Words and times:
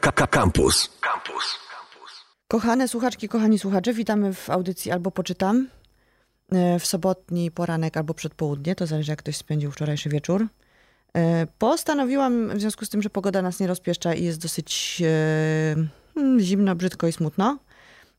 Campus. 0.00 0.90
Campus. 1.00 1.58
Kochane 2.48 2.88
słuchaczki, 2.88 3.28
kochani 3.28 3.58
słuchacze, 3.58 3.92
witamy 3.92 4.34
w 4.34 4.50
audycji 4.50 4.92
Albo 4.92 5.10
Poczytam 5.10 5.68
e, 6.52 6.78
w 6.78 6.86
sobotni 6.86 7.50
poranek 7.50 7.96
albo 7.96 8.14
przedpołudnie, 8.14 8.74
to 8.74 8.86
zależy 8.86 9.12
jak 9.12 9.18
ktoś 9.18 9.36
spędził 9.36 9.70
wczorajszy 9.70 10.08
wieczór. 10.08 10.46
E, 11.16 11.46
Postanowiłam, 11.58 12.48
w 12.48 12.60
związku 12.60 12.84
z 12.84 12.88
tym, 12.88 13.02
że 13.02 13.10
pogoda 13.10 13.42
nas 13.42 13.60
nie 13.60 13.66
rozpieszcza 13.66 14.14
i 14.14 14.24
jest 14.24 14.42
dosyć 14.42 15.02
e, 15.04 15.74
hmm, 16.14 16.40
zimno, 16.40 16.74
brzydko 16.74 17.06
i 17.06 17.12
smutno, 17.12 17.58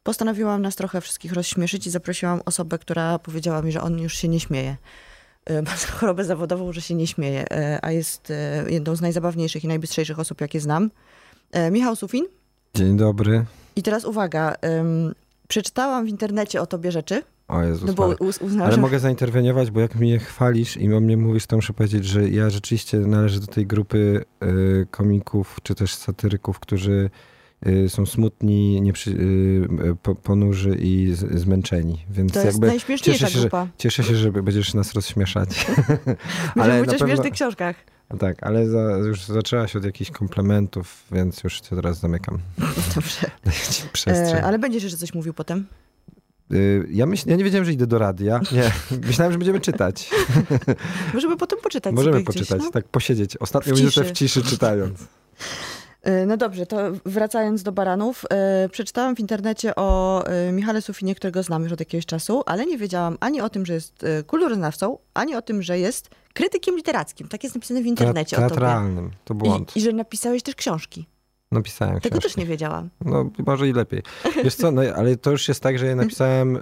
postanowiłam 0.04 0.62
nas 0.62 0.76
trochę 0.76 1.02
wszystkich 1.02 1.34
rozśmieszyć 1.34 1.88
i 1.88 1.92
zaprosiłam 1.92 2.42
osobę, 2.46 2.80
która 2.80 3.20
powiedziała 3.20 3.62
mi, 3.62 3.72
że 3.72 3.82
on 3.82 4.00
już 4.00 4.18
się 4.18 4.28
nie 4.28 4.40
śmieje. 4.40 4.78
Ma 5.66 5.72
chorobę 6.00 6.24
zawodową, 6.24 6.74
że 6.74 6.82
się 6.82 6.96
nie 6.96 7.08
śmieje, 7.08 7.46
a 7.82 7.92
jest 7.92 8.34
jedną 8.68 8.96
z 8.96 9.02
najzabawniejszych 9.02 9.64
i 9.64 9.68
najbystrzejszych 9.68 10.20
osób, 10.20 10.42
jakie 10.42 10.60
znam. 10.60 10.90
E, 11.56 11.72
Michał 11.72 11.96
Sufin. 11.96 12.26
Dzień 12.76 12.98
dobry. 12.98 13.46
I 13.76 13.84
teraz 13.84 14.06
uwaga, 14.06 14.54
ym, 14.80 15.16
przeczytałam 15.48 16.06
w 16.06 16.10
internecie 16.10 16.62
o 16.62 16.66
tobie 16.66 16.92
rzeczy, 16.92 17.24
O 17.48 17.64
Jezus 17.64 17.88
no 17.88 17.94
bo 17.94 18.04
Maria. 18.08 18.18
uz, 18.20 18.38
uznałam, 18.42 18.68
Ale 18.68 18.76
że... 18.76 18.82
mogę 18.82 19.00
zainterweniować, 19.00 19.72
bo 19.72 19.80
jak 19.80 19.96
mnie 19.96 20.20
chwalisz 20.20 20.78
i 20.78 20.94
o 20.94 21.00
mnie 21.00 21.18
mówisz, 21.18 21.46
to 21.48 21.56
muszę 21.56 21.74
powiedzieć, 21.74 22.06
że 22.06 22.30
ja 22.30 22.50
rzeczywiście 22.50 22.98
należę 22.98 23.40
do 23.40 23.48
tej 23.48 23.68
grupy 23.68 24.26
y, 24.44 24.88
komików, 24.92 25.58
czy 25.64 25.76
też 25.76 25.96
satyryków, 25.96 26.60
którzy 26.60 27.10
y, 27.68 27.90
są 27.90 28.06
smutni, 28.06 28.82
nieprzy, 28.82 29.12
y, 29.12 29.96
po, 30.04 30.16
ponurzy 30.16 30.78
i 30.80 31.14
z, 31.14 31.40
zmęczeni. 31.40 32.06
Więc 32.10 32.34
To 32.34 32.42
jest 32.46 32.62
najśmieszniejsza 32.62 33.20
cieszę 33.26 33.34
się, 33.34 33.40
że- 33.40 33.50
grupa. 33.50 33.68
cieszę 33.78 34.04
się, 34.04 34.16
że 34.16 34.32
będziesz 34.32 34.74
nas 34.74 34.94
rozśmieszać. 34.94 35.50
Mówić 36.56 36.72
na 36.72 36.86
pewno- 36.86 36.98
śmiesznych 37.08 37.34
książkach. 37.34 37.76
Tak, 38.20 38.44
ale 38.44 38.68
za, 38.68 38.80
już 38.82 39.24
zaczęłaś 39.24 39.76
od 39.76 39.86
jakichś 39.86 40.12
komplementów, 40.12 41.04
więc 41.12 41.44
już 41.44 41.62
cię 41.62 41.76
teraz 41.76 42.00
zamykam. 42.00 42.40
Dobrze. 42.96 43.32
E, 44.08 44.44
ale 44.44 44.60
będziesz 44.60 44.84
jeszcze 44.84 44.98
coś 44.98 45.14
mówił 45.14 45.34
potem? 45.34 45.66
Y, 46.54 46.88
ja, 46.92 47.06
myśl, 47.06 47.30
ja 47.30 47.36
nie 47.36 47.44
wiedziałem, 47.44 47.66
że 47.66 47.74
idę 47.74 47.88
do 47.88 47.98
radia. 47.98 48.40
Nie, 48.52 48.72
myślałem, 49.08 49.32
że 49.32 49.38
będziemy 49.38 49.60
czytać. 49.60 50.10
Możemy 51.14 51.38
potem 51.38 51.60
poczytać 51.64 51.96
Możemy 51.96 52.14
sobie 52.14 52.24
gdzieś, 52.24 52.36
poczytać, 52.36 52.62
no. 52.62 52.72
tak 52.72 52.88
posiedzieć. 52.88 53.38
Ostatnią 53.38 53.76
W 53.76 53.78
minutę 53.78 54.04
w 54.04 54.12
ciszy 54.12 54.44
czytając. 54.44 55.00
E, 56.06 56.26
No 56.26 56.38
dobrze, 56.38 56.66
to 56.66 56.78
wracając 57.06 57.64
do 57.64 57.72
baranów. 57.72 58.26
E, 58.30 58.70
przeczytałam 58.70 59.16
w 59.16 59.20
internecie 59.20 59.76
o 59.76 60.24
e, 60.28 60.52
Michale 60.52 60.82
Sufinie, 60.82 61.16
którego 61.16 61.44
znam 61.44 61.64
już 61.64 61.72
od 61.72 61.80
jakiegoś 61.80 62.06
czasu, 62.06 62.44
ale 62.46 62.66
nie 62.66 62.78
wiedziałam 62.78 63.18
ani 63.20 63.42
o 63.42 63.50
tym, 63.50 63.66
że 63.66 63.74
jest 63.74 64.06
kulturoznawcą, 64.28 64.98
ani 65.14 65.36
o 65.36 65.42
tym, 65.42 65.62
że 65.62 65.80
jest 65.80 66.10
krytykiem 66.34 66.76
literackim. 66.76 67.28
Tak 67.28 67.44
jest 67.44 67.56
napisane 67.56 67.82
w 67.82 67.86
internecie 67.86 68.38
o 68.38 68.40
tobie. 68.40 68.50
Teatralnym. 68.50 69.12
To 69.26 69.34
błąd. 69.36 69.76
I, 69.76 69.80
I 69.80 69.82
że 69.82 69.94
napisałeś 69.94 70.44
też 70.44 70.56
książki. 70.56 71.06
Napisałem 71.56 72.00
Tego 72.00 72.14
książkę. 72.14 72.30
też 72.30 72.38
nie 72.38 72.46
wiedziałam. 72.46 72.90
No, 73.06 73.30
może 73.46 73.68
i 73.68 73.74
lepiej. 73.74 74.02
Wiesz 74.44 74.56
co, 74.56 74.72
no, 74.72 74.82
ale 74.96 75.18
to 75.18 75.32
już 75.32 75.48
jest 75.48 75.62
tak, 75.62 75.80
że 75.80 75.86
ja 75.86 75.96
napisałem, 75.96 76.54
yy, 76.54 76.62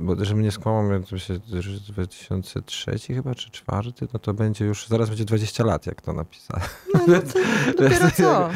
bo 0.00 0.24
że 0.24 0.34
mnie 0.34 0.52
skłamał, 0.52 0.92
ja 0.92 1.00
to 1.00 1.18
się 1.18 1.38
że 1.60 1.70
2003 1.80 2.98
chyba, 2.98 3.34
czy 3.34 3.50
czwarty, 3.50 4.08
no 4.12 4.18
to 4.18 4.34
będzie 4.34 4.64
już, 4.64 4.88
zaraz 4.88 5.08
będzie 5.08 5.24
20 5.24 5.64
lat, 5.64 5.86
jak 5.86 6.02
to 6.02 6.12
napisałem. 6.12 6.66
No, 6.94 7.00
no 7.08 7.20
to 7.20 7.38
dopiero 7.82 8.10
co? 8.10 8.48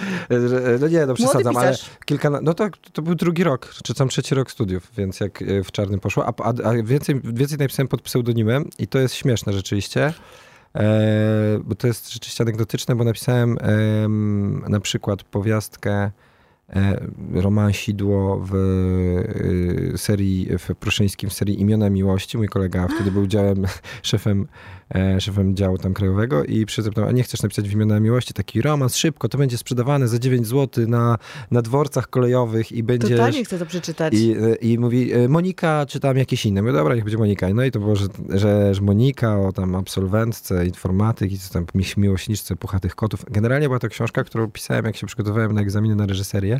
No 0.80 0.88
nie, 0.88 1.06
no 1.06 1.14
przesadzam, 1.14 1.56
ale 1.56 1.76
kilka, 2.04 2.30
no 2.30 2.54
to, 2.54 2.68
to 2.92 3.02
był 3.02 3.14
drugi 3.14 3.44
rok, 3.44 3.74
czy 3.84 3.94
tam 3.94 4.08
trzeci 4.08 4.34
rok 4.34 4.50
studiów, 4.50 4.92
więc 4.96 5.20
jak 5.20 5.42
e, 5.42 5.64
w 5.64 5.72
czarnym 5.72 6.00
poszło, 6.00 6.26
a, 6.26 6.32
a, 6.42 6.68
a 6.68 6.82
więcej, 6.82 7.20
więcej 7.24 7.58
napisałem 7.58 7.88
pod 7.88 8.02
pseudonimem 8.02 8.68
i 8.78 8.86
to 8.86 8.98
jest 8.98 9.14
śmieszne 9.14 9.52
rzeczywiście, 9.52 10.12
bo 11.64 11.74
to 11.74 11.86
jest 11.86 12.12
rzeczywiście 12.12 12.44
anegdotyczne, 12.44 12.94
bo 12.96 13.04
napisałem 13.04 13.58
em, 13.60 14.64
na 14.68 14.80
przykład 14.80 15.22
powiastkę 15.22 16.10
e, 16.76 17.06
romansidło 17.32 18.40
w 18.44 18.54
e, 19.94 19.98
serii, 19.98 20.48
w 20.58 20.74
Pruszyńskim 20.74 21.30
w 21.30 21.32
serii 21.32 21.60
Imiona 21.60 21.90
Miłości. 21.90 22.38
Mój 22.38 22.48
kolega 22.48 22.88
wtedy 22.88 23.12
był 23.12 23.26
działem, 23.26 23.64
szefem, 24.02 24.46
e, 24.94 25.20
szefem 25.20 25.56
działu 25.56 25.78
tam 25.78 25.94
krajowego 25.94 26.44
i 26.44 26.66
przyzepnął, 26.66 27.08
a 27.08 27.12
nie 27.12 27.22
chcesz 27.22 27.42
napisać 27.42 27.68
w 27.68 27.72
Imiona 27.72 28.00
Miłości 28.00 28.34
taki 28.34 28.62
romans, 28.62 28.96
szybko, 28.96 29.28
to 29.28 29.38
będzie 29.38 29.58
sprzedawane 29.58 30.08
za 30.08 30.18
9 30.18 30.46
zł 30.46 30.88
na, 30.88 31.18
na 31.50 31.62
dworcach 31.62 32.10
kolejowych 32.10 32.72
i 32.72 32.82
będziesz... 32.82 33.10
Totalnie 33.10 33.44
chcę 33.44 33.58
to 33.58 33.66
przeczytać. 33.66 34.14
I, 34.14 34.36
I 34.60 34.78
mówi, 34.78 35.12
e, 35.12 35.28
Monika, 35.28 35.86
czy 35.86 36.00
tam 36.00 36.16
jakieś 36.16 36.46
inne. 36.46 36.62
Mówię, 36.62 36.72
dobra, 36.72 36.94
niech 36.94 37.04
będzie 37.04 37.18
Monika. 37.18 37.48
No 37.54 37.64
i 37.64 37.70
to 37.70 37.80
było, 37.80 37.96
że, 37.96 38.06
że, 38.28 38.74
że 38.74 38.82
Monika 38.82 39.40
o 39.40 39.52
tam 39.52 39.74
absolwentce 39.74 40.66
informatyki, 40.66 41.38
co 41.38 41.52
tam 41.52 41.66
miłośniczce 41.96 42.56
puchatych 42.56 42.94
kotów. 42.94 43.24
Generalnie 43.30 43.66
była 43.66 43.78
to 43.78 43.88
książka, 43.88 44.24
którą 44.24 44.50
pisałem, 44.50 44.84
jak 44.84 44.96
się 44.96 45.06
przygotowywałem 45.06 45.52
na 45.52 45.60
egzaminy 45.60 45.96
na 45.96 46.06
reżyserię, 46.06 46.59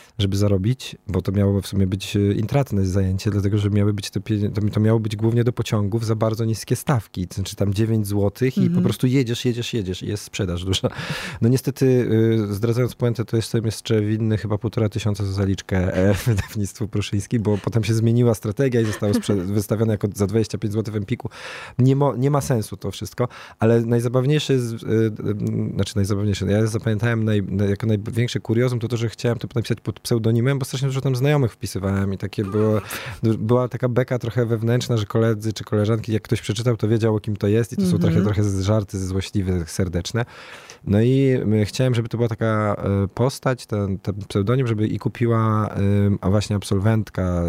żeby 0.17 0.37
zarobić, 0.37 0.95
bo 1.07 1.21
to 1.21 1.31
miało 1.31 1.61
w 1.61 1.67
sumie 1.67 1.87
być 1.87 2.15
e, 2.15 2.19
intratne 2.19 2.85
zajęcie, 2.85 3.31
dlatego, 3.31 3.57
że 3.57 3.69
miały 3.69 3.93
być 3.93 4.09
te, 4.09 4.19
to, 4.73 4.79
miało 4.79 4.99
być 4.99 5.15
głównie 5.15 5.43
do 5.43 5.53
pociągów 5.53 6.05
za 6.05 6.15
bardzo 6.15 6.45
niskie 6.45 6.75
stawki, 6.75 7.27
to 7.27 7.35
znaczy 7.35 7.55
tam 7.55 7.73
9 7.73 8.07
zł 8.07 8.49
i 8.57 8.69
po 8.69 8.81
prostu 8.81 9.07
jedziesz, 9.07 9.45
jedziesz, 9.45 9.73
jedziesz 9.73 10.03
i 10.03 10.07
jest 10.07 10.23
sprzedaż 10.23 10.65
duża. 10.65 10.89
No 11.41 11.49
niestety, 11.49 11.85
y, 12.49 12.53
zdradzając 12.53 12.95
puentę, 12.95 13.25
to 13.25 13.35
jestem 13.35 13.65
jeszcze 13.65 14.01
winny 14.01 14.37
chyba 14.37 14.57
półtora 14.57 14.89
tysiąca 14.89 15.25
za 15.25 15.31
zaliczkę 15.31 15.93
e, 15.93 16.13
wydawnictwu 16.13 16.87
Pruszyńskim, 16.87 17.41
bo 17.41 17.57
potem 17.57 17.83
się 17.83 17.93
zmieniła 17.93 18.33
strategia 18.33 18.81
i 18.81 18.85
zostało 18.85 19.13
wystawione 19.45 19.93
jako 19.93 20.07
za 20.15 20.27
25 20.27 20.73
zł 20.73 20.93
w 20.93 20.97
Empiku. 20.97 21.29
Nie, 21.79 21.95
mo, 21.95 22.15
nie 22.15 22.31
ma 22.31 22.41
sensu 22.41 22.77
to 22.77 22.91
wszystko, 22.91 23.27
ale 23.59 23.81
najzabawniejsze, 23.81 24.53
jest, 24.53 24.73
y, 24.73 24.77
y, 24.77 25.71
znaczy 25.75 25.95
najzabawniejsze, 25.95 26.45
ja 26.45 26.67
zapamiętałem 26.67 27.23
naj, 27.23 27.43
jako 27.69 27.87
największe 27.87 28.39
kuriozum 28.39 28.79
to 28.79 28.87
to, 28.87 28.97
że 28.97 29.09
chciałem 29.09 29.37
to 29.37 29.47
napisać 29.55 29.81
pod 29.81 30.00
pseudonimem, 30.03 30.59
bo 30.59 30.65
strasznie 30.65 30.87
dużo 30.87 31.01
tam 31.01 31.15
znajomych 31.15 31.53
wpisywałem 31.53 32.13
i 32.13 32.17
takie 32.17 32.43
było, 32.45 32.81
była 33.23 33.67
taka 33.67 33.89
beka 33.89 34.19
trochę 34.19 34.45
wewnętrzna, 34.45 34.97
że 34.97 35.05
koledzy 35.05 35.53
czy 35.53 35.63
koleżanki, 35.63 36.13
jak 36.13 36.21
ktoś 36.23 36.41
przeczytał, 36.41 36.77
to 36.77 36.87
wiedział, 36.87 37.15
o 37.15 37.19
kim 37.19 37.35
to 37.35 37.47
jest 37.47 37.73
i 37.73 37.75
to 37.75 37.81
są 37.81 37.95
Mhm. 37.95 38.01
trochę, 38.13 38.25
trochę 38.33 38.61
żarty 38.63 38.99
złośliwe, 39.07 39.65
serdeczne. 39.65 40.25
No 40.83 41.01
i 41.01 41.37
chciałem, 41.65 41.95
żeby 41.95 42.09
to 42.09 42.17
była 42.17 42.29
taka 42.29 42.75
y, 43.05 43.07
postać, 43.07 43.65
ten, 43.65 43.99
ten 43.99 44.15
pseudonim, 44.27 44.67
żeby 44.67 44.87
i 44.87 44.99
kupiła, 44.99 45.69
a 46.21 46.29
właśnie 46.29 46.55
absolwentka, 46.55 47.43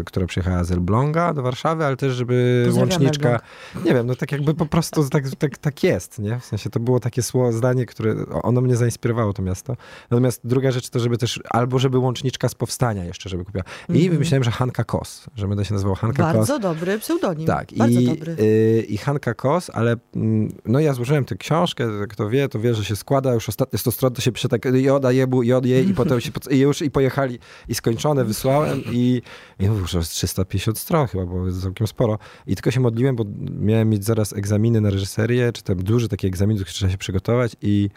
y, 0.00 0.04
która 0.04 0.26
przyjechała 0.26 0.64
z 0.64 0.70
Elbląga 0.72 1.34
do 1.34 1.42
Warszawy, 1.42 1.84
ale 1.84 1.96
też, 1.96 2.12
żeby 2.14 2.66
łączniczka, 2.72 3.28
Elbląg. 3.28 3.86
nie 3.86 3.94
wiem, 3.94 4.06
no 4.06 4.14
tak 4.14 4.32
jakby 4.32 4.54
po 4.54 4.66
prostu 4.66 5.08
tak, 5.08 5.24
tak, 5.38 5.58
tak 5.58 5.82
jest, 5.82 6.18
nie? 6.18 6.40
W 6.40 6.44
sensie 6.44 6.70
to 6.70 6.80
było 6.80 7.00
takie 7.00 7.22
słowo, 7.22 7.52
zdanie, 7.52 7.86
które, 7.86 8.14
ono 8.42 8.60
mnie 8.60 8.76
zainspirowało 8.76 9.32
to 9.32 9.42
miasto. 9.42 9.76
Natomiast 10.10 10.40
druga 10.44 10.70
rzecz 10.70 10.90
to, 10.90 11.00
żeby 11.00 11.18
też, 11.18 11.40
albo 11.50 11.78
żeby 11.78 11.95
łączniczka 12.00 12.48
z 12.48 12.54
powstania 12.54 13.04
jeszcze, 13.04 13.28
żeby 13.28 13.44
kupiła. 13.44 13.64
I 13.88 13.92
Mhm. 13.92 14.10
wymyślałem, 14.12 14.44
że 14.44 14.50
Hanka 14.50 14.84
Kos, 14.84 15.26
że 15.36 15.48
będę 15.48 15.64
się 15.64 15.74
nazywał 15.74 15.94
Hanka 15.94 16.22
Kos. 16.22 16.36
Bardzo 16.36 16.58
dobry 16.58 16.98
pseudonim. 16.98 17.46
Tak, 17.46 17.68
Bardzo 17.76 18.00
i, 18.00 18.06
dobry. 18.06 18.36
y, 18.40 18.86
i 18.88 18.98
Hanka 18.98 19.34
Kos, 19.34 19.70
ale 19.74 19.96
mm, 20.16 20.52
no 20.64 20.80
ja 20.80 20.94
złożyłem 20.94 21.24
tę 21.24 21.36
książkę, 21.36 21.88
kto 22.08 22.28
wie, 22.30 22.48
to 22.48 22.60
wie, 22.60 22.74
że 22.74 22.84
się 22.84 22.96
składa, 22.96 23.34
już 23.34 23.48
ostatnie 23.48 23.78
100 23.78 23.92
stron 23.92 24.12
to 24.12 24.20
się 24.20 24.32
pisze 24.32 24.48
tak 24.48 24.64
joda, 24.72 25.12
jebu, 25.12 25.42
jod, 25.42 25.66
je 25.66 25.82
i 25.82 25.94
potem 25.94 26.20
się, 26.20 26.30
i 26.50 26.58
już 26.58 26.82
i 26.82 26.90
pojechali 26.90 27.38
i 27.68 27.74
skończone, 27.74 28.24
wysłałem 28.24 28.82
i, 28.92 29.22
i 29.60 29.64
jest 29.94 30.10
350 30.10 30.78
stron 30.78 31.06
chyba, 31.06 31.26
bo 31.26 31.46
jest 31.46 31.62
całkiem 31.62 31.86
sporo 31.86 32.18
i 32.46 32.54
tylko 32.56 32.70
się 32.70 32.80
modliłem, 32.80 33.16
bo 33.16 33.24
miałem 33.60 33.90
mieć 33.90 34.04
zaraz 34.04 34.32
egzaminy 34.32 34.80
na 34.80 34.90
reżyserię, 34.90 35.52
czy 35.52 35.62
tam 35.62 35.76
duży 35.76 36.08
taki 36.08 36.26
egzamin, 36.26 36.56
do 36.56 36.64
którego 36.64 36.76
trzeba 36.76 36.92
się 36.92 36.98
przygotować 36.98 37.56
i 37.62 37.90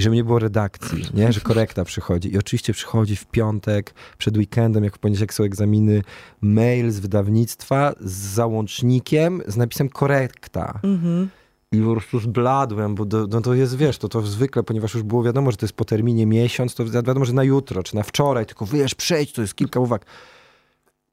i 0.00 0.02
żeby 0.02 0.16
nie 0.16 0.24
było 0.24 0.38
redakcji, 0.38 1.04
nie? 1.14 1.32
że 1.32 1.40
korekta 1.40 1.84
przychodzi. 1.84 2.34
I 2.34 2.38
oczywiście 2.38 2.72
przychodzi 2.72 3.16
w 3.16 3.26
piątek, 3.26 3.94
przed 4.18 4.36
weekendem, 4.36 4.84
jak 4.84 4.96
w 4.96 4.98
poniedziałek 4.98 5.34
są 5.34 5.44
egzaminy, 5.44 6.02
mail 6.40 6.90
z 6.90 7.00
wydawnictwa 7.00 7.94
z 8.00 8.12
załącznikiem 8.12 9.42
z 9.46 9.56
napisem 9.56 9.88
korekta. 9.88 10.80
Mhm. 10.82 11.28
I 11.72 11.80
po 11.80 11.92
prostu 11.92 12.20
zbladłem, 12.20 12.94
bo 12.94 13.04
do, 13.04 13.26
no 13.26 13.40
to 13.40 13.54
jest, 13.54 13.76
wiesz, 13.76 13.98
to, 13.98 14.08
to 14.08 14.22
zwykle, 14.22 14.62
ponieważ 14.62 14.94
już 14.94 15.02
było 15.02 15.22
wiadomo, 15.22 15.50
że 15.50 15.56
to 15.56 15.66
jest 15.66 15.76
po 15.76 15.84
terminie 15.84 16.26
miesiąc, 16.26 16.74
to 16.74 16.84
wiadomo, 16.84 17.24
że 17.24 17.32
na 17.32 17.44
jutro, 17.44 17.82
czy 17.82 17.96
na 17.96 18.02
wczoraj, 18.02 18.46
tylko 18.46 18.66
wiesz, 18.66 18.94
przejdź, 18.94 19.32
to 19.32 19.42
jest 19.42 19.54
kilka 19.54 19.80
uwag. 19.80 20.06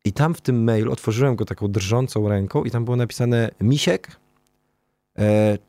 I 0.06 0.14
tam 0.14 0.34
w 0.34 0.42
tym 0.42 0.64
mailu 0.64 0.92
otworzyłem 0.92 1.36
go 1.36 1.46
taką 1.46 1.68
drżącą 1.68 2.30
ręką 2.30 2.64
i 2.64 2.72
tam 2.72 2.86
było 2.86 2.98
napisane 2.98 3.52
Misiek, 3.62 4.20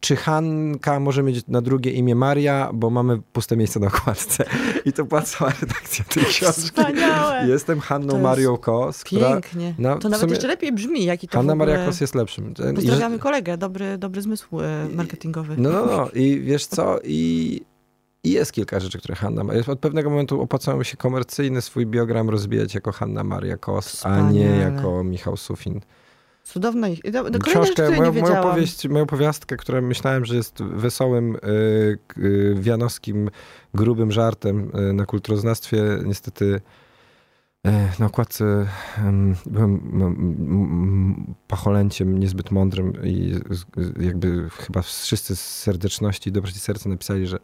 czy 0.00 0.16
Hanka 0.16 1.00
może 1.00 1.22
mieć 1.22 1.46
na 1.48 1.60
drugie 1.62 1.90
imię 1.90 2.14
Maria, 2.14 2.70
bo 2.74 2.90
mamy 2.90 3.18
puste 3.32 3.56
miejsce 3.56 3.80
na 3.80 3.86
okładce. 3.86 4.44
I 4.84 4.92
to 4.92 5.04
była 5.04 5.22
cała 5.22 5.50
redakcja 5.60 6.04
tej 6.04 6.24
książki. 6.34 6.62
Wspaniałe. 6.62 7.48
Jestem 7.48 7.80
Hanną 7.80 8.12
jest 8.12 8.22
Marią 8.22 8.56
Kos, 8.56 9.04
która... 9.04 9.32
Pięknie. 9.32 9.74
no, 9.78 9.98
to 9.98 10.08
nawet 10.08 10.20
sumie 10.20 10.32
jeszcze 10.32 10.48
lepiej 10.48 10.72
brzmi, 10.72 11.04
jaki 11.04 11.28
to 11.28 11.38
Hanna 11.38 11.52
ogóle... 11.52 11.66
Maria 11.72 11.86
Kos 11.86 12.00
jest 12.00 12.14
lepszym. 12.14 12.52
I 12.52 12.62
że- 12.62 12.72
Pozdrawiamy 12.72 13.18
kolegę, 13.18 13.56
dobry, 13.58 13.98
dobry 13.98 14.22
zmysł 14.22 14.60
e, 14.60 14.88
marketingowy. 14.94 15.54
No, 15.58 15.70
no, 15.70 15.86
no. 15.86 16.08
I 16.14 16.40
wiesz 16.40 16.66
co? 16.66 16.98
I, 17.04 17.60
I 18.24 18.30
jest 18.30 18.52
kilka 18.52 18.80
rzeczy, 18.80 18.98
które 18.98 19.14
Hanna 19.14 19.44
ma. 19.44 19.52
Od 19.66 19.78
pewnego 19.78 20.10
momentu 20.10 20.40
opłacało 20.40 20.78
mi 20.78 20.84
się 20.84 20.96
komercyjny 20.96 21.62
swój 21.62 21.86
biogram 21.86 22.30
rozbijać 22.30 22.74
jako 22.74 22.92
Hanna 22.92 23.24
Maria 23.24 23.56
Kos, 23.56 24.06
a 24.06 24.20
nie 24.20 24.24
Wspaniale. 24.48 24.56
jako 24.74 25.04
Michał 25.04 25.36
Sufin. 25.36 25.80
Cudowna 26.52 26.88
ich. 26.88 27.00
Do, 27.10 27.30
do 27.30 27.38
Książkę, 27.38 27.90
moją, 27.90 28.12
moją, 28.12 28.42
powieść, 28.42 28.88
moją 28.88 29.06
powiastkę, 29.06 29.56
która 29.56 29.80
myślałem, 29.80 30.24
że 30.24 30.36
jest 30.36 30.62
wesołym, 30.62 31.36
y, 31.36 31.98
y, 32.18 32.54
wianowskim, 32.58 33.30
grubym 33.74 34.12
żartem 34.12 34.70
y, 34.90 34.92
na 34.92 35.06
kulturoznawstwie, 35.06 35.82
niestety 36.04 36.60
y, 37.66 37.70
na 37.98 38.06
okładce 38.06 38.66
em, 38.98 39.36
byłem 39.46 41.34
pacholęciem 41.48 42.18
niezbyt 42.18 42.50
mądrym 42.50 42.92
i 43.04 43.34
jakby 44.00 44.50
chyba 44.50 44.82
wszyscy 44.82 45.36
z 45.36 45.40
serdeczności 45.40 46.30
i 46.30 46.32
dobroci 46.32 46.58
serca 46.58 46.88
napisali, 46.88 47.26
że 47.26 47.38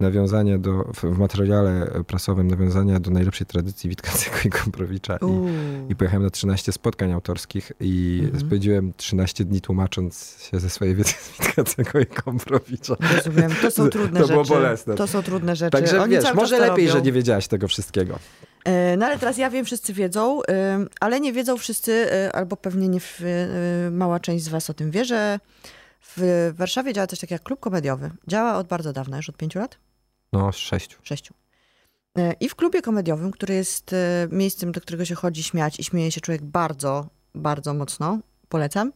nawiązania 0.00 0.58
do, 0.58 0.84
w, 0.94 1.18
materiale 1.18 1.86
prasowym 2.06 2.48
nawiązania 2.48 3.00
do 3.00 3.10
najlepszej 3.10 3.46
tradycji 3.46 3.90
Witkacego 3.90 4.36
i 4.44 4.50
Komprowicza 4.50 5.16
i 5.16 5.90
i 5.92 5.96
pojechałem 5.96 6.22
na 6.24 6.30
13 6.30 6.72
spotkań 6.72 7.12
autorskich 7.12 7.72
i 7.80 8.20
Mhm. 8.24 8.40
spędziłem 8.48 8.92
13 8.96 9.44
dni 9.44 9.60
tłumacząc 9.60 10.36
się 10.50 10.60
ze 10.60 10.70
swojej 10.70 10.94
wiedzy 10.94 11.10
z 11.12 11.38
Witkacego 11.40 12.00
i 12.00 12.06
Komprowicza. 12.06 12.96
Rozumiem. 13.16 13.50
To 13.62 13.70
są 13.70 13.84
To 13.84 13.90
trudne 13.90 14.20
było 14.26 14.44
rzeczy. 14.44 14.54
bolesne. 14.54 14.94
To 14.94 15.06
są 15.06 15.22
trudne 15.22 15.56
rzeczy. 15.56 15.70
Także 15.70 16.02
Oni 16.02 16.12
wiesz, 16.12 16.34
może 16.34 16.58
to 16.58 16.66
lepiej, 16.66 16.86
że 16.88 16.94
robią. 16.94 17.04
nie 17.04 17.12
wiedziałaś 17.12 17.48
tego 17.48 17.68
wszystkiego. 17.68 18.18
E, 18.64 18.96
No 18.96 19.06
ale 19.06 19.18
teraz 19.18 19.38
ja 19.38 19.50
wiem, 19.50 19.64
wszyscy 19.64 19.92
wiedzą, 19.92 20.40
ale 21.00 21.20
nie 21.20 21.32
wiedzą 21.32 21.56
wszyscy, 21.56 21.92
y, 21.92 22.32
albo 22.32 22.56
pewnie 22.56 22.88
nie 22.88 23.00
w, 23.00 23.20
y, 23.20 23.90
mała 23.90 24.20
część 24.20 24.44
z 24.44 24.48
was 24.48 24.70
o 24.70 24.74
tym 24.74 24.90
wie, 24.90 25.04
że 25.04 25.40
w 26.16 26.50
Warszawie 26.56 26.92
działa 26.92 27.06
coś 27.06 27.18
takiego 27.20 27.34
jak 27.34 27.42
klub 27.42 27.60
komediowy. 27.60 28.10
Działa 28.28 28.56
od 28.56 28.66
bardzo 28.68 28.92
dawna, 28.92 29.16
już 29.16 29.28
od 29.28 29.36
pięciu 29.36 29.58
lat? 29.58 29.78
No, 30.32 30.52
z 30.52 30.56
sześciu. 30.56 30.98
Sześciu. 31.02 31.34
E, 32.18 32.32
I 32.32 32.48
w 32.48 32.54
klubie 32.54 32.82
komediowym, 32.82 33.30
który 33.30 33.54
jest 33.54 33.92
e, 33.92 34.28
miejscem, 34.30 34.72
do 34.72 34.80
którego 34.80 35.04
się 35.04 35.14
chodzi 35.14 35.42
śmiać 35.42 35.80
i 35.80 35.84
śmieje 35.84 36.12
się 36.12 36.20
człowiek 36.20 36.42
bardzo, 36.42 37.06
bardzo 37.34 37.74
mocno, 37.74 38.18
polecam, 38.48 38.92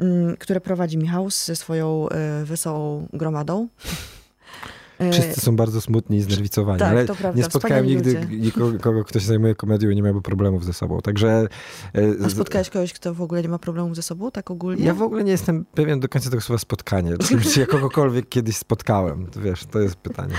mm, 0.00 0.36
które 0.36 0.60
prowadzi 0.60 0.98
Michał 0.98 1.30
ze 1.30 1.56
swoją 1.56 2.08
e, 2.08 2.44
wesołą 2.44 3.08
gromadą. 3.12 3.68
E, 5.00 5.12
Wszyscy 5.12 5.40
są 5.40 5.56
bardzo 5.56 5.80
smutni 5.80 6.16
i 6.16 6.22
znerwicowani, 6.22 6.78
tak, 6.78 6.88
ale 6.88 7.04
to 7.04 7.14
prawda, 7.14 7.38
nie 7.38 7.44
spotkałem 7.44 7.86
nigdy 7.86 8.14
ludzie. 8.14 8.36
nikogo, 8.46 8.78
kogo, 8.78 9.04
kto 9.04 9.20
się 9.20 9.26
zajmuje 9.26 9.54
komedią 9.54 9.90
i 9.90 9.96
nie 9.96 10.02
miałby 10.02 10.22
problemów 10.22 10.64
ze 10.64 10.72
sobą. 10.72 11.00
Także 11.00 11.48
e, 11.94 12.26
A 12.26 12.30
spotkałeś 12.30 12.70
kogoś, 12.70 12.92
kto 12.92 13.14
w 13.14 13.22
ogóle 13.22 13.42
nie 13.42 13.48
ma 13.48 13.58
problemów 13.58 13.96
ze 13.96 14.02
sobą, 14.02 14.30
tak 14.30 14.50
ogólnie? 14.50 14.84
ja 14.84 14.94
w 14.94 15.02
ogóle 15.02 15.24
nie 15.24 15.32
jestem 15.32 15.64
pewien 15.74 16.00
do 16.00 16.08
końca 16.08 16.30
tego 16.30 16.42
słowa 16.42 16.58
spotkanie. 16.58 17.12
Czy, 17.52 17.60
ja 17.60 17.66
kogokolwiek 17.66 18.28
kiedyś 18.34 18.56
spotkałem? 18.56 19.26
To 19.26 19.40
wiesz, 19.40 19.64
to 19.64 19.78
jest 19.80 19.96
pytanie. 19.96 20.34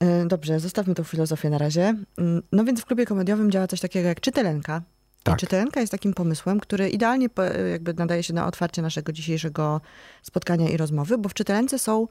E, 0.00 0.26
Dobrze, 0.26 0.60
zostawmy 0.60 0.94
tą 0.94 1.04
filozofię 1.04 1.50
na 1.50 1.58
razie. 1.58 1.94
Mm, 2.18 2.42
No 2.52 2.64
więc 2.64 2.80
w 2.80 2.84
klubie 2.86 3.06
komediowym 3.06 3.50
działa 3.50 3.66
coś 3.66 3.80
takiego 3.80 4.08
jak 4.08 4.20
czytelenka. 4.20 4.82
Tak. 5.22 5.34
I 5.34 5.40
czytelenka 5.40 5.80
jest 5.80 5.92
takim 5.92 6.14
pomysłem, 6.14 6.60
który 6.60 6.88
idealnie 6.88 7.28
jakby 7.70 7.94
nadaje 7.94 8.22
się 8.22 8.34
na 8.34 8.46
otwarcie 8.46 8.82
naszego 8.82 9.12
dzisiejszego 9.12 9.80
spotkania 10.22 10.68
i 10.68 10.76
rozmowy, 10.76 11.18
bo 11.18 11.28
w 11.28 11.34
czytelence 11.34 11.78
są 11.78 12.08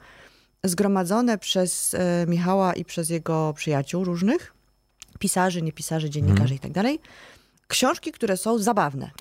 zgromadzone 0.65 1.37
przez 1.37 1.93
e, 1.93 2.25
Michała 2.27 2.73
i 2.73 2.85
przez 2.85 3.09
jego 3.09 3.53
przyjaciół 3.55 4.03
różnych, 4.03 4.53
pisarzy, 5.19 5.61
niepisarzy, 5.61 6.09
dziennikarzy 6.09 6.41
Mhm. 6.41 6.57
i 6.57 6.59
tak 6.59 6.71
dalej, 6.71 6.99
książki, 7.67 8.11
które 8.11 8.37
są 8.37 8.57
zabawne. 8.57 9.11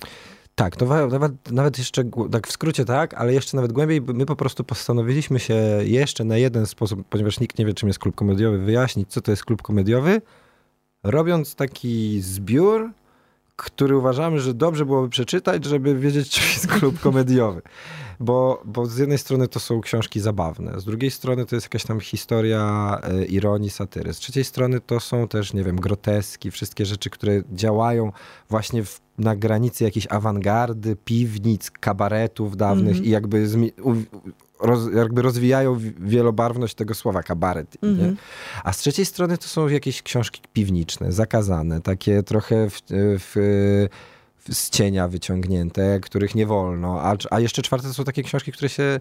Tak, 0.55 0.75
to 0.75 1.07
nawet, 1.07 1.51
nawet 1.51 1.77
jeszcze, 1.77 2.03
tak 2.31 2.47
w 2.47 2.51
skrócie 2.51 2.85
tak, 2.85 3.13
ale 3.13 3.33
jeszcze 3.33 3.57
nawet 3.57 3.71
głębiej, 3.71 4.01
my 4.01 4.25
po 4.25 4.35
prostu 4.35 4.63
postanowiliśmy 4.63 5.39
się 5.39 5.55
jeszcze 5.83 6.23
na 6.23 6.37
jeden 6.37 6.65
sposób, 6.65 7.03
ponieważ 7.09 7.39
nikt 7.39 7.59
nie 7.59 7.65
wie, 7.65 7.73
czym 7.73 7.89
jest 7.89 7.99
klub 7.99 8.15
komediowy, 8.15 8.57
wyjaśnić, 8.57 9.09
co 9.11 9.21
to 9.21 9.31
jest 9.31 9.45
klub 9.45 9.61
komediowy, 9.61 10.21
robiąc 11.03 11.55
taki 11.55 12.21
zbiór, 12.21 12.91
który 13.55 13.97
uważamy, 13.97 14.39
że 14.39 14.53
dobrze 14.53 14.85
byłoby 14.85 15.09
przeczytać, 15.09 15.65
żeby 15.65 15.95
wiedzieć, 15.99 16.29
czym 16.33 16.43
jest 16.43 16.67
klub 16.67 16.99
komediowy. 16.99 17.61
Bo, 18.19 18.61
bo 18.65 18.85
z 18.85 18.97
jednej 18.97 19.17
strony 19.17 19.47
to 19.47 19.59
są 19.59 19.81
książki 19.81 20.19
zabawne, 20.19 20.79
z 20.79 20.85
drugiej 20.85 21.11
strony 21.11 21.45
to 21.45 21.55
jest 21.55 21.65
jakaś 21.65 21.83
tam 21.83 21.99
historia 21.99 22.97
e, 23.03 23.25
ironii, 23.25 23.69
satyry. 23.69 24.13
Z 24.13 24.17
trzeciej 24.17 24.43
strony 24.43 24.79
to 24.79 24.99
są 24.99 25.27
też, 25.27 25.53
nie 25.53 25.63
wiem, 25.63 25.75
groteski, 25.75 26.51
wszystkie 26.51 26.85
rzeczy, 26.85 27.09
które 27.09 27.41
działają 27.53 28.11
właśnie 28.49 28.83
w, 28.83 29.01
na 29.17 29.35
granicy 29.35 29.83
jakiejś 29.83 30.07
awangardy, 30.09 30.95
piwnic, 30.95 31.71
kabaretów 31.71 32.57
dawnych 32.57 32.87
Mhm. 32.87 33.05
i 33.05 33.09
jakby, 33.09 33.47
zmi, 33.47 33.71
u, 33.83 33.93
roz, 34.59 34.93
jakby 34.95 35.21
rozwijają 35.21 35.75
wi- 35.75 35.93
wielobarwność 35.99 36.75
tego 36.75 36.93
słowa 36.93 37.23
kabaret. 37.23 37.77
Mhm. 37.81 38.17
A 38.63 38.73
z 38.73 38.77
trzeciej 38.77 39.05
strony 39.05 39.37
to 39.37 39.47
są 39.47 39.67
jakieś 39.67 40.01
książki 40.01 40.41
piwniczne, 40.53 41.11
zakazane, 41.11 41.81
takie 41.81 42.23
trochę 42.23 42.69
w, 42.69 42.79
w, 42.89 43.87
z 44.51 44.69
cienia 44.69 45.07
wyciągnięte, 45.07 45.99
których 45.99 46.35
nie 46.35 46.45
wolno. 46.45 47.01
A, 47.01 47.15
a 47.31 47.39
jeszcze 47.39 47.61
czwarte 47.61 47.87
to 47.87 47.93
są 47.93 48.03
takie 48.03 48.23
książki, 48.23 48.51
które 48.51 48.69
się 48.69 48.99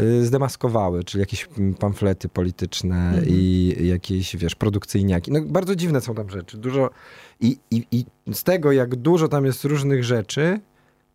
y, 0.00 0.26
zdemaskowały, 0.26 1.04
czyli 1.04 1.20
jakieś 1.20 1.48
pamflety 1.78 2.28
polityczne 2.28 3.08
Mhm. 3.08 3.26
i 3.28 3.74
jakieś, 3.80 4.36
wiesz, 4.36 4.54
produkcyjniaki. 4.54 5.32
No 5.32 5.40
bardzo 5.46 5.76
dziwne 5.76 6.00
są 6.00 6.14
tam 6.14 6.30
rzeczy. 6.30 6.56
Dużo 6.58 6.90
i, 7.40 7.58
i, 7.70 7.86
i 7.90 8.04
z 8.34 8.42
tego, 8.44 8.72
jak 8.72 8.96
dużo 8.96 9.28
tam 9.28 9.44
jest 9.44 9.64
różnych 9.64 10.04
rzeczy, 10.04 10.60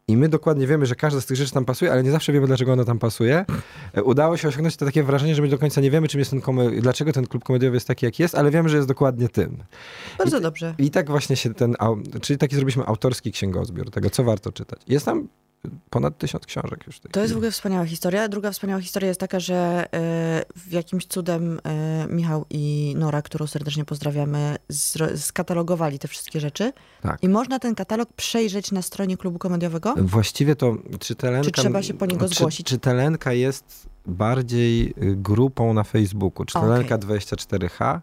i 0.10 0.18
my 0.18 0.30
dokładnie 0.30 0.68
wiemy, 0.68 0.86
że 0.86 0.96
każda 0.96 1.22
z 1.22 1.26
tych 1.26 1.38
rzeczy 1.38 1.52
tam 1.52 1.66
pasuje, 1.66 1.92
ale 1.92 2.04
nie 2.04 2.12
zawsze 2.12 2.34
wiemy, 2.34 2.48
dlaczego 2.48 2.74
ona 2.74 2.86
tam 2.86 3.00
pasuje. 3.00 3.46
E, 3.94 4.04
Udało 4.04 4.38
się 4.38 4.48
osiągnąć 4.48 4.78
to 4.78 4.86
takie 4.86 5.04
wrażenie, 5.04 5.36
że 5.36 5.42
my 5.42 5.48
do 5.48 5.58
końca 5.58 5.82
nie 5.82 5.92
wiemy, 5.92 6.08
czym 6.08 6.20
jest 6.20 6.32
ten 6.32 6.40
kome- 6.42 6.82
dlaczego 6.82 7.14
ten 7.14 7.28
klub 7.28 7.44
komediowy 7.44 7.76
jest 7.76 7.88
taki, 7.88 8.06
jak 8.06 8.20
jest, 8.20 8.36
ale 8.36 8.52
wiemy, 8.52 8.70
że 8.70 8.76
jest 8.76 8.88
dokładnie 8.88 9.30
tym. 9.30 9.58
Bardzo 10.18 10.38
I- 10.38 10.42
dobrze. 10.42 10.76
I 10.78 10.92
tak 10.92 11.10
właśnie 11.10 11.36
się 11.36 11.54
ten, 11.54 11.76
czyli 12.22 12.40
taki 12.40 12.56
zrobiliśmy 12.56 12.86
autorski 12.86 13.32
księgozbiór 13.32 13.92
tego, 13.92 14.10
co 14.10 14.24
warto 14.24 14.52
czytać. 14.52 14.82
Jest 14.88 15.06
tam 15.06 15.28
ponad 15.90 16.18
tysiąc 16.18 16.46
książek 16.46 16.84
już. 16.88 17.00
To 17.12 17.20
jest 17.20 17.34
w 17.34 17.38
ogóle 17.38 17.52
wspaniała 17.52 17.86
historia. 17.86 18.28
Druga 18.28 18.52
wspaniała 18.52 18.82
historia 18.82 19.08
jest 19.08 19.20
taka, 19.20 19.40
że 19.40 19.86
w 20.56 20.72
jakimś 20.72 21.06
cudem 21.06 21.60
e, 21.64 22.08
Michał 22.10 22.46
i 22.50 22.94
Nora, 22.98 23.22
którą 23.22 23.48
serdecznie 23.48 23.86
pozdrawiamy, 23.86 24.56
skatalogowali 25.16 26.00
te 26.00 26.08
wszystkie 26.08 26.40
rzeczy. 26.40 26.74
Tak. 27.02 27.24
I 27.24 27.30
można 27.30 27.60
ten 27.60 27.76
katalog 27.76 28.14
przejrzeć 28.14 28.72
na 28.72 28.82
stronie 28.82 29.18
klubu 29.18 29.40
komediowego. 29.40 29.96
Właściwie 29.98 30.56
to 30.56 30.78
czytelenka... 31.00 31.46
Czy 31.46 31.52
trzeba 31.52 31.84
się 31.84 31.94
po 31.94 32.06
niego 32.06 32.28
zgłosić? 32.28 32.68
Czytelenka 32.68 33.34
jest 33.34 33.90
bardziej 34.06 34.94
y, 35.04 35.16
grupą 35.16 35.74
na 35.74 35.84
Facebooku. 35.84 36.46
Czytelenka 36.46 36.98
24H 36.98 38.00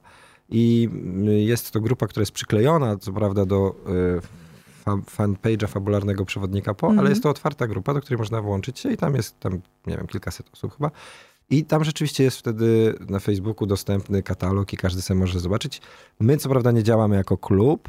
i 0.48 0.88
y, 1.28 1.30
jest 1.30 1.70
to 1.70 1.80
grupa, 1.80 2.06
która 2.06 2.22
jest 2.22 2.32
przyklejona, 2.32 2.96
co 2.96 3.12
prawda, 3.12 3.46
do 3.46 3.74
y, 4.18 4.44
fa- 4.84 4.96
fanpage'a 5.16 5.66
fabularnego 5.68 6.24
przewodnika 6.24 6.74
po, 6.74 6.86
Mhm. 6.86 6.98
ale 7.00 7.10
jest 7.10 7.22
to 7.22 7.30
otwarta 7.30 7.66
grupa, 7.66 7.94
do 7.94 8.00
której 8.00 8.18
można 8.18 8.42
włączyć 8.42 8.78
się 8.78 8.92
i 8.92 8.96
tam 8.96 9.14
jest 9.14 9.40
tam, 9.40 9.52
nie 9.86 9.96
wiem, 9.96 10.06
kilkaset 10.06 10.46
osób 10.52 10.76
chyba. 10.76 10.90
I 11.50 11.64
tam 11.64 11.84
rzeczywiście 11.84 12.24
jest 12.24 12.36
wtedy 12.38 12.94
na 13.08 13.18
Facebooku 13.18 13.66
dostępny 13.66 14.22
katalog 14.22 14.72
i 14.72 14.76
każdy 14.76 15.02
sobie 15.02 15.20
może 15.20 15.40
zobaczyć. 15.40 15.80
My 16.20 16.36
co 16.36 16.48
prawda 16.48 16.70
nie 16.70 16.82
działamy 16.82 17.16
jako 17.16 17.38
klub, 17.38 17.88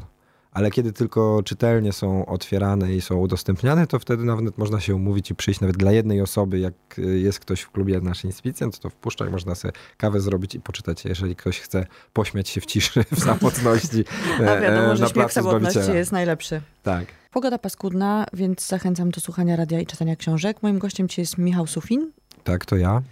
ale 0.56 0.70
kiedy 0.70 0.92
tylko 0.92 1.42
czytelnie 1.44 1.92
są 1.92 2.26
otwierane 2.26 2.94
i 2.94 3.00
są 3.00 3.16
udostępniane, 3.16 3.86
to 3.86 3.98
wtedy 3.98 4.24
nawet 4.24 4.58
można 4.58 4.80
się 4.80 4.94
umówić 4.94 5.30
i 5.30 5.34
przyjść 5.34 5.60
nawet 5.60 5.76
dla 5.76 5.92
jednej 5.92 6.20
osoby, 6.20 6.58
jak 6.58 6.74
y, 6.98 7.18
jest 7.18 7.40
ktoś 7.40 7.60
w 7.60 7.70
klubie 7.70 8.00
nasz 8.00 8.24
inspicjent, 8.24 8.78
to 8.78 8.90
wpuszcza 8.90 9.26
i 9.26 9.30
można 9.30 9.54
sobie 9.54 9.72
kawę 9.96 10.20
zrobić 10.20 10.54
i 10.54 10.60
poczytać, 10.60 11.04
jeżeli 11.04 11.36
ktoś 11.36 11.60
chce 11.60 11.86
pośmiać 12.12 12.48
się 12.48 12.60
w 12.60 12.66
ciszy, 12.66 13.04
w 13.12 13.20
samotności 13.20 14.04
A 14.38 14.42
e, 14.52 14.60
wiadomo, 14.60 14.92
e, 14.92 14.96
że 14.96 15.04
na 15.04 15.08
śmiech 15.08 15.32
samotności 15.32 15.92
jest 15.92 16.12
najlepszy. 16.12 16.60
Tak. 16.82 17.06
Pogoda 17.30 17.58
paskudna, 17.58 18.26
więc 18.32 18.66
zachęcam 18.66 19.10
do 19.10 19.20
słuchania 19.20 19.56
radia 19.56 19.80
i 19.80 19.86
czytania 19.86 20.16
książek. 20.16 20.62
Moim 20.62 20.78
gościem 20.78 21.08
dzisiaj 21.08 21.22
jest 21.22 21.38
Michał 21.38 21.66
Sufin, 21.66 22.12
Tak, 22.44 22.66
to 22.66 22.76
ja. 22.76 23.02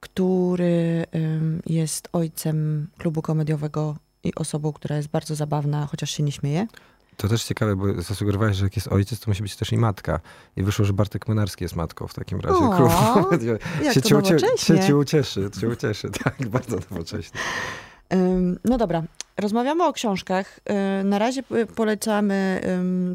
który 0.00 1.04
jest 1.66 2.08
ojcem 2.12 2.86
klubu 2.98 3.22
komediowego 3.22 3.96
i 4.24 4.34
osobą, 4.34 4.72
która 4.72 4.96
jest 4.96 5.08
bardzo 5.08 5.34
zabawna, 5.34 5.86
chociaż 5.86 6.10
się 6.10 6.22
nie 6.22 6.32
śmieje. 6.32 6.66
To 7.16 7.28
też 7.28 7.44
ciekawe, 7.44 7.76
bo 7.76 8.02
zasugerowałeś, 8.02 8.56
że 8.56 8.64
jak 8.66 8.76
jest 8.76 8.88
ojciec, 8.88 9.20
to 9.20 9.30
musi 9.30 9.42
być 9.42 9.56
też 9.56 9.72
i 9.72 9.76
matka. 9.78 10.20
I 10.56 10.62
wyszło, 10.62 10.84
że 10.84 10.92
Bartek 10.92 11.26
Młynarski 11.28 11.64
jest 11.64 11.76
matką 11.76 12.06
w 12.06 12.14
takim 12.14 12.40
razie. 12.40 12.58
O, 12.58 13.28
jak 13.84 13.94
się 13.94 14.00
to 14.02 14.08
cię, 14.08 14.16
ucie- 14.16 14.38
się 14.58 14.78
cię 14.80 14.96
ucieszy, 14.96 15.50
cię 15.60 15.68
ucieszy. 15.68 16.10
Tak, 16.24 16.48
bardzo 16.48 16.76
nowocześnie. 16.90 17.40
No 18.64 18.78
dobra, 18.78 19.02
rozmawiamy 19.36 19.84
o 19.84 19.92
książkach. 19.92 20.60
Na 21.04 21.18
razie 21.18 21.42
polecamy, 21.74 22.60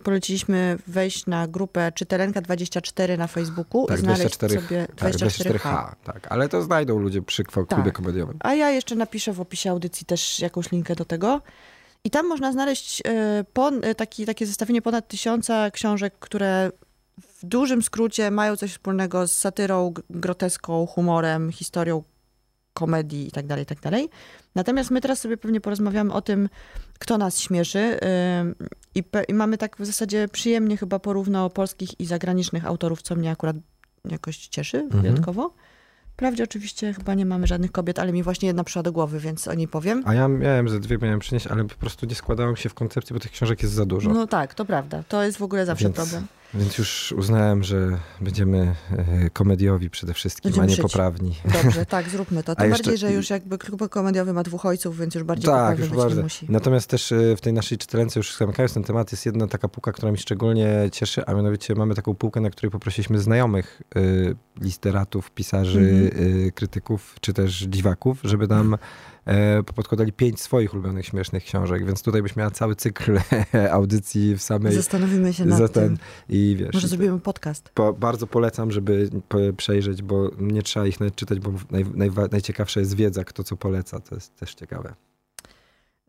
poleciliśmy 0.04 0.78
wejść 0.88 1.26
na 1.26 1.48
grupę 1.48 1.92
Czytelenka24 1.96 3.18
na 3.18 3.28
Facebooku 3.28 3.86
Tak, 3.88 3.98
i 3.98 4.02
znaleźć 4.02 4.38
24, 4.38 4.62
sobie 4.62 4.88
tak, 4.96 5.14
24H. 5.14 5.60
24H. 5.60 5.96
Tak, 6.04 6.28
ale 6.30 6.50
to 6.50 6.62
znajdą 6.62 7.00
ludzie 7.00 7.22
przy 7.22 7.44
Tak. 7.44 7.68
klubie 7.68 7.92
komediowym. 7.92 8.38
A 8.40 8.54
ja 8.54 8.70
jeszcze 8.70 8.96
napiszę 8.96 9.34
w 9.34 9.42
opisie 9.42 9.72
audycji 9.72 10.06
też 10.06 10.40
jakąś 10.40 10.72
linkę 10.72 10.96
do 10.96 11.06
tego. 11.06 11.42
I 12.04 12.10
tam 12.10 12.28
można 12.28 12.52
znaleźć 12.52 13.02
y, 13.02 13.04
pon, 13.54 13.84
y, 13.84 13.96
taki, 13.96 14.26
takie 14.26 14.46
zestawienie 14.46 14.82
ponad 14.82 15.08
tysiąca 15.08 15.72
książek, 15.72 16.14
które 16.20 16.72
w 17.18 17.46
dużym 17.46 17.82
skrócie 17.82 18.32
mają 18.32 18.56
coś 18.56 18.72
wspólnego 18.72 19.28
z 19.28 19.32
satyrą, 19.32 19.94
groteską, 20.10 20.86
humorem, 20.86 21.52
historią 21.52 22.04
komedii 22.80 23.26
itd., 23.26 23.66
tak 23.66 23.78
itd. 23.84 24.08
Natomiast 24.56 24.92
my 24.92 25.02
teraz 25.02 25.20
sobie 25.20 25.38
pewnie 25.38 25.62
porozmawiamy 25.62 26.14
o 26.14 26.22
tym, 26.22 26.50
kto 27.00 27.18
nas 27.18 27.40
śmieszy. 27.40 27.80
y, 27.80 28.00
I, 28.96 29.04
I 29.28 29.34
mamy 29.34 29.58
tak 29.58 29.78
w 29.80 29.86
zasadzie 29.86 30.28
przyjemnie 30.28 30.78
chyba 30.78 31.00
porówno 31.00 31.50
polskich 31.50 32.00
i 32.00 32.06
zagranicznych 32.06 32.66
autorów, 32.66 33.02
co 33.02 33.16
mnie 33.16 33.32
akurat 33.32 33.56
jakoś 34.06 34.38
cieszy 34.48 34.78
Mhm. 34.78 35.02
wyjątkowo. 35.02 35.54
Wprawdzie 36.14 36.44
oczywiście 36.44 36.94
chyba 36.94 37.14
nie 37.14 37.26
mamy 37.26 37.48
żadnych 37.48 37.72
kobiet, 37.72 38.00
ale 38.00 38.12
mi 38.12 38.24
właśnie 38.24 38.48
jedna 38.48 38.64
przyszła 38.64 38.84
do 38.84 38.92
głowy, 38.92 39.20
więc 39.20 39.48
o 39.48 39.54
niej 39.54 39.68
powiem. 39.68 40.04
A 40.06 40.14
ja 40.14 40.28
miałem 40.28 40.70
ze 40.70 40.80
dwie 40.80 40.98
miałem 40.98 41.20
przynieść, 41.20 41.48
ale 41.48 41.64
po 41.66 41.76
prostu 41.76 42.06
nie 42.06 42.16
składałem 42.16 42.56
się 42.56 42.70
w 42.70 42.74
koncepcji, 42.74 43.14
bo 43.14 43.20
tych 43.20 43.32
książek 43.32 43.64
jest 43.64 43.74
za 43.76 43.86
dużo. 43.86 44.10
No 44.10 44.28
tak, 44.28 44.54
to 44.54 44.66
prawda. 44.66 45.04
To 45.08 45.24
jest 45.24 45.38
w 45.38 45.42
ogóle 45.44 45.66
zawsze 45.66 45.86
Więc- 45.86 45.96
problem. 45.96 46.28
Więc 46.54 46.78
już 46.78 47.12
uznałem, 47.18 47.64
że 47.64 47.98
będziemy 48.22 48.76
e, 48.98 49.30
komediowi 49.30 49.90
przede 49.90 50.14
wszystkim, 50.14 50.50
Będziemy 50.50 50.64
a 50.66 50.70
nie 50.70 50.76
szyć. 50.76 50.82
poprawni. 50.82 51.36
Dobrze, 51.64 51.86
tak, 51.96 52.10
zróbmy 52.10 52.44
to. 52.44 52.56
Tym 52.56 52.70
jeszcze- 52.70 52.84
bardziej, 52.84 52.98
że 52.98 53.14
już 53.14 53.30
jakby 53.30 53.58
klub 53.58 53.90
komediowy 53.90 54.34
ma 54.34 54.44
dwóch 54.44 54.66
ojców, 54.66 54.98
więc 55.00 55.16
już 55.16 55.24
bardziej 55.24 55.46
Tak, 55.46 55.80
już 55.80 55.90
bardzo. 55.90 56.16
nie 56.16 56.24
musi. 56.24 56.46
Natomiast 56.50 56.88
też 56.90 57.12
e, 57.12 57.36
w 57.36 57.42
tej 57.42 57.54
naszej 57.54 57.78
czytelence, 57.78 58.20
już 58.20 58.38
zamykając 58.38 58.74
ten 58.74 58.84
temat, 58.84 59.12
jest 59.12 59.26
jedna 59.26 59.48
taka 59.48 59.68
półka, 59.68 59.92
która 59.92 60.12
mi 60.12 60.18
szczególnie 60.18 60.90
cieszy, 60.92 61.26
a 61.26 61.34
mianowicie 61.34 61.76
mamy 61.76 61.96
taką 61.96 62.16
półkę, 62.16 62.42
na 62.42 62.50
której 62.50 62.72
poprosiliśmy 62.72 63.20
znajomych 63.20 63.82
y, 63.98 64.36
literatów, 64.62 65.32
pisarzy, 65.32 65.80
Mhm. 66.12 66.28
y, 66.48 66.52
krytyków, 66.52 67.16
czy 67.22 67.34
też 67.34 67.60
dziwaków, 67.60 68.20
żeby 68.24 68.48
nam 68.48 68.74
e, 68.74 68.78
podkładali 69.76 70.14
pięć 70.14 70.42
swoich 70.42 70.74
ulubionych, 70.74 71.06
śmiesznych 71.06 71.44
książek, 71.44 71.86
więc 71.86 72.04
tutaj 72.04 72.22
byś 72.22 72.36
miała 72.36 72.52
cały 72.52 72.76
cykl 72.76 73.20
audycji 73.72 74.36
w 74.36 74.42
samej... 74.42 74.74
Zastanowimy 74.74 75.34
się 75.34 75.46
nad 75.46 75.72
tym. 75.74 75.98
I 76.30 76.56
wiesz, 76.60 76.74
Może 76.74 76.88
zrobimy 76.88 77.20
podcast. 77.20 77.70
po, 77.74 77.94
bardzo 77.94 78.28
polecam, 78.28 78.72
żeby 78.72 79.10
przejrzeć, 79.58 80.02
bo 80.02 80.32
nie 80.40 80.62
trzeba 80.64 80.86
ich 80.88 80.98
czytać, 81.16 81.40
bo 81.40 81.54
naj, 81.72 81.86
najwa- 81.86 82.32
najciekawsza 82.32 82.80
jest 82.80 82.96
wiedza, 82.96 83.24
kto 83.24 83.44
co 83.44 83.58
poleca, 83.58 84.00
to 84.00 84.16
jest 84.16 84.36
też 84.36 84.56
ciekawe. 84.56 84.94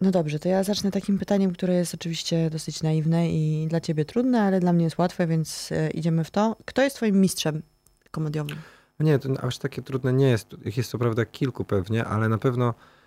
No 0.00 0.11
dobrze, 0.11 0.39
to 0.39 0.49
ja 0.49 0.65
zacznę 0.65 0.91
takim 0.91 1.19
pytaniem, 1.19 1.53
które 1.53 1.75
jest 1.75 1.95
oczywiście 1.95 2.50
dosyć 2.50 2.83
naiwne 2.83 3.31
i 3.31 3.67
dla 3.71 3.81
ciebie 3.81 4.05
trudne, 4.05 4.43
ale 4.43 4.61
dla 4.61 4.73
mnie 4.73 4.85
jest 4.85 4.99
łatwe, 4.99 5.27
więc 5.27 5.73
e, 5.73 5.91
idziemy 5.91 6.25
w 6.25 6.31
to. 6.31 6.57
Kto 6.65 6.83
jest 6.83 6.97
twoim 6.97 7.21
mistrzem 7.21 7.62
komediowym? 8.11 8.57
Nie, 9.00 9.19
to 9.19 9.29
aż 9.43 9.59
takie 9.59 9.83
trudne 9.83 10.12
nie 10.12 10.29
jest. 10.29 10.57
Jest 10.77 10.93
to 10.93 10.99
prawda 10.99 11.25
kilku 11.25 11.65
pewnie, 11.65 12.05
ale 12.05 12.29
na 12.29 12.39
pewno 12.39 12.69
e, 12.69 13.00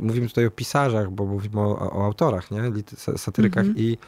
mówimy 0.00 0.28
tutaj 0.28 0.46
o 0.46 0.50
pisarzach, 0.50 1.10
bo 1.10 1.26
mówimy 1.26 1.60
o, 1.60 1.92
o 1.92 2.04
autorach, 2.04 2.50
nie? 2.50 2.62
Satyrykach 3.16 3.64
Mhm. 3.66 3.78
i 3.78 3.98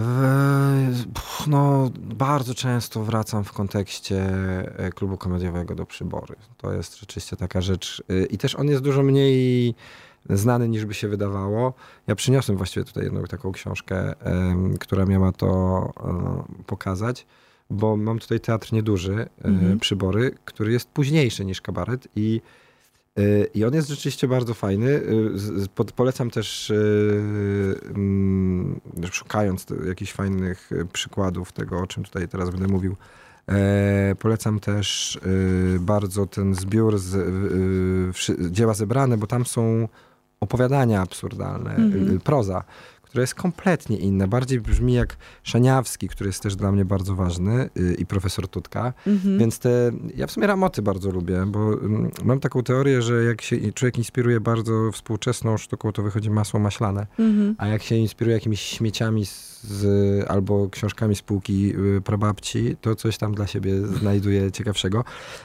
e, 0.00 0.92
no, 1.46 1.90
bardzo 1.96 2.54
często 2.54 3.02
wracam 3.04 3.44
w 3.44 3.52
kontekście 3.52 4.24
e, 4.78 4.90
klubu 4.90 5.16
komediowego 5.16 5.74
do 5.74 5.86
przybory. 5.86 6.34
To 6.56 6.72
jest 6.72 7.00
rzeczywiście 7.00 7.36
taka 7.36 7.60
rzecz. 7.60 8.02
e, 8.10 8.24
I 8.26 8.38
też 8.38 8.54
on 8.54 8.68
jest 8.68 8.82
dużo 8.82 9.02
mniej 9.02 9.74
znany 10.30 10.68
niż 10.68 10.84
by 10.84 10.94
się 10.94 11.08
wydawało. 11.08 11.74
Ja 12.06 12.14
przyniosłem 12.14 12.58
właściwie 12.58 12.84
tutaj 12.84 13.04
jedną 13.04 13.24
taką 13.24 13.52
książkę, 13.52 14.14
która 14.80 15.06
miała 15.06 15.32
to 15.32 15.48
e, 16.58 16.64
pokazać, 16.66 17.26
bo 17.70 17.96
mam 17.96 18.18
tutaj 18.18 18.40
teatr 18.40 18.72
nieduży, 18.72 19.14
e, 19.14 19.44
Mhm. 19.44 19.78
przybory, 19.80 20.34
który 20.44 20.72
jest 20.72 20.88
późniejszy 20.88 21.44
niż 21.44 21.60
kabaret 21.60 22.08
i 22.16 22.40
e, 22.46 22.61
i 23.54 23.64
on 23.64 23.74
jest 23.74 23.88
rzeczywiście 23.88 24.28
bardzo 24.28 24.54
fajny. 24.54 25.02
Pod, 25.74 25.92
polecam 25.92 26.30
też, 26.30 26.70
e, 26.70 26.74
mm, 27.94 28.80
szukając 29.10 29.66
jakichś 29.86 30.12
fajnych 30.12 30.70
przykładów 30.92 31.52
tego, 31.52 31.78
o 31.80 31.86
czym 31.86 32.04
tutaj 32.04 32.28
teraz 32.28 32.50
będę 32.50 32.68
mówił, 32.68 32.96
e, 33.48 34.14
polecam 34.18 34.60
też 34.60 35.20
bardzo 35.80 36.26
ten 36.26 36.54
zbiór 36.54 36.98
z, 36.98 37.16
dzieła 38.52 38.74
zebrane, 38.74 39.16
bo 39.16 39.26
tam 39.26 39.46
są 39.46 39.88
opowiadania 40.40 41.00
absurdalne, 41.02 41.70
Mhm. 41.74 42.16
e, 42.16 42.20
proza, 42.20 42.64
która 43.12 43.22
jest 43.22 43.34
kompletnie 43.34 43.96
inna. 43.96 44.26
Bardziej 44.26 44.60
brzmi 44.60 44.92
jak 44.92 45.16
Szaniawski, 45.42 46.08
który 46.08 46.28
jest 46.28 46.42
też 46.42 46.56
dla 46.56 46.72
mnie 46.72 46.84
bardzo 46.84 47.14
ważny 47.14 47.52
e, 47.76 47.94
i 47.94 48.06
profesor 48.06 48.48
Tutka. 48.48 48.92
Mhm. 49.06 49.38
Więc 49.38 49.58
te, 49.58 49.92
ja 50.16 50.26
w 50.26 50.30
sumie 50.30 50.46
ramoty 50.46 50.82
bardzo 50.82 51.10
lubię, 51.10 51.44
bo 51.46 51.72
mm, 51.72 52.10
mam 52.24 52.40
taką 52.40 52.62
teorię, 52.62 53.02
że 53.02 53.24
jak 53.24 53.42
się 53.42 53.72
człowiek 53.72 53.98
inspiruje 53.98 54.40
bardzo 54.40 54.90
współczesną 54.92 55.56
sztuką, 55.56 55.92
to 55.92 56.02
wychodzi 56.02 56.30
masło 56.30 56.60
maślane. 56.60 57.06
Mhm. 57.18 57.54
A 57.58 57.66
jak 57.66 57.82
się 57.82 57.94
inspiruje 57.94 58.34
jakimiś 58.36 58.60
śmieciami 58.60 59.26
z, 59.26 59.62
z, 59.62 59.84
albo 60.30 60.68
książkami 60.70 61.14
z 61.16 61.22
półki 61.22 61.74
y, 61.96 62.00
prababci, 62.00 62.76
to 62.80 62.94
coś 62.94 63.18
tam 63.18 63.34
dla 63.34 63.46
siebie 63.46 63.86
znajduje 63.86 64.52
ciekawszego. 64.52 65.04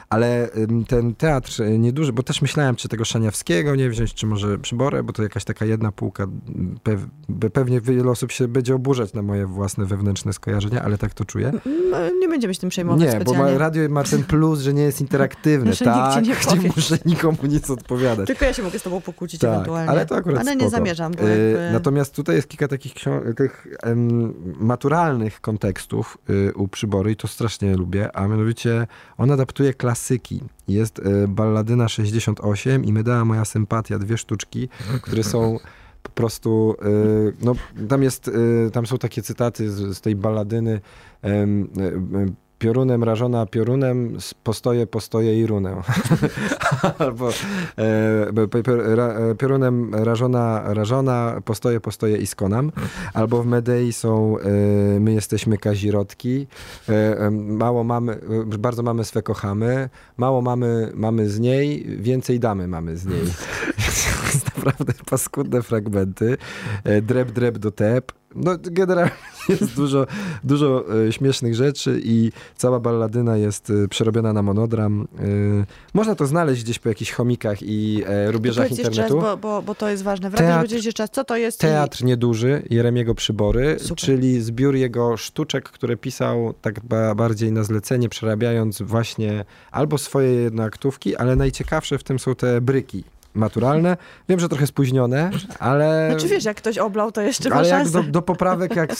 Ale 0.09 0.50
ten 0.88 1.15
teatr 1.15 1.62
y, 1.62 1.79
nieduży, 1.79 2.13
bo 2.13 2.24
też 2.24 2.41
myślałem, 2.41 2.75
czy 2.75 2.88
tego 2.88 3.05
Szaniawskiego 3.05 3.75
nie 3.75 3.89
wziąć, 3.89 4.13
czy 4.13 4.25
może 4.25 4.57
Przyborę, 4.57 5.03
bo 5.03 5.13
to 5.13 5.24
jakaś 5.24 5.43
taka 5.43 5.65
jedna 5.65 5.91
półka. 5.91 6.24
mm, 6.24 6.79
Pew, 6.83 7.01
be- 7.29 7.50
pewnie 7.57 7.81
wiele 7.81 8.11
osób 8.11 8.31
się 8.31 8.47
będzie 8.47 8.75
oburzać 8.75 9.13
na 9.13 9.21
moje 9.21 9.45
własne 9.45 9.85
wewnętrzne 9.85 10.33
skojarzenia, 10.33 10.81
ale 10.83 10.97
tak 10.97 11.13
to 11.13 11.25
czuję. 11.25 11.51
No, 11.91 11.97
nie 12.19 12.27
będziemy 12.27 12.53
się 12.53 12.59
tym 12.59 12.69
przejmować 12.69 13.01
Nie, 13.01 13.07
bo 13.07 13.11
specjalnie. 13.15 13.51
ma, 13.53 13.57
radio 13.57 13.89
ma 13.89 14.03
ten 14.03 14.23
plus, 14.23 14.59
że 14.59 14.73
nie 14.73 14.81
jest 14.83 15.01
interaktywne, 15.01 15.73
Że 15.73 15.85
nikt 15.85 15.97
ci 16.09 16.15
tak? 16.15 16.25
nie 16.27 16.35
powie. 16.55 16.69
muszę 16.75 16.97
nikomu 17.05 17.37
nic 17.43 17.69
odpowiadać. 17.69 18.27
Tylko 18.27 18.45
ja 18.45 18.53
się 18.53 18.63
mogę 18.63 18.79
z 18.79 18.83
tobą 18.83 19.01
pokłócić 19.01 19.41
Tak, 19.41 19.51
ewentualnie. 19.53 19.89
ale 19.89 20.05
to 20.05 20.15
akurat 20.15 20.39
Ale 20.41 20.55
nie 20.55 20.61
spoko. 20.61 20.69
zamierzam, 20.77 21.11
bo 21.11 21.23
E, 21.23 21.29
jakby... 21.29 21.69
Natomiast 21.73 22.15
tutaj 22.15 22.35
jest 22.35 22.47
kilka 22.47 22.67
takich 22.67 22.93
tych 23.37 23.67
em, 23.83 24.33
maturalnych 24.59 25.41
kontekstów 25.41 26.17
y, 26.29 26.53
u 26.55 26.67
Przybory 26.67 27.11
i 27.11 27.15
to 27.15 27.27
strasznie 27.27 27.75
lubię, 27.75 28.15
a 28.15 28.27
mianowicie 28.27 28.87
on 29.17 29.31
adaptuje 29.31 29.73
klasyki. 29.73 30.41
Jest 30.67 30.99
y, 30.99 31.03
Balladyna 31.27 31.89
68 31.89 32.85
i 32.85 32.93
Medea 32.93 33.25
Moja 33.25 33.45
Sympatia, 33.45 33.99
dwie 33.99 34.17
sztuczki, 34.17 34.69
które 35.01 35.23
są 35.23 35.57
prostu, 36.17 36.75
y, 36.86 37.33
no 37.41 37.55
tam 37.89 38.03
jest, 38.03 38.27
y, 38.27 38.71
tam 38.74 38.86
są 38.86 38.97
takie 38.97 39.21
cytaty 39.21 39.71
z, 39.71 39.97
z 39.97 40.01
tej 40.01 40.15
balladyny 40.15 40.81
em, 41.21 41.69
y, 42.27 42.47
Piorunem 42.59 43.03
rażona 43.03 43.45
piorunem, 43.45 44.17
postoję, 44.43 44.88
postoję 44.88 45.39
i 45.39 45.47
runę. 45.47 45.75
Albo 47.00 47.29
e, 47.77 49.36
piorunem 49.38 49.95
rażona, 49.95 50.63
rażona, 50.65 51.41
postoję, 51.45 51.79
postoję 51.79 52.17
i 52.17 52.27
skonam. 52.27 52.71
Albo 53.13 53.43
w 53.43 53.45
Medei 53.45 53.93
są 53.93 54.38
e, 54.38 54.50
my 55.00 55.13
jesteśmy 55.13 55.57
kazirotki, 55.57 56.47
e, 56.89 57.31
mało 57.31 57.83
mamy, 57.83 58.19
bardzo 58.59 58.83
mamy 58.83 59.03
swe 59.05 59.24
kochamy, 59.24 59.89
mało 60.17 60.41
mamy, 60.41 60.91
mamy 60.93 61.29
z 61.29 61.39
niej, 61.39 61.86
więcej 62.00 62.39
damy 62.39 62.67
mamy 62.67 62.97
z 62.97 63.05
niej. 63.05 63.24
naprawdę 64.57 64.93
paskudne 65.09 65.61
fragmenty. 65.61 66.37
Dreb, 67.01 67.31
dreb 67.31 67.57
do 67.57 67.71
tep. 67.71 68.11
No 68.35 68.51
generalnie 68.63 69.11
jest 69.49 69.75
dużo, 69.75 70.07
dużo 70.43 70.85
e, 71.07 71.11
śmiesznych 71.11 71.55
rzeczy 71.55 72.01
i 72.03 72.31
cała 72.55 72.79
balladyna 72.79 73.37
jest 73.37 73.69
e, 73.69 73.87
przerobiona 73.87 74.33
na 74.33 74.41
monodram. 74.41 75.07
E, 75.19 75.23
można 75.93 76.15
to 76.15 76.25
znaleźć 76.25 76.63
gdzieś 76.63 76.79
po 76.79 76.89
jakichś 76.89 77.11
chomikach 77.11 77.57
i 77.61 78.03
rubieżach 78.27 78.71
internetu. 78.71 79.19
bo, 79.21 79.37
bo, 79.37 79.61
bo 79.61 79.75
to 79.75 79.89
jest 79.89 80.03
ważne. 80.03 80.31
Teatr- 80.31 80.85
jeszcze 80.85 81.03
raz, 81.03 81.09
co 81.09 81.23
to 81.23 81.37
jest 81.37 81.59
Teatr 81.59 82.03
Nieduży 82.03 82.63
Jeremiego 82.69 83.15
Przybory, 83.15 83.75
Super. 83.79 83.97
czyli 83.97 84.41
zbiór 84.41 84.75
jego 84.75 85.17
sztuczek, 85.17 85.69
które 85.69 85.97
pisał 85.97 86.53
tak 86.61 86.79
ba- 86.85 87.15
bardziej 87.15 87.51
na 87.51 87.63
zlecenie, 87.63 88.09
przerabiając 88.09 88.81
właśnie 88.81 89.45
albo 89.71 89.97
swoje 89.97 90.33
jednoaktówki, 90.33 91.15
ale 91.15 91.35
najciekawsze 91.35 91.97
w 91.97 92.03
tym 92.03 92.19
są 92.19 92.35
te 92.35 92.61
bryki 92.61 93.03
maturalne. 93.38 93.98
Wiem, 94.29 94.39
że 94.39 94.50
trochę 94.50 94.67
spóźnione, 94.67 95.29
ale... 95.60 96.08
Znaczy 96.12 96.27
wiesz, 96.27 96.46
jak 96.46 96.58
ktoś 96.58 96.77
oblał, 96.77 97.12
to 97.12 97.22
jeszcze 97.22 97.53
Ale 97.53 97.67
jak 97.67 97.89
do, 97.89 98.03
do 98.03 98.22
poprawek, 98.22 98.75
jak, 98.75 98.96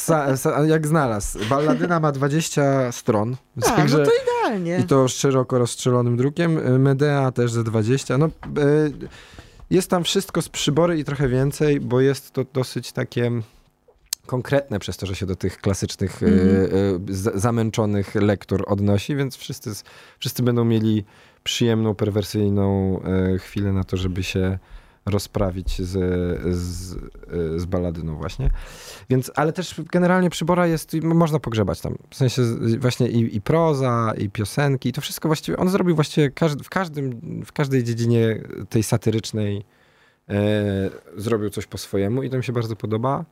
jak 0.67 0.88
znalazł. 0.88 1.39
Balladyna 1.50 2.00
ma 2.00 2.12
20 2.12 2.91
stron. 2.91 3.36
A, 3.67 3.72
także- 3.72 3.98
no 3.98 4.06
to 4.06 4.12
idealnie. 4.24 4.79
i 4.79 4.84
to 4.84 5.08
szeroko 5.08 5.60
rozstrzelonym 5.60 6.17
drukiem. 6.17 6.58
Y, 6.58 6.79
Medea 6.79 7.32
też 7.32 7.51
ze 7.51 7.63
20. 7.63 8.17
No, 8.17 8.25
y, 8.25 8.29
jest 9.70 9.89
tam 9.89 10.03
wszystko 10.03 10.41
z 10.41 10.50
przybory 10.50 11.00
i 11.00 11.03
trochę 11.03 11.27
więcej, 11.27 11.79
bo 11.79 12.01
jest 12.01 12.32
to 12.32 12.46
dosyć 12.53 12.91
takie 12.91 13.32
konkretne 14.27 14.79
przez 14.79 14.98
to, 14.98 15.05
że 15.05 15.15
się 15.15 15.25
do 15.25 15.36
tych 15.36 15.57
klasycznych, 15.57 16.24
y, 16.24 16.25
y, 17.10 17.13
z- 17.13 17.36
zamęczonych 17.41 18.15
lektur 18.15 18.63
odnosi, 18.67 19.15
więc 19.15 19.36
wszyscy, 19.38 19.72
wszyscy 20.19 20.43
będą 20.43 20.65
mieli 20.65 21.05
przyjemną, 21.43 21.96
perwersyjną 21.96 23.00
y, 23.36 23.39
chwilę 23.39 23.74
na 23.74 23.84
to, 23.84 23.98
żeby 23.98 24.24
się 24.24 24.60
rozprawić 25.05 25.81
z, 25.81 25.91
z, 26.55 26.93
y, 26.93 27.60
z 27.60 27.65
baladyną 27.65 28.15
właśnie. 28.15 28.50
Więc, 29.10 29.31
ale 29.36 29.53
też 29.53 29.81
generalnie 29.91 30.29
przybora 30.29 30.67
jest, 30.67 30.93
i 30.93 31.01
można 31.01 31.39
pogrzebać 31.39 31.81
tam. 31.81 31.96
W 32.10 32.15
sensie 32.15 32.41
właśnie 32.79 33.07
i, 33.07 33.36
i 33.36 33.41
proza, 33.41 34.13
i 34.17 34.29
piosenki, 34.29 34.91
to 34.91 35.01
wszystko 35.01 35.29
właściwie, 35.29 35.57
on 35.57 35.69
zrobił 35.69 35.96
właściwie 35.96 36.31
każd, 36.31 36.62
w, 36.63 36.69
każdym, 36.69 37.19
w 37.46 37.51
każdej 37.51 37.84
dziedzinie 37.84 38.41
tej 38.69 38.84
satyrycznej 38.84 39.65
e, 40.29 40.34
zrobił 41.17 41.50
coś 41.50 41.65
po 41.67 41.77
swojemu 41.77 42.24
i 42.24 42.29
to 42.29 42.38
mi 42.38 42.43
się 42.43 42.53
bardzo 42.53 42.75
podoba. 42.75 43.25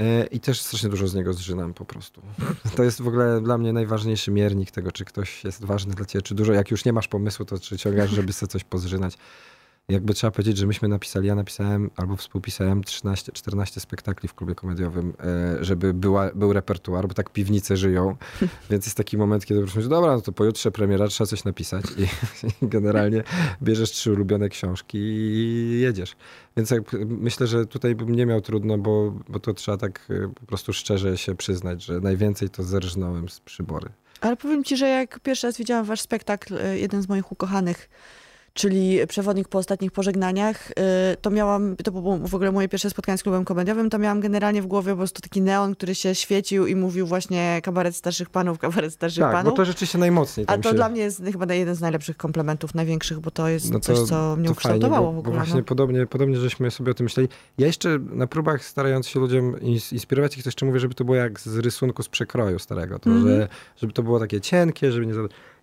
E, 0.00 0.26
I 0.26 0.40
też 0.40 0.60
strasznie 0.60 0.88
dużo 0.88 1.08
z 1.08 1.14
niego 1.14 1.32
zżynam 1.32 1.74
po 1.74 1.84
prostu. 1.84 2.22
To 2.76 2.82
jest 2.82 3.02
w 3.02 3.08
ogóle 3.08 3.40
dla 3.40 3.58
mnie 3.58 3.72
najważniejszy 3.72 4.30
miernik 4.30 4.70
tego, 4.70 4.92
czy 4.92 5.04
ktoś 5.04 5.44
jest 5.44 5.64
ważny 5.64 5.94
dla 5.94 6.06
ciebie, 6.06 6.22
czy 6.22 6.34
dużo. 6.34 6.52
Jak 6.52 6.70
już 6.70 6.84
nie 6.84 6.92
masz 6.92 7.08
pomysłu, 7.08 7.44
to 7.44 7.58
czy 7.58 7.78
ciągasz, 7.78 8.10
żeby 8.10 8.32
sobie 8.32 8.52
coś 8.52 8.64
pozżynać. 8.64 9.18
Jakby 9.88 10.14
trzeba 10.14 10.30
powiedzieć, 10.30 10.56
że 10.56 10.66
myśmy 10.66 10.88
napisali, 10.88 11.28
ja 11.28 11.34
napisałem 11.34 11.90
albo 11.96 12.16
współpisałem 12.16 12.82
13-14 12.82 13.80
spektakli 13.80 14.28
w 14.28 14.34
klubie 14.34 14.54
komediowym, 14.54 15.12
e, 15.20 15.64
żeby 15.64 15.94
była, 15.94 16.30
był 16.34 16.52
repertuar, 16.52 17.08
bo 17.08 17.14
tak 17.14 17.30
piwnice 17.30 17.76
żyją, 17.76 18.16
więc 18.70 18.86
jest 18.86 18.96
taki 18.96 19.18
moment, 19.18 19.46
kiedy 19.46 19.60
mówisz, 19.60 19.88
dobra, 19.88 20.14
no 20.14 20.20
to 20.20 20.32
pojutrze 20.32 20.70
premiera, 20.70 21.08
trzeba 21.08 21.28
coś 21.28 21.44
napisać 21.44 21.84
i, 21.98 22.02
i 22.64 22.68
generalnie 22.68 23.24
bierzesz 23.62 23.90
trzy 23.90 24.12
ulubione 24.12 24.48
książki 24.48 24.98
i 24.98 25.80
jedziesz. 25.80 26.16
Więc 26.56 26.70
jak, 26.70 26.82
myślę, 27.06 27.46
że 27.46 27.66
tutaj 27.66 27.94
bym 27.94 28.14
nie 28.14 28.26
miał 28.26 28.40
trudno, 28.40 28.78
bo, 28.78 29.14
bo 29.28 29.40
to 29.40 29.54
trzeba 29.54 29.78
tak 29.78 30.08
e, 30.10 30.28
po 30.28 30.46
prostu 30.46 30.72
szczerze 30.72 31.18
się 31.18 31.34
przyznać, 31.34 31.84
że 31.84 32.00
najwięcej 32.00 32.50
to 32.50 32.62
zerżnąłem 32.62 33.28
z 33.28 33.40
przybory. 33.40 33.88
Ale 34.20 34.36
powiem 34.36 34.64
ci, 34.64 34.76
że 34.76 34.88
jak 34.88 35.20
pierwszy 35.20 35.46
raz 35.46 35.58
widziałam 35.58 35.84
wasz 35.84 36.00
spektakl, 36.00 36.58
e, 36.58 36.78
jeden 36.78 37.02
z 37.02 37.08
moich 37.08 37.32
ukochanych, 37.32 37.88
czyli 38.56 38.98
przewodnik 39.08 39.48
po 39.48 39.58
ostatnich 39.58 39.92
pożegnaniach, 39.92 40.70
y, 40.70 40.74
to 41.20 41.30
miałam, 41.30 41.76
to 41.76 41.92
było 41.92 42.18
w 42.18 42.34
ogóle 42.34 42.52
moje 42.52 42.68
pierwsze 42.68 42.90
spotkanie 42.90 43.18
z 43.18 43.22
klubem 43.22 43.44
komediowym, 43.44 43.90
to 43.90 43.98
miałam 43.98 44.20
generalnie 44.20 44.62
w 44.62 44.66
głowie 44.66 44.92
po 44.92 44.96
prostu 44.96 45.20
taki 45.22 45.42
neon, 45.42 45.74
który 45.74 45.94
się 45.94 46.14
świecił 46.14 46.66
i 46.66 46.76
mówił 46.76 47.06
właśnie 47.06 47.60
kabaret 47.62 47.96
starszych 47.96 48.30
panów, 48.30 48.58
kabaret 48.58 48.92
starszych 48.92 49.22
tak, 49.22 49.32
panów. 49.32 49.52
bo 49.52 49.56
to 49.56 49.64
rzeczywiście 49.64 49.98
najmocniej. 49.98 50.46
A 50.48 50.58
to 50.58 50.68
się... 50.68 50.74
dla 50.74 50.88
mnie 50.88 51.00
jest 51.00 51.22
chyba 51.32 51.54
jeden 51.54 51.74
z 51.74 51.80
najlepszych 51.80 52.16
komplementów, 52.16 52.74
największych, 52.74 53.20
bo 53.20 53.30
to 53.30 53.48
jest 53.48 53.72
no 53.72 53.80
to, 53.80 53.84
coś, 53.84 54.08
co 54.08 54.36
mnie 54.36 54.50
ukształtowało 54.50 55.06
fajnie, 55.06 55.06
bo, 55.06 55.16
w 55.16 55.18
ogóle. 55.18 55.32
Bo 55.32 55.44
właśnie 55.44 55.60
no. 55.60 55.66
podobnie, 55.66 56.06
podobnie 56.06 56.36
żeśmy 56.36 56.70
sobie 56.70 56.90
o 56.90 56.94
tym 56.94 57.04
myśleli. 57.04 57.28
Ja 57.58 57.66
jeszcze 57.66 57.98
na 57.98 58.26
próbach 58.26 58.64
starając 58.64 59.08
się 59.08 59.20
ludziom 59.20 59.60
inspirować 59.92 60.36
ich, 60.36 60.42
to 60.42 60.48
jeszcze 60.48 60.66
mówię, 60.66 60.80
żeby 60.80 60.94
to 60.94 61.04
było 61.04 61.16
jak 61.16 61.40
z 61.40 61.56
rysunku 61.56 62.02
z 62.02 62.08
przekroju 62.08 62.58
starego, 62.58 62.98
to, 62.98 63.10
mm 63.10 63.22
-hmm. 63.22 63.26
że, 63.26 63.48
żeby 63.76 63.92
to 63.92 64.02
było 64.02 64.20
takie 64.20 64.40
cienkie, 64.40 64.92
żeby 64.92 65.06
nie... 65.06 65.14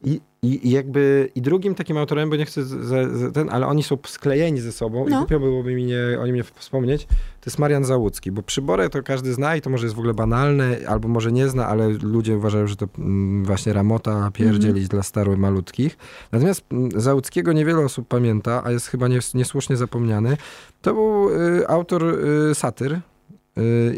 I, 0.04 0.22
i, 0.42 0.72
jakby, 0.72 1.30
i 1.36 1.42
drugim 1.42 1.76
takim 1.76 1.98
autorem, 1.98 2.30
bo 2.30 2.36
nie 2.36 2.46
chcę 2.46 2.64
z, 2.64 2.70
z, 2.70 3.34
ten, 3.34 3.50
ale 3.50 3.68
oni 3.68 3.84
są 3.84 3.98
sklejeni 4.06 4.62
ze 4.62 4.72
sobą 4.72 5.06
no. 5.10 5.16
i 5.16 5.20
głupio 5.20 5.40
byłoby 5.40 5.76
mi 5.76 5.86
nie, 5.86 6.20
o 6.22 6.26
nim 6.26 6.36
nie 6.36 6.44
wspomnieć, 6.44 7.06
to 7.06 7.46
jest 7.46 7.60
Marian 7.60 7.86
Załucki, 7.86 8.32
bo 8.32 8.44
przyborę 8.44 8.90
to 8.90 9.04
każdy 9.04 9.34
zna 9.34 9.56
i 9.56 9.62
to 9.62 9.70
może 9.70 9.86
jest 9.86 9.96
w 9.96 10.00
ogóle 10.00 10.14
banalne, 10.14 10.78
albo 10.88 11.08
może 11.08 11.32
nie 11.32 11.48
zna, 11.48 11.68
ale 11.68 11.90
ludzie 11.90 12.38
uważają, 12.38 12.68
że 12.68 12.76
to 12.76 12.88
mm, 12.98 13.46
właśnie 13.46 13.74
ramota 13.74 14.32
pierdzieli 14.34 14.80
mm 14.80 14.84
dla 14.84 15.04
starych 15.04 15.38
malutkich. 15.38 15.98
Natomiast 16.32 16.66
mm, 16.72 17.02
Załuckiego 17.02 17.54
niewiele 17.54 17.80
osób 17.80 18.08
pamięta, 18.08 18.62
a 18.66 18.72
jest 18.72 18.88
chyba 18.88 19.08
nies, 19.08 19.34
niesłusznie 19.34 19.78
zapomniany. 19.78 20.38
To 20.82 20.94
był 20.94 21.30
y, 21.30 21.68
autor 21.68 22.04
y, 22.04 22.56
satyr, 22.56 22.94
y, 22.94 23.02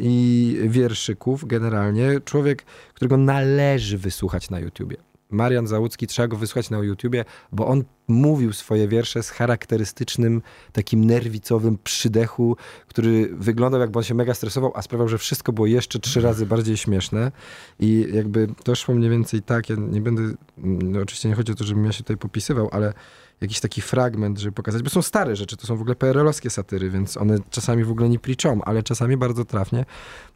i 0.01 0.57
wierszyków 0.67 1.45
generalnie. 1.45 2.19
Człowiek, 2.25 2.63
którego 2.93 3.17
należy 3.17 3.97
wysłuchać 3.97 4.49
na 4.49 4.59
YouTubie. 4.59 5.04
Marian 5.31 5.67
Załucki, 5.67 6.07
trzeba 6.07 6.27
go 6.27 6.37
wysłać 6.37 6.69
na 6.69 6.77
YouTubie, 6.77 7.25
bo 7.51 7.67
on 7.67 7.83
mówił 8.07 8.53
swoje 8.53 8.87
wiersze 8.87 9.23
z 9.23 9.29
charakterystycznym, 9.29 10.41
takim 10.71 11.05
nerwicowym 11.05 11.77
przydechu, 11.83 12.57
który 12.87 13.29
wyglądał 13.33 13.81
jakby 13.81 13.99
on 13.99 14.03
się 14.03 14.13
mega 14.13 14.33
stresował, 14.33 14.71
a 14.75 14.81
sprawiał, 14.81 15.07
że 15.07 15.17
wszystko 15.17 15.53
było 15.53 15.67
jeszcze 15.67 15.99
trzy 15.99 16.21
razy 16.21 16.45
bardziej 16.45 16.77
śmieszne. 16.77 17.31
I 17.79 18.07
jakby 18.13 18.47
to 18.63 18.75
szło 18.75 18.95
mniej 18.95 19.09
więcej 19.09 19.41
tak, 19.41 19.69
ja 19.69 19.75
nie 19.79 20.01
będę, 20.01 20.21
no 20.57 20.99
oczywiście 21.01 21.29
nie 21.29 21.35
chodzi 21.35 21.51
o 21.51 21.55
to, 21.55 21.63
żebym 21.63 21.85
ja 21.85 21.91
się 21.91 22.03
tutaj 22.03 22.17
popisywał, 22.17 22.69
ale 22.71 22.93
jakiś 23.41 23.59
taki 23.59 23.81
fragment, 23.81 24.39
żeby 24.39 24.51
pokazać, 24.51 24.83
bo 24.83 24.89
są 24.89 25.01
stare 25.01 25.35
rzeczy, 25.35 25.57
to 25.57 25.67
są 25.67 25.75
w 25.75 25.81
ogóle 25.81 25.95
PRL-owskie 25.95 26.49
satyry, 26.49 26.89
więc 26.89 27.17
one 27.17 27.37
czasami 27.49 27.83
w 27.83 27.91
ogóle 27.91 28.09
nie 28.09 28.19
pliczą, 28.19 28.61
ale 28.63 28.83
czasami 28.83 29.17
bardzo 29.17 29.45
trafnie. 29.45 29.85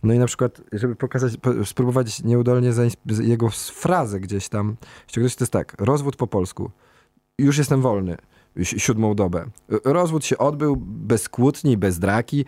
No 0.03 0.13
i 0.13 0.19
na 0.19 0.25
przykład, 0.25 0.61
żeby 0.71 0.95
pokazać, 0.95 1.33
spróbować 1.65 2.23
nieudolnie 2.23 2.71
jego 3.21 3.49
frazę 3.49 4.19
gdzieś 4.19 4.49
tam 4.49 4.75
ściągnąć, 5.07 5.35
to 5.35 5.43
jest 5.43 5.53
tak, 5.53 5.75
rozwód 5.79 6.15
po 6.15 6.27
polsku. 6.27 6.71
Już 7.39 7.57
jestem 7.57 7.81
wolny 7.81 8.17
siódmą 8.63 9.15
dobę. 9.15 9.45
Rozwód 9.85 10.25
się 10.25 10.37
odbył 10.37 10.75
bez 10.81 11.29
kłótni, 11.29 11.77
bez 11.77 11.99
draki. 11.99 12.45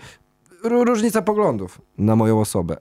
Różnica 0.63 1.21
poglądów 1.21 1.81
na 1.97 2.15
moją 2.15 2.39
osobę. 2.39 2.77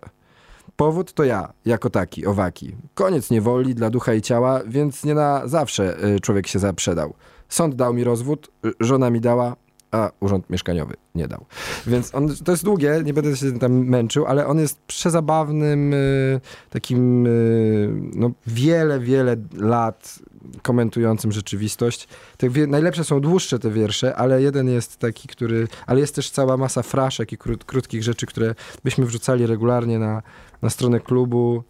Powód 0.76 1.12
to 1.12 1.25
ja, 1.25 1.52
jako 1.64 1.90
taki, 1.90 2.26
owaki. 2.26 2.76
Koniec 2.95 3.31
niewoli 3.31 3.75
dla 3.75 3.90
ducha 3.90 4.14
i 4.14 4.23
ciała, 4.23 4.61
więc 4.67 5.05
nie 5.05 5.14
na 5.14 5.49
zawsze 5.49 6.05
y, 6.05 6.21
człowiek 6.21 6.47
się 6.47 6.59
zaprzedał. 6.59 7.14
Sąd 7.49 7.75
dał 7.75 7.95
mi 7.95 8.05
rozwód, 8.05 8.50
żona 8.81 9.11
mi 9.11 9.21
dała, 9.21 9.57
a 9.90 10.11
urząd 10.20 10.50
mieszkaniowy 10.50 10.94
nie 11.14 11.28
dał. 11.28 11.44
Więc 11.87 12.14
on, 12.14 12.28
to 12.44 12.52
jest 12.52 12.64
długie, 12.64 13.02
nie 13.04 13.14
będę 13.14 13.37
się 13.37 13.59
tam 13.59 13.73
męczył, 13.73 14.26
ale 14.26 14.47
on 14.47 14.59
jest 14.59 14.80
przezabawnym, 14.80 15.94
y, 15.94 16.40
takim 16.71 17.26
y, 17.26 17.88
no, 18.15 18.30
wiele, 18.47 19.00
wiele 19.00 19.36
lat 19.56 20.19
komentującym 20.62 21.32
rzeczywistość. 21.32 22.08
Te 22.36 22.67
najlepsze 22.67 23.04
są 23.04 23.21
dłuższe 23.21 23.58
te 23.58 23.71
wiersze, 23.71 24.17
ale 24.17 24.43
jeden 24.43 24.69
jest 24.69 24.97
taki, 24.97 25.28
który, 25.28 25.69
ale 25.86 26.00
jest 26.00 26.15
też 26.15 26.30
cała 26.30 26.56
masa 26.56 26.82
fraszek 26.82 27.32
i 27.32 27.38
krót, 27.38 27.65
krótkich 27.65 28.02
rzeczy, 28.02 28.26
które 28.26 28.54
byśmy 28.84 29.06
wrzucali 29.06 29.47
regularnie 29.47 29.99
na, 29.99 30.23
na 30.62 30.71
stronę 30.71 31.00
klubu. 31.00 31.62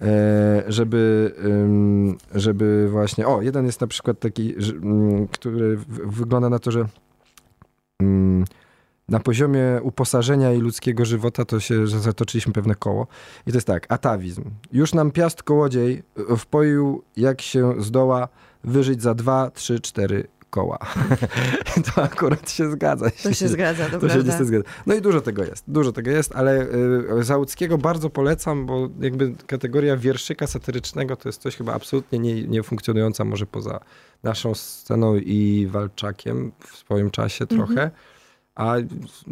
E, 0.00 0.62
żeby, 0.68 1.34
żeby 2.34 2.88
właśnie. 2.90 3.26
O, 3.26 3.42
jeden 3.42 3.66
jest 3.66 3.80
na 3.80 3.86
przykład 3.86 4.20
taki, 4.20 4.54
mm, 4.54 5.28
który 5.28 5.76
wygląda 6.06 6.48
na 6.48 6.58
to, 6.58 6.70
że 6.70 6.84
na 9.08 9.20
poziomie 9.20 9.80
uposażenia 9.82 10.52
i 10.52 10.58
ludzkiego 10.58 11.04
żywota 11.04 11.44
to 11.44 11.60
się, 11.60 11.86
że 11.86 12.00
zatoczyliśmy 12.00 12.52
pewne 12.52 12.74
koło. 12.74 13.06
I 13.46 13.50
to 13.50 13.56
jest 13.56 13.66
tak, 13.66 13.86
atawizm. 13.92 14.44
Już 14.72 14.94
nam 14.94 15.10
piast 15.10 15.42
kołodziej 15.42 16.02
wpoił, 16.38 17.02
jak 17.16 17.40
się 17.40 17.74
zdoła 17.78 18.28
wyżyć 18.64 19.02
za 19.02 19.14
dwa, 19.14 19.50
trzy, 19.50 19.80
cztery 19.80 20.28
koła. 20.50 20.78
to 21.94 22.02
akurat 22.02 22.50
się 22.50 22.70
zgadza. 22.70 23.10
To 23.22 23.34
się 23.34 23.48
zgadza, 23.48 23.84
to, 23.84 23.90
to 23.90 24.06
prawda. 24.06 24.38
się 24.38 24.44
zgadza. 24.44 24.64
No 24.86 24.94
i 24.94 25.00
dużo 25.00 25.20
tego 25.20 25.44
jest, 25.44 25.64
dużo 25.68 25.92
tego 25.92 26.10
jest, 26.10 26.34
ale 26.36 26.66
y, 27.18 27.24
Załuckiego 27.24 27.78
bardzo 27.78 28.10
polecam, 28.10 28.66
bo 28.66 28.88
jakby 29.00 29.34
kategoria 29.46 29.96
wierszyka 29.96 30.46
satyrycznego 30.46 31.16
to 31.16 31.28
jest 31.28 31.42
coś 31.42 31.56
chyba 31.56 31.74
absolutnie 31.74 32.18
nie, 32.18 32.42
nie 32.42 32.62
funkcjonująca 32.62 33.24
może 33.24 33.46
poza 33.46 33.80
naszą 34.22 34.54
sceną 34.54 35.16
i 35.16 35.68
Walczakiem 35.70 36.52
w 36.66 36.76
swoim 36.76 37.10
czasie 37.10 37.46
trochę. 37.46 37.82
Mm 37.82 37.88
-hmm. 37.88 38.18
A 38.58 38.74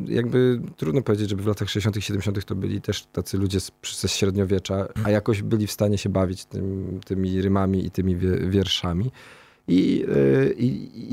jakby 0.04 0.60
trudno 0.76 1.02
powiedzieć, 1.02 1.30
żeby 1.30 1.42
w 1.42 1.46
latach 1.46 1.68
60., 1.70 2.04
70. 2.04 2.44
to 2.44 2.54
byli 2.54 2.80
też 2.80 3.06
tacy 3.12 3.38
ludzie 3.38 3.60
z, 3.60 3.72
ze 4.00 4.08
średniowiecza, 4.08 4.88
a 5.04 5.10
jakoś 5.10 5.42
byli 5.42 5.66
w 5.66 5.72
stanie 5.72 5.98
się 5.98 6.08
bawić 6.08 6.44
tym, 6.44 7.00
tymi 7.04 7.42
rymami 7.42 7.86
i 7.86 7.90
tymi 7.90 8.16
wierszami. 8.48 9.10
I, 9.68 10.04
e, 10.08 10.52
i, 10.52 10.66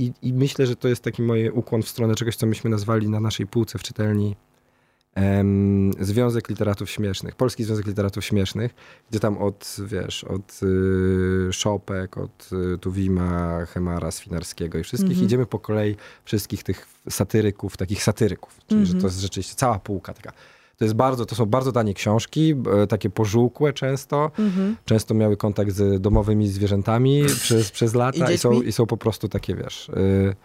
i, 0.03 0.13
I, 0.21 0.33
myślę, 0.33 0.67
że 0.67 0.75
to 0.75 0.87
jest 0.87 1.03
taki 1.03 1.21
mój 1.21 1.49
ukłon 1.49 1.83
w 1.83 1.89
stronę 1.89 2.15
czegoś, 2.15 2.35
co 2.35 2.45
myśmy 2.45 2.69
nazwali 2.69 3.09
na 3.09 3.19
naszej 3.19 3.47
półce 3.47 3.79
w 3.79 3.83
czytelni 3.83 4.35
Związek 5.99 6.49
Literatów 6.49 6.89
Śmiesznych, 6.89 7.35
Polski 7.35 7.63
Związek 7.63 7.87
Literatów 7.87 8.25
Śmiesznych, 8.25 8.75
gdzie 9.09 9.19
tam 9.19 9.37
od, 9.37 9.77
wiesz, 9.85 10.23
od 10.23 10.59
y, 10.63 11.53
Szopek, 11.53 12.17
od 12.17 12.49
y, 12.73 12.77
Tuwima, 12.77 13.65
Chemara, 13.65 14.11
Swinarskiego 14.11 14.77
i 14.77 14.83
wszystkich 14.83 15.17
-hmm. 15.17 15.23
idziemy 15.23 15.45
po 15.45 15.59
kolei 15.59 15.95
wszystkich 16.25 16.63
tych 16.63 16.87
satyryków, 17.09 17.77
takich 17.77 18.03
satyryków. 18.03 18.59
Czyli, 18.67 18.85
że 18.85 18.91
to 18.91 18.97
mhm. 18.97 19.11
jest 19.11 19.21
rzeczywiście 19.21 19.55
cała 19.55 19.79
półka 19.79 20.13
taka 20.13 20.33
to 20.77 20.85
jest 20.85 20.95
bardzo, 20.95 21.25
to 21.25 21.35
są 21.35 21.45
bardzo 21.45 21.71
tanie 21.71 21.93
książki, 21.93 22.55
e, 22.83 22.87
takie 22.87 23.09
pożółkłe 23.09 23.73
często. 23.73 24.31
Mhm. 24.39 24.75
Często 24.85 25.13
miały 25.13 25.37
kontakt 25.37 25.71
z 25.71 26.01
domowymi 26.01 26.47
zwierzętami 26.47 27.23
przez, 27.43 27.71
przez 27.71 27.93
lata 27.93 28.31
i, 28.31 28.35
i, 28.35 28.37
są, 28.37 28.61
i 28.61 28.71
są 28.71 28.85
po 28.85 28.97
prostu 28.97 29.29
takie, 29.29 29.55
wiesz, 29.55 29.91
yy, 29.95 30.35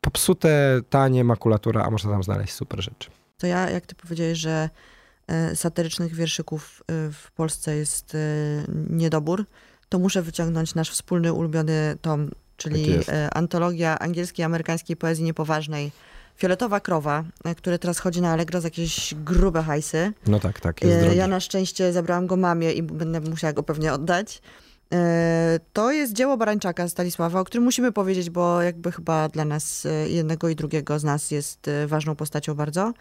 popsute, 0.00 0.80
tanie 0.90 1.24
makulatura, 1.24 1.84
a 1.84 1.90
można 1.90 2.10
tam 2.10 2.22
znaleźć 2.22 2.52
super 2.52 2.82
rzeczy. 2.82 3.10
To 3.38 3.46
ja, 3.46 3.70
jak 3.70 3.86
ty 3.86 3.94
powiedziałeś, 3.94 4.38
że 4.38 4.70
y, 5.52 5.56
satyrycznych 5.56 6.14
wierszyków 6.14 6.82
y, 7.08 7.12
w 7.12 7.30
Polsce 7.30 7.76
jest 7.76 8.14
y, 8.14 8.18
niedobór, 8.90 9.44
to 9.88 9.98
muszę 9.98 10.22
wyciągnąć 10.22 10.74
nasz 10.74 10.90
wspólny 10.90 11.32
ulubiony 11.32 11.96
tom, 12.00 12.30
czyli 12.56 12.94
tak 12.94 13.14
antologia 13.34 13.98
angielskiej, 13.98 14.44
amerykańskiej 14.44 14.96
poezji 14.96 15.24
niepoważnej 15.24 15.92
Fioletowa 16.36 16.80
krowa, 16.80 17.24
e, 17.44 17.54
który 17.54 17.78
teraz 17.78 17.98
chodzi 17.98 18.20
na 18.20 18.32
Allegro 18.32 18.60
za 18.60 18.66
jakieś 18.66 19.14
grube 19.14 19.62
hajsy. 19.62 20.12
No 20.26 20.40
tak, 20.40 20.60
tak. 20.60 20.82
Jest 20.82 20.96
e, 20.96 21.00
drogi. 21.00 21.16
Ja 21.16 21.26
na 21.26 21.40
szczęście 21.40 21.92
zabrałam 21.92 22.26
go 22.26 22.36
mamie 22.36 22.72
i 22.72 22.82
będę 22.82 23.20
musiała 23.20 23.52
go 23.52 23.62
pewnie 23.62 23.92
oddać. 23.92 24.42
E, 24.92 25.60
to 25.72 25.92
jest 25.92 26.12
dzieło 26.12 26.36
Barańczaka 26.36 26.88
Stanisława, 26.88 27.40
o 27.40 27.44
którym 27.44 27.64
musimy 27.64 27.92
powiedzieć, 27.92 28.30
bo 28.30 28.62
jakby 28.62 28.92
chyba 28.92 29.28
dla 29.28 29.44
nas 29.44 29.86
jednego 30.06 30.48
i 30.48 30.56
drugiego 30.56 30.98
z 30.98 31.04
nas 31.04 31.30
jest 31.30 31.70
ważną 31.86 32.16
postacią 32.16 32.54
bardzo. 32.54 32.92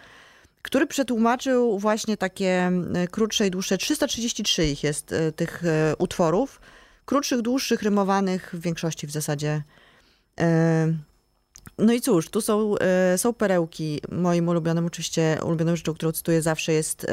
Który 0.61 0.87
przetłumaczył 0.87 1.79
właśnie 1.79 2.17
takie 2.17 2.71
krótsze 3.11 3.47
i 3.47 3.51
dłuższe, 3.51 3.77
333 3.77 4.65
ich 4.65 4.83
jest 4.83 5.15
tych 5.35 5.63
utworów. 5.97 6.61
Krótszych, 7.05 7.41
dłuższych, 7.41 7.81
rymowanych, 7.81 8.49
w 8.53 8.61
większości 8.61 9.07
w 9.07 9.11
zasadzie. 9.11 9.63
No 11.81 11.93
i 11.93 12.01
cóż, 12.01 12.29
tu 12.29 12.41
są, 12.41 12.75
e, 12.77 13.17
są 13.17 13.33
perełki. 13.33 14.01
Moim 14.11 14.47
ulubionym, 14.47 14.85
oczywiście, 14.85 15.37
ulubioną 15.45 15.75
rzeczą, 15.75 15.93
którą 15.93 16.11
cytuję 16.11 16.41
zawsze 16.41 16.73
jest 16.73 17.07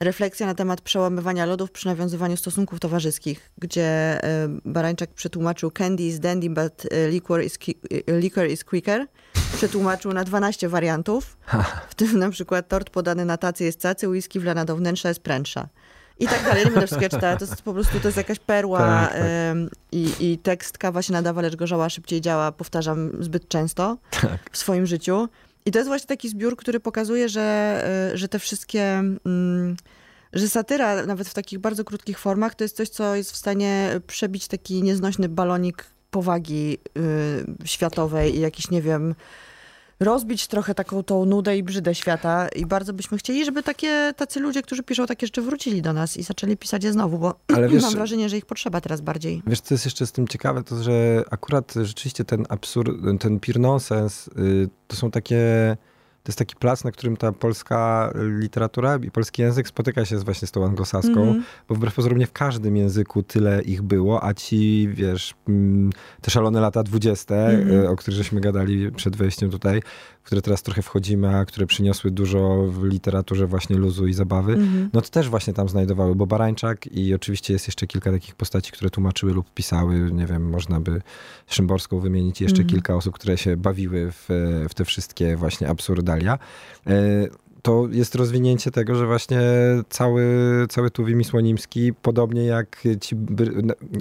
refleksja 0.00 0.46
na 0.46 0.54
temat 0.54 0.80
przełamywania 0.80 1.46
lodów 1.46 1.70
przy 1.70 1.86
nawiązywaniu 1.86 2.36
stosunków 2.36 2.80
towarzyskich, 2.80 3.50
gdzie 3.58 3.84
e, 3.84 4.48
Barańczak 4.64 5.10
przetłumaczył 5.10 5.70
candy 5.70 6.02
is 6.02 6.20
dandy, 6.20 6.50
but 6.50 6.86
e, 6.90 7.08
liquor 7.10 7.42
is, 7.44 7.58
liquor 8.08 8.48
is 8.48 8.64
quicker. 8.64 9.06
Przetłumaczył 9.56 10.12
na 10.12 10.24
12 10.24 10.68
wariantów, 10.68 11.36
w 11.90 11.94
tym 11.94 12.18
na 12.18 12.30
przykład 12.30 12.68
tort 12.68 12.90
podany 12.90 13.24
na 13.24 13.36
tacy 13.36 13.64
jest 13.64 13.80
cacy, 13.80 14.08
whisky 14.08 14.40
wlana 14.40 14.64
do 14.64 14.76
wnętrza 14.76 15.08
jest 15.08 15.20
prędsza. 15.20 15.68
I 16.18 16.26
tak 16.26 16.44
dalej. 16.44 16.64
Nie 16.64 16.70
będę 16.70 16.86
wszystkiego 16.86 17.16
czytała. 17.16 17.36
To 17.36 17.44
jest 17.44 17.62
po 17.62 17.72
prostu 17.72 18.00
to 18.00 18.08
jest 18.08 18.16
jakaś 18.16 18.38
perła 18.38 18.78
Tak, 18.78 19.12
tak. 19.12 19.20
i, 19.92 20.12
i 20.20 20.38
tekst 20.38 20.78
kawa 20.78 21.02
się 21.02 21.12
nadawa, 21.12 21.42
lecz 21.42 21.56
gorzała 21.56 21.88
szybciej 21.90 22.20
działa. 22.20 22.52
Powtarzam 22.52 23.10
zbyt 23.20 23.48
często 23.48 23.96
Tak. 24.10 24.50
w 24.52 24.56
swoim 24.58 24.86
życiu. 24.86 25.28
I 25.66 25.70
to 25.70 25.78
jest 25.78 25.88
właśnie 25.88 26.06
taki 26.06 26.28
zbiór, 26.28 26.56
który 26.56 26.80
pokazuje, 26.80 27.28
że, 27.28 27.84
y, 28.14 28.18
że 28.18 28.28
te 28.28 28.38
wszystkie... 28.38 28.82
Mm, 29.26 29.76
że 30.32 30.48
satyra, 30.48 31.06
nawet 31.06 31.28
w 31.28 31.34
takich 31.34 31.58
bardzo 31.58 31.84
krótkich 31.84 32.18
formach, 32.18 32.54
to 32.54 32.64
jest 32.64 32.76
coś, 32.76 32.88
co 32.88 33.14
jest 33.14 33.32
w 33.32 33.36
stanie 33.36 34.00
przebić 34.06 34.48
taki 34.48 34.82
nieznośny 34.82 35.28
balonik 35.28 35.86
powagi 36.10 36.78
y, 36.98 37.66
światowej 37.66 38.36
i 38.36 38.40
jakiś, 38.40 38.70
nie 38.70 38.82
wiem, 38.82 39.14
rozbić 40.00 40.46
trochę 40.46 40.74
taką 40.74 41.02
tą 41.02 41.24
nudę 41.24 41.56
i 41.56 41.62
brzydę 41.62 41.94
świata. 41.94 42.48
I 42.48 42.66
bardzo 42.66 42.92
byśmy 42.92 43.18
chcieli, 43.18 43.44
żeby 43.44 43.62
takie, 43.62 44.12
tacy 44.16 44.40
ludzie, 44.40 44.62
którzy 44.62 44.82
piszą 44.82 45.06
takie 45.06 45.26
rzeczy, 45.26 45.42
wrócili 45.42 45.82
do 45.82 45.92
nas 45.92 46.16
i 46.16 46.22
zaczęli 46.22 46.56
pisać 46.56 46.84
je 46.84 46.92
znowu, 46.92 47.18
bo 47.18 47.34
wiesz- 47.70 47.82
mam 47.82 47.94
wrażenie, 47.94 48.28
że 48.28 48.36
ich 48.36 48.46
potrzeba 48.46 48.80
teraz 48.80 49.00
bardziej. 49.00 49.42
Wiesz, 49.46 49.60
co 49.60 49.74
jest 49.74 49.84
jeszcze 49.84 50.06
z 50.06 50.12
tym 50.12 50.28
ciekawe, 50.28 50.62
to 50.62 50.82
że 50.82 51.24
akurat 51.30 51.74
rzeczywiście 51.82 52.24
ten 52.24 52.46
absurd, 52.48 52.90
ten 53.20 53.40
pure 53.40 53.60
nonsense, 53.60 54.30
y, 54.38 54.68
to 54.86 54.96
są 54.96 55.10
takie, 55.10 55.36
to 56.26 56.30
jest 56.30 56.38
taki 56.38 56.56
plac, 56.56 56.84
na 56.84 56.90
którym 56.92 57.16
ta 57.16 57.32
polska 57.32 58.12
literatura 58.14 58.98
i 59.02 59.10
polski 59.10 59.42
język 59.42 59.68
spotyka 59.68 60.04
się 60.04 60.18
właśnie 60.18 60.48
z 60.48 60.50
tą 60.52 60.64
anglosaską, 60.64 61.20
Mhm. 61.22 61.42
bo 61.68 61.74
wbrew 61.74 61.94
pozorom 61.94 62.18
nie 62.18 62.26
w 62.26 62.32
każdym 62.32 62.76
języku 62.76 63.22
tyle 63.22 63.62
ich 63.62 63.82
było, 63.82 64.24
a 64.24 64.34
ci, 64.34 64.88
wiesz, 64.92 65.34
mm, 65.48 65.90
te 66.20 66.30
szalone 66.30 66.60
lata 66.60 66.82
dwudzieste, 66.82 67.46
Mhm. 67.46 67.80
y, 67.80 67.88
o 67.88 67.96
których 67.96 68.16
żeśmy 68.16 68.40
gadali 68.40 68.92
przed 68.92 69.16
wejściem 69.16 69.50
tutaj, 69.50 69.82
w 70.26 70.28
które 70.28 70.42
teraz 70.42 70.62
trochę 70.62 70.82
wchodzimy, 70.82 71.36
a 71.36 71.44
które 71.44 71.66
przyniosły 71.66 72.10
dużo 72.10 72.66
w 72.68 72.84
literaturze 72.84 73.46
właśnie 73.46 73.76
luzu 73.76 74.06
i 74.06 74.12
zabawy, 74.12 74.52
Mhm. 74.52 74.90
no 74.92 75.00
to 75.00 75.08
też 75.08 75.28
właśnie 75.28 75.52
tam 75.52 75.68
znajdowały, 75.68 76.14
bo 76.14 76.26
Barańczak 76.26 76.86
i 76.86 77.14
oczywiście 77.14 77.52
jest 77.52 77.66
jeszcze 77.68 77.86
kilka 77.86 78.12
takich 78.12 78.34
postaci, 78.34 78.72
które 78.72 78.90
tłumaczyły 78.90 79.32
lub 79.32 79.54
pisały, 79.54 80.10
nie 80.12 80.26
wiem, 80.26 80.50
można 80.50 80.80
by 80.80 81.02
Szymborską 81.46 82.00
wymienić 82.00 82.40
i 82.40 82.44
jeszcze 82.44 82.62
Mhm. 82.62 82.70
kilka 82.70 82.94
osób, 82.96 83.14
które 83.14 83.38
się 83.38 83.56
bawiły 83.56 84.12
w, 84.12 84.26
w 84.68 84.74
te 84.74 84.84
wszystkie 84.84 85.36
właśnie 85.36 85.68
absurdalia. 85.68 86.38
E, 86.86 86.92
To 87.66 87.88
jest 87.90 88.14
rozwinięcie 88.14 88.70
tego, 88.70 88.94
że 88.94 89.06
właśnie 89.06 89.40
cały, 89.88 90.26
cały 90.68 90.90
Tuwim 90.90 91.24
Słonimski, 91.24 91.92
podobnie 91.94 92.44
jak 92.44 92.82
ci 93.00 93.16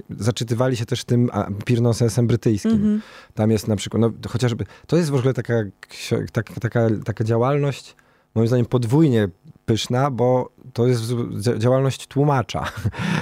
zaczytywali 0.10 0.78
się 0.78 0.86
też 0.86 1.04
tym 1.04 1.30
a, 1.34 1.48
pirnonsensem 1.66 2.28
brytyjskim. 2.28 2.72
Mhm. 2.72 3.02
Tam 3.34 3.52
jest 3.52 3.68
na 3.68 3.76
przykład, 3.76 4.02
no 4.02 4.12
chociażby, 4.30 4.66
to 4.88 4.98
jest 4.98 5.10
w 5.10 5.16
ogóle 5.16 5.34
taka, 5.34 5.54
tak, 6.32 6.60
taka, 6.60 6.88
taka 7.06 7.24
działalność, 7.24 7.96
moim 8.36 8.48
zdaniem 8.48 8.66
podwójnie 8.66 9.28
pyszna, 9.66 10.12
bo 10.12 10.50
to 10.74 10.88
jest 10.88 11.04
działalność 11.58 12.08
tłumacza. 12.08 12.66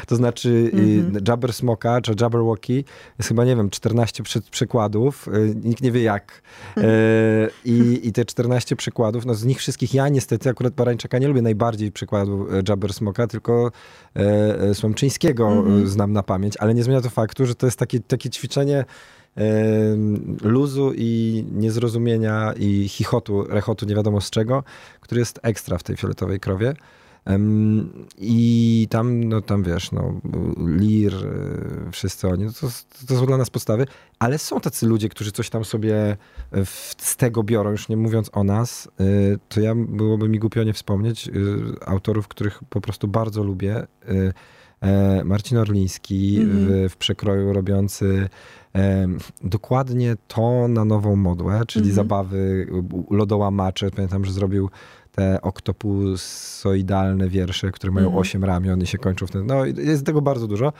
To 0.07 0.15
znaczy 0.15 0.71
Mhm. 0.73 1.17
y, 1.17 1.19
Jabber 1.27 1.53
Smoka 1.53 2.01
czy 2.01 2.13
Jabberwocky 2.21 2.83
jest 3.19 3.27
chyba, 3.27 3.45
nie 3.45 3.55
wiem, 3.55 3.69
14 3.69 4.23
przy, 4.23 4.41
przykładów, 4.41 5.27
y, 5.27 5.55
nikt 5.63 5.81
nie 5.81 5.91
wie 5.91 6.03
jak. 6.03 6.41
Mhm. 6.77 6.95
Y, 6.95 7.49
I, 7.65 8.07
I 8.07 8.11
te 8.11 8.25
14 8.25 8.75
przykładów, 8.75 9.25
no 9.25 9.33
z 9.33 9.45
nich 9.45 9.57
wszystkich 9.57 9.93
ja 9.93 10.09
niestety 10.09 10.49
akurat 10.49 10.73
Barańczaka 10.73 11.17
nie 11.19 11.27
lubię 11.27 11.41
najbardziej 11.41 11.91
przykładu 11.91 12.47
Jabber 12.69 12.93
Smoka, 12.93 13.27
tylko 13.27 13.71
e, 14.15 14.75
Słomczyńskiego 14.75 15.47
Mhm. 15.47 15.83
y, 15.83 15.87
znam 15.87 16.13
na 16.13 16.23
pamięć, 16.23 16.57
ale 16.57 16.73
nie 16.73 16.83
zmienia 16.83 17.01
to 17.01 17.09
faktu, 17.09 17.45
że 17.45 17.55
to 17.55 17.67
jest 17.67 17.79
takie, 17.79 17.99
takie 17.99 18.29
ćwiczenie 18.29 18.85
luzu 20.41 20.91
i 20.95 21.43
niezrozumienia 21.51 22.53
i 22.59 22.87
chichotu, 22.87 23.43
rechotu 23.43 23.85
nie 23.85 23.95
wiadomo 23.95 24.21
z 24.21 24.29
czego, 24.29 24.63
który 24.99 25.19
jest 25.19 25.39
ekstra 25.43 25.77
w 25.77 25.83
tej 25.83 25.97
fioletowej 25.97 26.39
krowie. 26.39 26.73
I 28.17 28.87
tam, 28.89 29.23
no 29.23 29.41
tam 29.41 29.63
wiesz, 29.63 29.91
no, 29.91 30.21
Lir, 30.57 31.13
y, 31.13 31.91
wszyscy 31.91 32.27
oni, 32.27 32.45
no 32.45 32.51
to, 32.51 32.67
to 33.07 33.15
są 33.19 33.25
dla 33.25 33.37
nas 33.37 33.49
podstawy, 33.49 33.85
ale 34.19 34.37
są 34.37 34.59
tacy 34.59 34.87
ludzie, 34.87 35.09
którzy 35.09 35.31
coś 35.31 35.49
tam 35.49 35.65
sobie 35.65 36.17
w, 36.51 36.93
z 36.97 37.17
tego 37.17 37.43
biorą, 37.43 37.71
już 37.71 37.89
nie 37.89 37.97
mówiąc 37.97 38.29
o 38.33 38.43
nas, 38.43 38.89
y, 39.01 39.39
to 39.49 39.61
ja 39.61 39.75
byłoby 39.75 40.29
mi 40.29 40.39
głupio 40.39 40.63
nie 40.63 40.73
wspomnieć 40.73 41.29
autorów, 41.85 42.27
których 42.27 42.59
po 42.69 42.81
prostu 42.81 43.07
bardzo 43.07 43.43
lubię. 43.43 43.87
E, 44.83 45.23
Marcin 45.23 45.57
Orliński 45.57 46.37
Mhm. 46.41 46.65
w, 46.87 46.93
w 46.93 46.97
przekroju 46.97 47.53
robiący 47.53 48.29
dokładnie 49.43 50.15
to 50.27 50.67
na 50.67 50.85
nową 50.85 51.15
modłę, 51.15 51.61
czyli 51.67 51.89
Mhm. 51.89 51.95
zabawy 51.95 52.67
lodołamacze. 53.09 53.91
Pamiętam, 53.91 54.25
że 54.25 54.31
zrobił 54.31 54.69
te 55.11 55.41
oktopusoidalne 55.41 57.29
wiersze, 57.29 57.71
które 57.71 57.91
mają 57.93 58.07
Mhm. 58.07 58.21
osiem 58.21 58.43
ramion 58.43 58.81
i 58.81 58.87
się 58.87 58.97
kończą 58.97 59.27
w 59.27 59.31
ten. 59.31 59.45
No, 59.45 59.65
jest 59.65 60.05
tego 60.05 60.21
bardzo 60.21 60.47
dużo. 60.47 60.73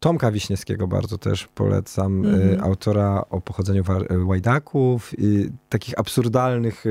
Tomka 0.00 0.30
Wiśniewskiego 0.32 0.86
bardzo 0.88 1.18
też 1.18 1.48
polecam, 1.54 2.24
Mhm. 2.26 2.50
y, 2.54 2.60
autora 2.60 3.24
o 3.30 3.40
pochodzeniu 3.40 3.82
y, 4.10 4.24
Łajdaków, 4.24 5.12
y, 5.18 5.52
takich 5.68 5.98
absurdalnych 5.98 6.84
e, 6.86 6.90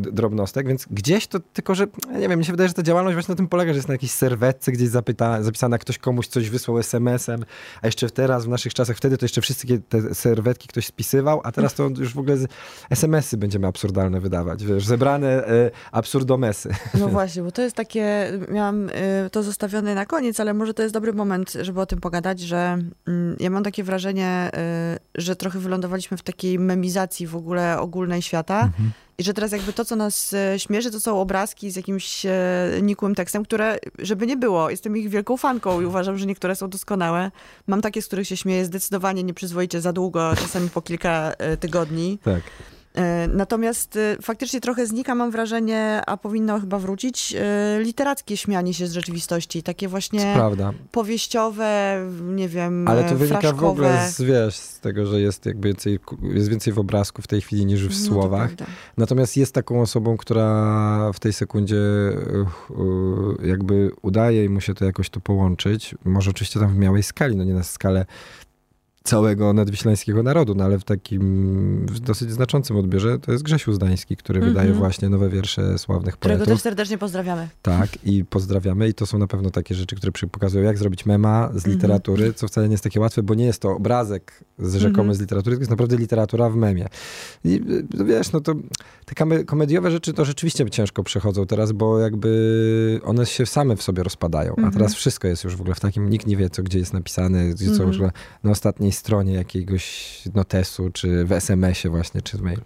drobnostek, 0.00 0.68
więc 0.68 0.86
gdzieś 0.90 1.26
to 1.26 1.40
tylko, 1.40 1.74
że 1.74 1.86
nie 2.18 2.28
wiem, 2.28 2.38
mi 2.38 2.44
się 2.44 2.52
wydaje, 2.52 2.68
że 2.68 2.74
ta 2.74 2.82
działalność 2.82 3.14
właśnie 3.14 3.32
na 3.32 3.36
tym 3.36 3.48
polega, 3.48 3.72
że 3.72 3.76
jest 3.76 3.88
na 3.88 3.94
jakiejś 3.94 4.12
serwetce 4.12 4.72
gdzieś 4.72 4.88
zapyta, 4.88 5.42
zapisana, 5.42 5.78
ktoś 5.78 5.98
komuś 5.98 6.26
coś 6.26 6.50
wysłał 6.50 6.78
SMS-em, 6.78 7.44
a 7.82 7.86
jeszcze 7.86 8.10
teraz, 8.10 8.44
w 8.44 8.48
naszych 8.48 8.74
czasach, 8.74 8.96
wtedy 8.96 9.18
to 9.18 9.24
jeszcze 9.24 9.40
wszystkie 9.40 9.78
te 9.78 10.14
serwetki 10.14 10.68
ktoś 10.68 10.86
spisywał, 10.86 11.40
a 11.44 11.52
teraz 11.52 11.74
to 11.74 11.88
już 11.98 12.14
w 12.14 12.18
ogóle 12.18 12.36
SMS-y 12.90 13.36
będziemy 13.36 13.66
absurdalne 13.66 14.20
wydawać, 14.20 14.64
wiesz, 14.64 14.86
zebrane 14.86 15.46
e, 15.46 15.70
absurdomesy. 15.92 16.74
No 17.00 17.08
właśnie, 17.08 17.42
bo 17.42 17.52
to 17.52 17.62
jest 17.62 17.76
takie, 17.76 18.32
miałam 18.50 18.88
y, 18.88 18.92
to 19.32 19.42
zostawione 19.42 19.94
na 19.94 20.06
koniec, 20.06 20.40
ale 20.40 20.54
może 20.54 20.74
to 20.74 20.82
jest 20.82 20.94
dobry 20.94 21.12
moment, 21.12 21.52
żeby 21.60 21.80
o 21.80 21.86
tym 21.86 22.00
pogadać, 22.00 22.40
że 22.40 22.78
mm, 23.06 23.36
ja 23.40 23.50
mam 23.50 23.64
takie 23.64 23.84
wrażenie, 23.84 24.50
y, 25.14 25.20
że 25.22 25.36
trochę 25.36 25.58
wylądowaliśmy 25.58 26.16
w 26.16 26.22
takiej 26.22 26.58
memizacji 26.58 27.26
w 27.26 27.36
ogóle 27.36 27.80
ogólnej 27.80 28.22
świata 28.22 28.64
Mhm. 28.64 28.90
I 29.18 29.24
że 29.24 29.34
teraz 29.34 29.52
jakby 29.52 29.72
to, 29.72 29.84
co 29.84 29.96
nas 29.96 30.32
y, 30.32 30.58
śmieszy, 30.58 30.90
to 30.90 31.00
są 31.00 31.20
obrazki 31.20 31.70
z 31.70 31.76
jakimś 31.76 32.26
y, 32.26 32.30
nikłym 32.82 33.14
tekstem, 33.14 33.44
które, 33.44 33.78
żeby 33.98 34.26
nie 34.26 34.36
było, 34.36 34.70
jestem 34.70 34.96
ich 34.96 35.08
wielką 35.08 35.36
fanką 35.36 35.80
i 35.80 35.84
uważam, 35.84 36.18
że 36.18 36.26
niektóre 36.26 36.56
są 36.56 36.70
doskonałe. 36.70 37.30
Mam 37.66 37.82
takie, 37.82 38.02
z 38.02 38.06
których 38.06 38.28
się 38.28 38.36
śmieję 38.36 38.64
zdecydowanie 38.64 39.22
nieprzyzwoicie 39.22 39.80
za 39.80 39.92
długo, 39.92 40.32
czasami 40.36 40.70
po 40.70 40.82
kilka 40.82 41.32
y, 41.52 41.56
tygodni. 41.56 42.18
Tak. 42.24 42.42
E, 42.94 43.28
Natomiast 43.28 43.96
e, 43.96 44.16
faktycznie 44.22 44.60
trochę 44.60 44.86
znika, 44.86 45.14
mam 45.14 45.30
wrażenie, 45.30 46.02
a 46.06 46.16
powinno 46.16 46.60
chyba 46.60 46.78
wrócić, 46.78 47.34
e, 47.38 47.78
literackie 47.82 48.36
śmianie 48.36 48.74
się 48.74 48.86
z 48.86 48.92
rzeczywistości. 48.92 49.62
Takie 49.62 49.88
właśnie 49.88 50.36
powieściowe, 50.92 51.98
nie 52.22 52.48
wiem, 52.48 52.88
Ale 52.88 53.04
to 53.04 53.16
wynika 53.16 53.38
w 53.38 53.40
fraszkowe. 53.40 53.66
ogóle 53.66 54.08
z, 54.10 54.20
wiesz, 54.22 54.54
z 54.56 54.80
tego, 54.80 55.06
że 55.06 55.20
jest 55.20 55.46
jakby 55.46 55.68
więcej, 55.68 55.98
jest 56.22 56.48
więcej 56.48 56.72
w 56.72 56.78
obrazku 56.78 57.22
w 57.22 57.26
tej 57.26 57.40
chwili 57.40 57.66
niż 57.66 57.88
w 57.88 57.90
No, 58.00 58.06
słowach. 58.06 58.50
Natomiast 58.96 59.36
jest 59.36 59.54
taką 59.54 59.80
osobą, 59.80 60.16
która 60.16 61.12
w 61.12 61.20
tej 61.20 61.32
sekundzie 61.32 61.76
jakby 63.44 63.90
udaje 64.02 64.44
i 64.44 64.48
mu 64.48 64.60
się 64.60 64.74
to 64.74 64.84
jakoś 64.84 65.10
to 65.10 65.20
połączyć. 65.20 65.94
Może 66.04 66.30
oczywiście 66.30 66.60
tam 66.60 66.74
w 66.74 66.78
małej 66.78 67.02
skali, 67.02 67.36
no 67.36 67.44
nie 67.44 67.54
na 67.54 67.62
skalę 67.62 68.06
całego 69.08 69.52
nadwiślańskiego 69.52 70.22
narodu, 70.22 70.54
no 70.54 70.64
ale 70.64 70.78
w 70.78 70.84
takim 70.84 71.86
w 71.86 72.00
dosyć 72.00 72.30
znaczącym 72.32 72.76
odbiorze 72.76 73.18
to 73.18 73.32
jest 73.32 73.44
Grzesiu 73.44 73.72
Zdański, 73.72 74.16
który 74.16 74.38
Mhm. 74.38 74.54
wydaje 74.54 74.72
właśnie 74.72 75.08
nowe 75.08 75.28
wiersze 75.30 75.78
sławnych 75.78 76.14
Którego 76.16 76.38
poetów. 76.38 76.54
też 76.54 76.62
serdecznie 76.62 76.98
pozdrawiamy. 76.98 77.48
Tak, 77.62 77.88
i 78.04 78.24
pozdrawiamy. 78.24 78.88
I 78.88 78.94
to 78.94 79.06
są 79.06 79.18
na 79.18 79.26
pewno 79.26 79.50
takie 79.50 79.74
rzeczy, 79.74 79.96
które 79.96 80.12
pokazują, 80.30 80.64
jak 80.64 80.78
zrobić 80.78 81.06
mema 81.06 81.48
z 81.48 81.56
Mhm. 81.56 81.74
literatury, 81.74 82.32
co 82.34 82.48
wcale 82.48 82.68
nie 82.68 82.72
jest 82.72 82.84
takie 82.84 83.00
łatwe, 83.00 83.22
bo 83.22 83.34
nie 83.34 83.44
jest 83.44 83.62
to 83.62 83.70
obrazek 83.76 84.44
z 84.58 84.74
rzekomy 84.74 85.00
Mhm. 85.00 85.14
z 85.14 85.20
literatury, 85.20 85.52
tylko 85.54 85.60
jest 85.62 85.70
naprawdę 85.70 85.96
literatura 85.96 86.50
w 86.50 86.56
memie. 86.56 86.88
I 87.44 87.54
y, 87.70 87.86
no 87.94 88.04
wiesz, 88.04 88.32
no 88.32 88.40
to 88.40 88.54
te 89.04 89.44
komediowe 89.44 89.90
rzeczy 89.90 90.12
to 90.12 90.24
rzeczywiście 90.24 90.70
ciężko 90.70 91.02
przechodzą 91.04 91.46
teraz, 91.46 91.72
bo 91.72 91.98
jakby 91.98 93.00
one 93.04 93.26
się 93.26 93.46
same 93.46 93.76
w 93.76 93.82
sobie 93.82 94.02
rozpadają. 94.02 94.50
A 94.50 94.56
Mhm. 94.56 94.72
teraz 94.72 94.94
wszystko 94.94 95.28
jest 95.28 95.44
już 95.44 95.56
w 95.56 95.60
ogóle 95.60 95.74
w 95.74 95.80
takim, 95.80 96.10
nikt 96.10 96.26
nie 96.26 96.36
wie, 96.36 96.50
co 96.50 96.62
gdzie 96.62 96.78
jest 96.78 96.92
napisane, 96.92 97.48
gdzie 97.48 97.66
co 97.66 97.70
Mhm. 97.84 97.88
już 97.88 97.98
na 98.42 98.50
ostatniej 98.50 98.93
stronie 98.94 99.32
jakiegoś 99.34 100.22
notesu, 100.34 100.90
czy 100.92 101.24
w 101.24 101.32
SMS-ie 101.32 101.90
właśnie, 101.90 102.22
czy 102.22 102.38
w 102.38 102.40
mailu. 102.42 102.62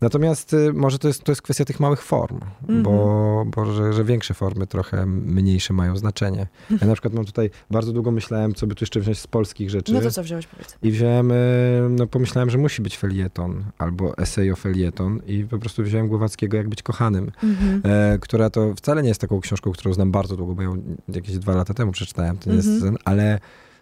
Natomiast 0.00 0.52
y, 0.54 0.72
może 0.72 0.98
to 0.98 1.08
jest, 1.08 1.22
to 1.24 1.32
jest 1.32 1.42
kwestia 1.42 1.64
tych 1.64 1.80
małych 1.80 2.02
form, 2.02 2.40
Mhm. 2.62 2.82
bo, 2.82 3.44
bo 3.56 3.72
że, 3.72 3.92
że 3.92 4.04
większe 4.04 4.34
formy 4.34 4.66
trochę 4.66 5.06
mniejsze 5.06 5.72
mają 5.74 5.96
znaczenie. 5.96 6.46
Ja 6.80 6.86
na 6.86 6.92
przykład 6.92 7.14
mam 7.14 7.24
tutaj, 7.24 7.50
bardzo 7.70 7.92
długo 7.92 8.10
myślałem, 8.10 8.54
co 8.54 8.66
by 8.66 8.74
tu 8.74 8.82
jeszcze 8.82 9.00
wziąć 9.00 9.18
z 9.18 9.26
polskich 9.26 9.70
rzeczy. 9.70 9.92
No 9.92 10.00
to 10.00 10.10
co 10.10 10.22
wziąłeś, 10.22 10.46
powiedz? 10.46 10.76
I 10.82 10.90
wziąłem, 10.90 11.32
e, 11.32 11.34
no 11.90 12.06
pomyślałem, 12.06 12.50
że 12.50 12.58
musi 12.58 12.82
być 12.82 12.96
felieton 12.98 13.64
albo 13.78 14.18
esej 14.18 14.52
o 14.52 14.56
felieton 14.56 15.20
i 15.26 15.44
po 15.44 15.58
prostu 15.58 15.82
wziąłem 15.82 16.08
Głowackiego 16.08 16.56
Jak 16.56 16.68
być 16.68 16.82
kochanym, 16.82 17.30
Mhm. 17.42 17.80
e, 17.84 18.18
która 18.18 18.50
to 18.50 18.74
wcale 18.74 19.02
nie 19.02 19.08
jest 19.08 19.20
taką 19.20 19.40
książką, 19.40 19.72
którą 19.72 19.94
znam 19.94 20.10
bardzo 20.12 20.36
długo, 20.36 20.54
bo 20.54 20.62
ją 20.62 20.82
jakieś 21.08 21.38
dwa 21.38 21.54
lata 21.54 21.74
temu 21.74 21.92
przeczytałem, 21.92 22.38
to 22.38 22.50
nie 22.50 22.56
jest 22.56 22.68
Mhm. 22.68 22.92
ten, 22.94 23.02
ale 23.04 23.40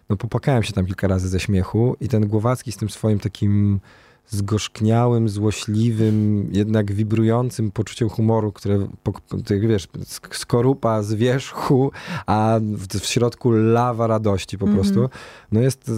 no 0.09 0.17
popłakałem 0.17 0.63
się 0.63 0.73
tam 0.73 0.85
kilka 0.85 1.07
razy 1.07 1.29
ze 1.29 1.39
śmiechu 1.39 1.95
i 2.01 2.07
ten 2.07 2.27
Głowacki 2.27 2.71
z 2.71 2.77
tym 2.77 2.89
swoim 2.89 3.19
takim 3.19 3.79
zgorzkniałym, 4.27 5.29
złośliwym, 5.29 6.49
jednak 6.51 6.91
wibrującym 6.93 7.71
poczuciem 7.71 8.09
humoru, 8.09 8.51
które, 8.51 8.87
tak 9.47 9.67
wiesz, 9.67 9.87
sk- 9.87 10.35
skorupa 10.35 11.03
z 11.03 11.13
wierzchu, 11.13 11.91
a 12.25 12.59
w, 12.61 12.87
w 12.87 13.05
środku 13.05 13.51
lawa 13.51 14.07
radości 14.07 14.57
po 14.57 14.65
Mhm. 14.65 14.83
prostu, 14.83 15.09
no 15.51 15.59
jest 15.61 15.91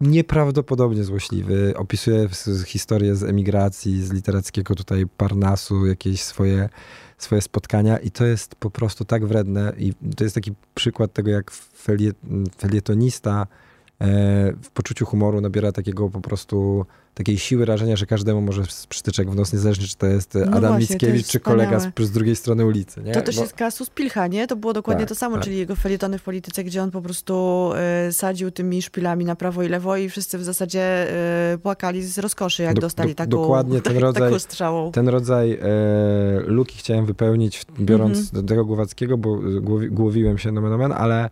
nieprawdopodobnie 0.00 1.04
złośliwy. 1.04 1.74
Opisuje 1.76 2.28
historię 2.66 3.16
z 3.16 3.22
emigracji, 3.24 4.02
z 4.02 4.12
literackiego 4.12 4.74
tutaj 4.74 5.06
Parnasu, 5.16 5.86
jakieś 5.86 6.22
swoje, 6.22 6.68
swoje 7.18 7.42
spotkania 7.42 7.98
i 7.98 8.10
to 8.10 8.24
jest 8.24 8.54
po 8.54 8.70
prostu 8.70 9.04
tak 9.04 9.26
wredne 9.26 9.72
i 9.78 9.92
to 10.16 10.24
jest 10.24 10.34
taki 10.34 10.54
przykład 10.74 11.12
tego, 11.12 11.30
jak 11.30 11.50
felie, 11.50 12.12
felietonista 12.58 13.46
w 14.62 14.70
poczuciu 14.74 15.06
humoru 15.06 15.40
nabiera 15.40 15.72
takiego 15.72 16.08
po 16.10 16.20
prostu 16.20 16.86
takiej 17.14 17.38
siły 17.38 17.64
rażenia, 17.64 17.96
że 17.96 18.06
każdemu 18.06 18.40
może 18.40 18.64
z 18.66 18.86
przytyczek 18.86 19.30
w 19.30 19.34
nos, 19.34 19.52
niezależnie 19.52 19.86
czy 19.86 19.96
to 19.96 20.06
jest 20.06 20.34
No 20.34 20.40
Adam 20.56 20.60
właśnie, 20.72 20.94
Mickiewicz, 20.94 21.26
czy 21.26 21.40
kolega 21.40 21.80
z, 21.80 21.88
z 22.00 22.10
drugiej 22.10 22.36
strony 22.36 22.66
ulicy. 22.66 23.02
Nie? 23.02 23.12
To 23.12 23.22
też 23.22 23.36
Bo- 23.36 23.42
jest 23.42 23.54
kasus 23.54 23.90
Pilcha, 23.90 24.26
nie? 24.26 24.46
To 24.46 24.56
było 24.56 24.72
dokładnie 24.72 25.02
Tak, 25.02 25.08
to 25.08 25.14
samo, 25.14 25.34
tak. 25.36 25.44
czyli 25.44 25.56
jego 25.58 25.76
felietony 25.76 26.18
w 26.18 26.22
polityce, 26.22 26.64
gdzie 26.64 26.82
on 26.82 26.90
po 26.90 27.02
prostu 27.02 27.70
e, 27.76 28.12
sadził 28.12 28.50
tymi 28.50 28.82
szpilami 28.82 29.24
na 29.24 29.36
prawo 29.36 29.62
i 29.62 29.68
lewo 29.68 29.96
i 29.96 30.08
wszyscy 30.08 30.38
w 30.38 30.44
zasadzie 30.44 30.80
e, 31.52 31.58
płakali 31.62 32.02
z 32.02 32.18
rozkoszy, 32.18 32.62
jak 32.62 32.74
Do- 32.74 32.80
dostali 32.80 33.08
do- 33.10 33.14
taką, 33.14 33.30
dokładnie 33.30 33.80
ten 33.82 33.96
rodzaj-. 34.06 34.90
Ten 34.92 35.08
rodzaj 35.08 35.52
e, 35.52 35.58
luki 36.46 36.78
chciałem 36.78 37.06
wypełnić, 37.06 37.62
biorąc 37.80 38.18
Mhm. 38.18 38.42
do 38.44 38.48
tego 38.48 38.64
Głowackiego, 38.64 39.18
bo 39.18 39.38
głowi, 39.60 39.90
głowiłem 39.90 40.38
się 40.38 40.52
nomen 40.52 40.72
omen, 40.72 40.92
ale 40.92 41.24
e, 41.24 41.30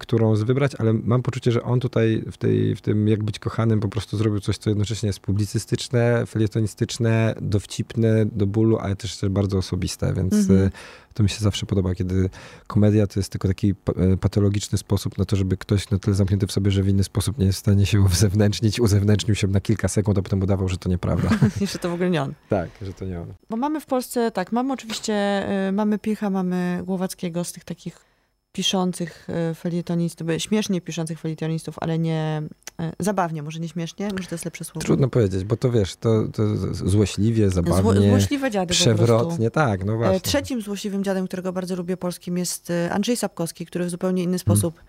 którą 0.00 0.36
z 0.36 0.42
wybrać, 0.42 0.74
ale 0.78 0.92
mam 0.92 1.22
poczucie, 1.22 1.52
że 1.52 1.62
on 1.62 1.80
tutaj 1.80 2.24
w, 2.32 2.36
tej, 2.36 2.76
w 2.76 2.80
tym 2.80 3.08
Jak 3.08 3.22
być 3.22 3.38
kochanym 3.38 3.80
po 3.80 3.88
prostu 3.88 4.16
zrobił 4.16 4.40
coś, 4.40 4.58
co 4.58 4.70
jednocześnie 4.70 5.06
jest 5.06 5.20
publicystyczne, 5.20 6.26
felietonistyczne, 6.26 7.34
dowcipne 7.40 8.26
do 8.26 8.46
bólu, 8.46 8.78
ale 8.78 8.96
też, 8.96 9.16
też 9.16 9.30
bardzo 9.30 9.58
osobiste, 9.58 10.14
więc 10.14 10.34
Mhm. 10.34 10.60
e, 10.60 10.70
to 11.14 11.22
mi 11.22 11.28
się 11.28 11.40
zawsze 11.40 11.66
podoba, 11.66 11.94
kiedy 11.94 12.30
komedia 12.66 13.06
to 13.06 13.20
jest 13.20 13.32
tylko 13.32 13.48
taki 13.48 13.74
e, 13.96 14.16
patologiczny 14.16 14.78
sposób 14.78 15.18
na 15.18 15.24
to, 15.24 15.36
żeby 15.36 15.56
ktoś 15.56 15.90
na 15.90 15.98
tyle 15.98 16.16
zamknięty 16.16 16.46
w 16.46 16.52
sobie, 16.52 16.70
że 16.70 16.82
w 16.82 16.88
inny 16.88 17.04
sposób 17.04 17.38
nie 17.38 17.46
jest 17.46 17.58
w 17.58 17.60
stanie 17.60 17.86
się 17.86 18.00
uzewnętrznić, 18.00 18.80
uzewnętrznił 18.80 19.34
się 19.34 19.46
na 19.46 19.60
kilka 19.60 19.88
sekund, 19.88 20.18
a 20.18 20.22
potem 20.22 20.42
udawał, 20.42 20.68
że 20.68 20.76
to 20.76 20.88
nieprawda. 20.88 21.28
Jeszcze 21.60 21.78
to 21.78 21.90
w 21.90 21.92
ogóle 21.92 22.10
nie 22.10 22.22
on. 22.22 22.34
tak, 22.48 22.70
że 22.82 22.92
to 22.92 23.04
nie 23.04 23.20
on. 23.20 23.34
Bo 23.50 23.56
mamy 23.56 23.80
w 23.80 23.86
Polsce, 23.86 24.30
tak, 24.30 24.52
mamy 24.52 24.72
oczywiście, 24.72 25.46
mamy 25.72 25.98
Pilcha, 25.98 26.30
mamy 26.30 26.82
Głowackiego 26.84 27.44
z 27.44 27.52
tych 27.52 27.64
takich 27.64 28.09
piszących 28.52 29.28
y, 29.50 29.54
felietonistów, 29.54 30.28
śmiesznie 30.38 30.80
piszących 30.80 31.20
felietonistów, 31.20 31.76
ale 31.80 31.98
nie, 31.98 32.42
y, 32.80 32.84
zabawnie, 32.98 33.42
może 33.42 33.60
nie 33.60 33.68
śmiesznie, 33.68 34.08
może 34.12 34.28
to 34.28 34.34
jest 34.34 34.44
lepsze 34.44 34.64
słowo. 34.64 34.80
Trudno 34.80 35.08
powiedzieć, 35.08 35.44
bo 35.44 35.56
to 35.56 35.70
wiesz, 35.70 35.96
to, 35.96 36.28
to 36.28 36.56
złośliwie, 36.72 37.50
Zło, 37.50 37.62
zabawnie, 37.62 38.08
złośliwe 38.08 38.50
dziady 38.50 38.74
przewrotnie, 38.74 39.50
tak, 39.50 39.84
no 39.84 39.92
E, 39.92 39.96
właśnie. 39.96 40.20
Trzecim 40.20 40.62
złośliwym 40.62 41.04
dziadem, 41.04 41.26
którego 41.26 41.52
bardzo 41.52 41.76
lubię 41.76 41.96
polskim 41.96 42.38
jest 42.38 42.70
e, 42.70 42.92
Andrzej 42.92 43.16
Sapkowski, 43.16 43.66
który 43.66 43.84
w 43.84 43.90
zupełnie 43.90 44.22
Hmm. 44.22 44.30
inny 44.30 44.38
sposób, 44.38 44.78
e, 44.78 44.82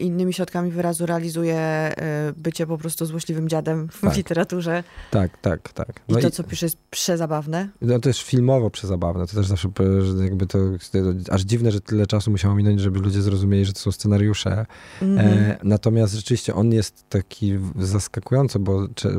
innymi 0.00 0.32
środkami 0.32 0.70
wyrazu 0.70 1.06
realizuje 1.06 1.54
e, 1.56 2.32
bycie 2.36 2.66
po 2.66 2.78
prostu 2.78 3.06
złośliwym 3.06 3.48
dziadem 3.48 3.88
w 3.88 4.00
Tak. 4.00 4.16
literaturze. 4.16 4.84
Tak, 5.10 5.38
tak, 5.38 5.72
tak. 5.72 6.00
I 6.08 6.12
No 6.12 6.20
to, 6.20 6.30
co 6.30 6.44
pisze, 6.44 6.66
jest 6.66 6.76
przezabawne. 6.90 7.68
No 7.80 7.98
też 7.98 8.22
filmowo 8.24 8.70
przezabawne. 8.70 9.26
To 9.26 9.34
też 9.34 9.46
zawsze 9.46 9.68
że 10.16 10.24
jakby 10.24 10.46
to, 10.46 10.58
to 10.92 11.32
aż 11.34 11.42
dziwne, 11.42 11.70
że 11.72 11.80
tyle 11.80 12.06
czasu 12.06 12.30
musiało 12.30 12.54
minąć, 12.54 12.80
żeby 12.80 12.98
ludzie 13.00 13.22
zrozumieli, 13.22 13.64
że 13.64 13.72
to 13.72 13.78
są 13.80 13.92
scenariusze. 13.92 14.66
Mhm. 15.02 15.28
E, 15.28 15.58
natomiast 15.62 16.14
rzeczywiście 16.14 16.54
on 16.54 16.72
jest 16.72 17.04
taki 17.08 17.58
zaskakująco, 17.78 18.58
bo 18.58 18.88
cze- 18.94 19.10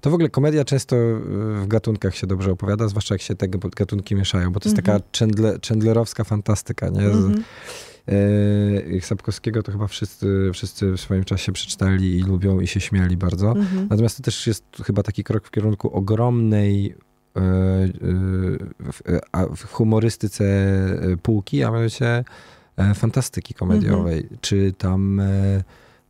to 0.00 0.10
w 0.10 0.14
ogóle 0.14 0.28
komedia 0.28 0.64
często 0.64 0.96
w 1.62 1.64
gatunkach 1.68 2.16
się 2.16 2.26
dobrze 2.26 2.52
opowiada, 2.52 2.88
zwłaszcza 2.88 3.14
jak 3.14 3.22
się 3.22 3.34
te 3.34 3.48
gatunki 3.48 4.14
mieszają, 4.14 4.52
bo 4.52 4.60
to 4.60 4.68
jest 4.68 4.78
Mhm. 4.78 4.98
taka 5.00 5.18
Chandler, 5.18 5.60
Chandlerowska 5.68 6.24
fantastyka, 6.24 6.88
nie? 6.88 7.00
Z, 7.10 7.14
Mhm. 7.16 7.32
e, 7.32 7.42
Sapkowskiego 9.00 9.62
to 9.62 9.72
chyba 9.72 9.86
wszyscy, 9.86 10.50
wszyscy 10.52 10.92
w 10.92 11.00
swoim 11.00 11.24
czasie 11.24 11.52
przeczytali 11.52 12.18
i 12.18 12.22
lubią 12.22 12.60
i 12.60 12.66
się 12.66 12.80
śmiali 12.80 13.16
bardzo. 13.16 13.50
Mhm. 13.50 13.86
Natomiast 13.90 14.16
to 14.16 14.22
też 14.22 14.46
jest 14.46 14.64
chyba 14.84 15.02
taki 15.02 15.24
krok 15.24 15.46
w 15.46 15.50
kierunku 15.50 15.94
ogromnej 15.94 16.94
e, 17.36 17.40
e, 17.40 17.42
w, 19.56 19.64
humorystyce 19.72 20.44
e, 20.44 21.16
półki, 21.22 21.62
a 21.64 21.70
mianowicie 21.70 22.24
e, 22.76 22.94
fantastyki 22.94 23.54
komediowej, 23.54 24.22
Mhm. 24.22 24.38
czy 24.40 24.72
tam 24.78 25.20
e, 25.20 25.62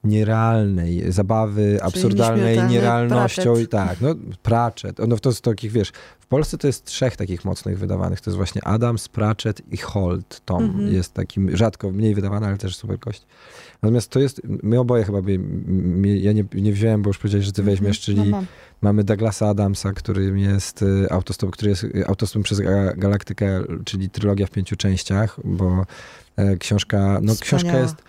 nierealnej, 0.06 1.12
zabawy 1.12 1.78
absurdalnej 1.82 2.62
nierealnością 2.68 3.42
Pratchett. 3.42 3.64
i 3.64 3.68
tak, 3.68 4.00
no 4.00 4.14
Pratchett, 4.42 4.98
no 5.08 5.16
to 5.16 5.32
z 5.32 5.40
takich, 5.40 5.72
wiesz, 5.72 5.92
w 6.20 6.26
Polsce 6.26 6.58
to 6.58 6.66
jest 6.66 6.84
trzech 6.84 7.16
takich 7.16 7.44
mocnych 7.44 7.78
wydawanych, 7.78 8.20
to 8.20 8.30
jest 8.30 8.36
właśnie 8.36 8.64
Adams, 8.64 9.08
Pratchett 9.08 9.62
i 9.72 9.76
Holt, 9.76 10.40
Tom 10.44 10.64
Mhm. 10.64 10.92
jest 10.94 11.14
takim 11.14 11.56
rzadko, 11.56 11.90
mniej 11.90 12.14
wydawany, 12.14 12.46
ale 12.46 12.56
też 12.58 12.76
super 12.76 12.98
gość. 12.98 13.26
Natomiast 13.82 14.10
to 14.10 14.20
jest, 14.20 14.40
my 14.62 14.80
oboje 14.80 15.04
chyba, 15.04 15.22
by, 15.22 15.38
ja 16.02 16.32
nie, 16.32 16.44
nie 16.54 16.72
wziąłem, 16.72 17.02
bo 17.02 17.10
już 17.10 17.18
powiedziałeś, 17.18 17.46
że 17.46 17.52
ty 17.52 17.62
weźmiesz, 17.62 18.00
czyli 18.00 18.18
No 18.18 18.24
mam. 18.24 18.46
Mamy 18.82 19.04
Douglasa 19.04 19.48
Adamsa, 19.48 19.92
którym 19.92 20.38
jest 20.38 20.82
y, 20.82 21.06
autostop, 21.10 21.50
który 21.50 21.70
jest 21.70 21.84
y, 21.84 22.06
autostopem 22.06 22.42
przez 22.42 22.60
Ga- 22.60 22.98
Galaktykę, 22.98 23.62
czyli 23.84 24.10
trylogia 24.10 24.46
w 24.46 24.50
pięciu 24.50 24.76
częściach, 24.76 25.36
bo 25.44 25.86
e, 26.36 26.56
książka, 26.56 27.18
no 27.22 27.32
książka 27.34 27.56
Wspaniała. 27.56 27.82
jest, 27.82 27.94
m- 27.94 28.04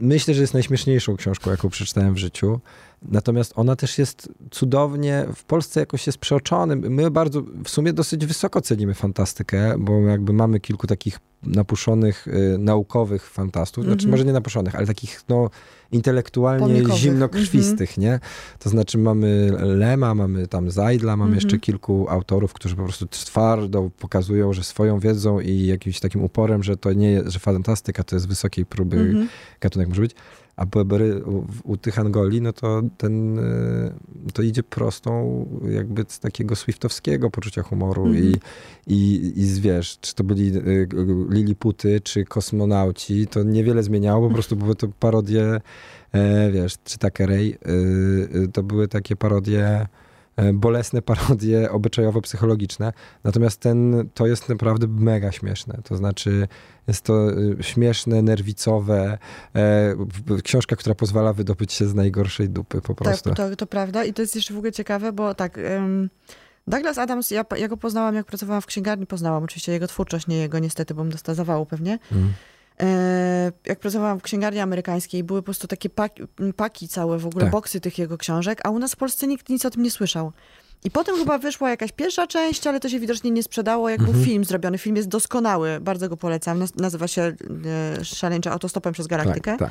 myślę, 0.00 0.34
że 0.34 0.40
jest 0.40 0.54
najśmieszniejszą 0.54 1.16
książką, 1.16 1.50
jaką 1.50 1.68
przeczytałem 1.68 2.14
w 2.14 2.18
życiu. 2.18 2.60
Natomiast 3.02 3.52
ona 3.56 3.76
też 3.76 3.98
jest 3.98 4.28
cudownie, 4.50 5.26
w 5.34 5.44
Polsce 5.44 5.80
jakoś 5.80 6.06
jest 6.06 6.18
przeoczony. 6.18 6.76
My 6.76 7.10
bardzo, 7.10 7.42
w 7.64 7.68
sumie 7.68 7.92
dosyć 7.92 8.26
wysoko 8.26 8.60
cenimy 8.60 8.94
fantastykę, 8.94 9.74
bo 9.78 10.00
jakby 10.00 10.32
mamy 10.32 10.60
kilku 10.60 10.86
takich 10.86 11.18
napuszonych, 11.42 12.28
y, 12.28 12.58
naukowych 12.58 13.30
fantastów, 13.30 13.84
znaczy 13.84 13.98
Mhm. 14.04 14.10
może 14.10 14.24
nie 14.24 14.32
napuszonych, 14.32 14.74
ale 14.74 14.86
takich 14.86 15.20
no 15.28 15.50
intelektualnie 15.92 16.66
Pomnikowych. 16.66 16.96
zimnokrwistych, 16.98 17.98
nie? 17.98 18.20
To 18.58 18.70
znaczy 18.70 18.98
mamy 18.98 19.52
Lema, 19.60 20.14
mamy 20.14 20.46
tam 20.48 20.70
Zajdla, 20.70 21.16
mamy 21.16 21.28
Mhm. 21.30 21.34
jeszcze 21.34 21.58
kilku 21.58 22.06
autorów, 22.08 22.52
którzy 22.52 22.76
po 22.76 22.82
prostu 22.84 23.06
twardo 23.06 23.90
pokazują, 23.98 24.52
że 24.52 24.64
swoją 24.64 24.98
wiedzą 24.98 25.40
i 25.40 25.66
jakimś 25.66 26.00
takim 26.00 26.22
uporem, 26.24 26.62
że 26.62 26.76
to 26.76 26.92
nie 26.92 27.10
jest, 27.12 27.28
że 27.28 27.38
fantastyka 27.38 28.04
to 28.04 28.16
jest 28.16 28.28
wysokiej 28.28 28.66
próby 28.66 28.96
Mhm. 28.96 29.28
gatunek 29.60 29.88
może 29.88 30.02
być, 30.02 30.12
a 30.58 30.66
Bebery 30.66 31.24
u, 31.24 31.46
u 31.64 31.76
tych 31.76 31.98
Angoli, 31.98 32.40
no 32.40 32.52
to 32.52 32.82
ten, 32.96 33.38
y, 33.38 34.32
to 34.34 34.42
idzie 34.42 34.62
prostą 34.62 35.46
jakby 35.70 36.04
z 36.08 36.18
takiego 36.20 36.56
swiftowskiego 36.56 37.30
poczucia 37.30 37.62
humoru 37.62 38.06
Mhm. 38.06 38.24
i, 38.24 38.36
i, 38.86 39.32
i 39.40 39.46
z, 39.46 39.58
wiesz, 39.58 39.98
czy 40.00 40.14
to 40.14 40.24
byli 40.24 40.56
y, 40.56 40.88
Liliputy, 41.30 42.00
czy 42.00 42.24
kosmonauci, 42.24 43.26
to 43.26 43.42
niewiele 43.42 43.82
zmieniało, 43.82 44.28
po 44.28 44.34
prostu 44.34 44.56
były 44.56 44.74
to 44.74 44.88
parodie, 45.00 45.60
e, 46.12 46.50
wiesz, 46.52 46.74
czy 46.84 46.98
Takerej, 46.98 47.58
y, 47.66 48.38
y, 48.44 48.48
to 48.52 48.62
były 48.62 48.88
takie 48.88 49.16
parodie 49.16 49.86
bolesne 50.54 51.02
parodie 51.02 51.70
obyczajowo-psychologiczne. 51.70 52.92
Natomiast 53.24 53.60
ten, 53.60 54.08
to 54.14 54.26
jest 54.26 54.48
naprawdę 54.48 54.86
mega 54.88 55.32
śmieszne. 55.32 55.80
To 55.84 55.96
znaczy, 55.96 56.48
jest 56.88 57.02
to 57.02 57.30
y, 57.30 57.56
śmieszne, 57.60 58.22
nerwicowe, 58.22 59.18
e, 59.54 59.94
książka, 60.44 60.76
która 60.76 60.94
pozwala 60.94 61.32
wydobyć 61.32 61.72
się 61.72 61.86
z 61.86 61.94
najgorszej 61.94 62.50
dupy 62.50 62.80
po 62.80 62.94
prostu. 62.94 63.30
Tak, 63.30 63.36
to, 63.50 63.56
to 63.56 63.66
prawda. 63.66 64.04
I 64.04 64.12
to 64.12 64.22
jest 64.22 64.36
jeszcze 64.36 64.54
w 64.54 64.56
ogóle 64.56 64.72
ciekawe, 64.72 65.12
bo 65.12 65.34
tak. 65.34 65.58
ym, 65.58 66.10
Douglas 66.66 66.98
Adams, 66.98 67.30
ja, 67.30 67.44
ja 67.56 67.68
go 67.68 67.76
poznałam, 67.76 68.14
jak 68.14 68.26
pracowałam 68.26 68.62
w 68.62 68.66
księgarni, 68.66 69.06
poznałam 69.06 69.44
oczywiście 69.44 69.72
jego 69.72 69.86
twórczość, 69.86 70.26
nie 70.26 70.36
jego 70.36 70.58
niestety, 70.58 70.94
bo 70.94 71.02
bym 71.02 71.12
dostała 71.12 71.34
zawału 71.36 71.66
pewnie. 71.66 71.98
Mm. 72.12 72.32
E, 72.82 73.52
jak 73.66 73.78
pracowałam 73.78 74.18
w 74.18 74.22
księgarni 74.22 74.60
amerykańskiej, 74.60 75.24
były 75.24 75.40
po 75.42 75.44
prostu 75.44 75.66
takie 75.66 75.90
paki, 75.90 76.22
paki 76.56 76.88
całe, 76.88 77.18
w 77.18 77.26
ogóle 77.26 77.44
Tak. 77.44 77.52
boksy 77.52 77.80
tych 77.80 77.98
jego 77.98 78.18
książek, 78.18 78.60
a 78.64 78.70
u 78.70 78.78
nas 78.78 78.92
w 78.92 78.96
Polsce 78.96 79.26
nikt 79.26 79.48
nic 79.48 79.64
o 79.66 79.70
tym 79.70 79.82
nie 79.82 79.90
słyszał. 79.90 80.32
I 80.84 80.90
potem 80.90 81.16
chyba 81.16 81.38
wyszła 81.38 81.70
jakaś 81.70 81.92
pierwsza 81.92 82.26
część, 82.26 82.66
ale 82.66 82.80
to 82.80 82.88
się 82.88 83.00
widocznie 83.00 83.30
nie 83.30 83.42
sprzedało, 83.42 83.88
jak 83.88 84.00
Mhm. 84.00 84.16
był 84.18 84.26
film 84.26 84.44
zrobiony. 84.44 84.78
Film 84.78 84.96
jest 84.96 85.08
doskonały, 85.08 85.80
bardzo 85.80 86.08
go 86.08 86.16
polecam. 86.16 86.58
Naz- 86.58 86.80
Nazywa 86.80 87.08
się 87.08 87.22
e, 88.00 88.04
Szaleńcza 88.04 88.52
autostopem 88.52 88.92
przez 88.92 89.06
galaktykę. 89.06 89.50
Tak, 89.50 89.58
tak. 89.68 89.70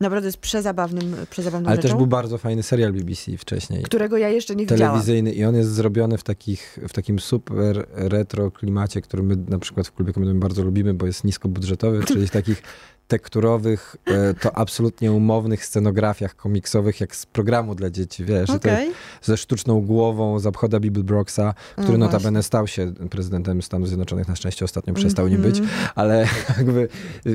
Naprawdę 0.00 0.28
jest 0.28 0.38
przezabawnym, 0.38 1.16
przezabawną 1.30 1.68
Ale 1.68 1.76
rzeczą, 1.76 1.88
też 1.88 1.96
był 1.96 2.06
bardzo 2.06 2.38
fajny 2.38 2.62
serial 2.62 2.92
BBC 2.92 3.36
wcześniej. 3.36 3.82
którego 3.82 4.16
ja 4.16 4.28
jeszcze 4.28 4.56
nie 4.56 4.66
widziałam. 4.66 4.92
telewizyjny 4.92 5.32
i 5.32 5.44
on 5.44 5.54
jest 5.54 5.70
zrobiony 5.70 6.18
w, 6.18 6.22
takich, 6.22 6.78
w 6.88 6.92
takim 6.92 7.18
super 7.18 7.86
retro 7.92 8.50
klimacie, 8.50 9.00
który 9.00 9.22
my 9.22 9.36
na 9.48 9.58
przykład 9.58 9.86
w 9.86 9.92
klubie 9.92 10.12
komediowym 10.12 10.40
bardzo 10.40 10.62
lubimy, 10.62 10.94
bo 10.94 11.06
jest 11.06 11.24
niskobudżetowy, 11.24 12.04
czyli 12.04 12.28
takich 12.30 12.62
tekturowych, 13.08 13.96
e, 14.06 14.34
to 14.34 14.56
absolutnie 14.58 15.12
umownych 15.12 15.64
scenografiach 15.66 16.36
komiksowych, 16.36 17.00
jak 17.00 17.16
z 17.16 17.26
programu 17.26 17.74
dla 17.74 17.90
dzieci, 17.90 18.24
wiesz, 18.24 18.50
Okej. 18.50 18.90
ze 19.22 19.36
sztuczną 19.36 19.80
głową 19.80 20.38
z 20.38 20.46
obchoda 20.46 20.80
Bill 20.80 21.04
Brooksa, 21.04 21.54
który 21.76 21.98
No 21.98 22.06
notabene 22.06 22.42
stał 22.42 22.66
się 22.66 22.92
prezydentem 23.10 23.62
Stanów 23.62 23.88
Zjednoczonych, 23.88 24.28
na 24.28 24.36
szczęście 24.36 24.64
ostatnio 24.64 24.94
przestał 24.94 25.28
nim 25.28 25.42
być, 25.42 25.58
Mhm. 25.58 25.88
ale 25.94 26.26
jakby, 26.58 26.88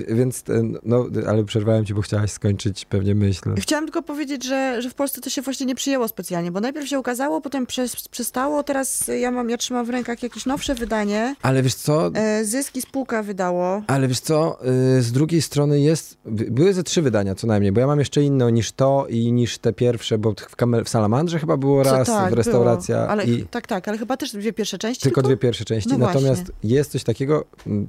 więc 0.07 0.43
ten, 0.43 0.77
no, 0.84 1.05
ale 1.27 1.43
przerwałem 1.43 1.86
ci, 1.86 1.93
bo 1.93 2.01
chciałaś 2.01 2.31
skończyć 2.31 2.86
pewnie 2.86 3.15
myśl. 3.15 3.55
Chciałam 3.57 3.86
tylko 3.86 4.01
powiedzieć, 4.01 4.45
że, 4.45 4.81
że 4.81 4.89
w 4.89 4.93
Polsce 4.93 5.21
to 5.21 5.29
się 5.29 5.41
właśnie 5.41 5.65
nie 5.65 5.75
przyjęło 5.75 6.07
specjalnie, 6.07 6.51
bo 6.51 6.60
najpierw 6.62 6.88
się 6.88 6.99
ukazało, 6.99 7.41
potem 7.41 7.65
przestało, 8.12 8.63
teraz 8.63 9.03
ja 9.19 9.31
mam, 9.31 9.49
ja 9.49 9.57
trzymam 9.57 9.86
w 9.86 9.89
rękach 9.89 10.23
jakieś 10.23 10.45
nowsze 10.45 10.75
wydanie. 10.75 11.36
Ale 11.41 11.63
wiesz 11.63 11.75
co, 11.75 12.12
E, 12.13 12.45
Zyski 12.45 12.81
spółka 12.81 13.23
wydało. 13.23 13.81
Ale 13.88 14.07
wiesz 14.07 14.19
co, 14.19 14.57
y, 14.97 15.01
z 15.01 15.12
drugiej 15.12 15.41
strony 15.41 15.61
jest, 15.67 16.17
by- 16.26 16.52
były 16.52 16.74
ze 16.74 16.84
trzy 16.84 17.02
wydania 17.02 17.36
co 17.36 17.47
najmniej, 17.47 17.71
bo 17.71 17.80
ja 17.80 17.88
mam 17.88 18.00
jeszcze 18.00 18.24
inne 18.24 18.52
niż 18.52 18.71
to 18.71 19.06
i 19.10 19.32
niż 19.32 19.58
te 19.58 19.74
pierwsze, 19.74 20.17
bo 20.17 20.34
w, 20.34 20.84
w 20.86 20.89
Salamandrze 20.89 21.39
chyba 21.39 21.58
było 21.58 21.84
Co, 21.84 21.91
raz, 21.91 22.08
tak, 22.08 22.32
w 22.32 22.34
restauracja 22.34 22.95
Było. 22.95 23.10
Ale, 23.10 23.26
i 23.26 23.45
Tak, 23.45 23.67
tak, 23.67 23.88
ale 23.88 23.97
chyba 23.97 24.17
też 24.17 24.32
dwie 24.32 24.54
pierwsze 24.54 24.78
części. 24.78 25.02
tylko 25.04 25.21
dwie 25.21 25.38
pierwsze 25.38 25.65
części. 25.65 25.89
No 25.89 25.97
Natomiast 25.97 26.45
właśnie. 26.45 26.69
jest 26.76 26.91
coś 26.91 27.04
takiego, 27.04 27.45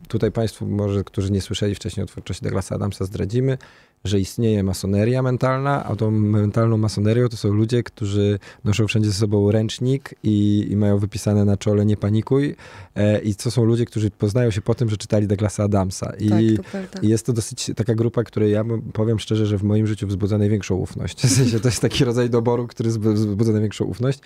tutaj 0.09 0.33
państwu 0.33 0.67
może, 0.67 1.05
którzy 1.05 1.33
nie 1.33 1.41
słyszeli 1.41 1.75
wcześniej 1.75 2.05
o 2.05 2.07
twórczości 2.07 2.43
Douglasa 2.45 2.75
Adamsa 2.75 3.05
zdradzimy, 3.05 3.59
że 4.05 4.21
istnieje 4.21 4.62
masoneria 4.62 5.23
mentalna, 5.23 5.85
a 5.85 5.97
tą 5.97 6.11
mentalną 6.11 6.77
masonerią 6.77 7.29
to 7.29 7.37
są 7.37 7.49
ludzie, 7.49 7.83
którzy 7.83 8.38
noszą 8.65 8.87
wszędzie 8.87 9.11
ze 9.11 9.17
sobą 9.19 9.51
ręcznik 9.51 10.15
i, 10.23 10.67
i 10.71 10.77
mają 10.77 10.99
wypisane 10.99 11.45
na 11.45 11.57
czole 11.57 11.87
nie 11.87 11.97
panikuj 11.97 12.55
e, 12.97 13.19
i 13.19 13.35
to 13.35 13.51
są 13.51 13.65
ludzie, 13.65 13.85
którzy 13.85 14.11
poznają 14.11 14.51
się 14.51 14.61
po 14.61 14.75
tym, 14.75 14.88
że 14.88 14.97
czytali 14.97 15.27
Douglasa 15.27 15.65
Adamsa 15.65 16.12
i 16.19 16.29
Tak, 16.29 16.41
to 16.57 16.71
prawda. 16.71 17.01
i 17.03 17.09
jest 17.09 17.27
to 17.27 17.33
dosyć 17.33 17.71
taka 17.77 17.95
grupa, 17.95 18.25
której 18.25 18.53
ja 18.53 18.65
powiem 18.93 19.19
szczerze, 19.19 19.47
że 19.47 19.59
w 19.59 19.62
moim 19.62 19.87
życiu 19.87 20.07
wzbudza 20.07 20.38
największą 20.38 20.75
ufność. 20.75 21.21
W 21.27 21.31
sensie 21.31 21.61
to 21.61 21.69
jest 21.69 21.81
taki 21.81 22.05
rodzaj 22.05 22.31
doboru, 22.31 22.67
który 22.67 22.91
zb- 22.91 23.15
wzbudza 23.15 23.53
największą 23.53 23.85
ufność. 23.85 24.19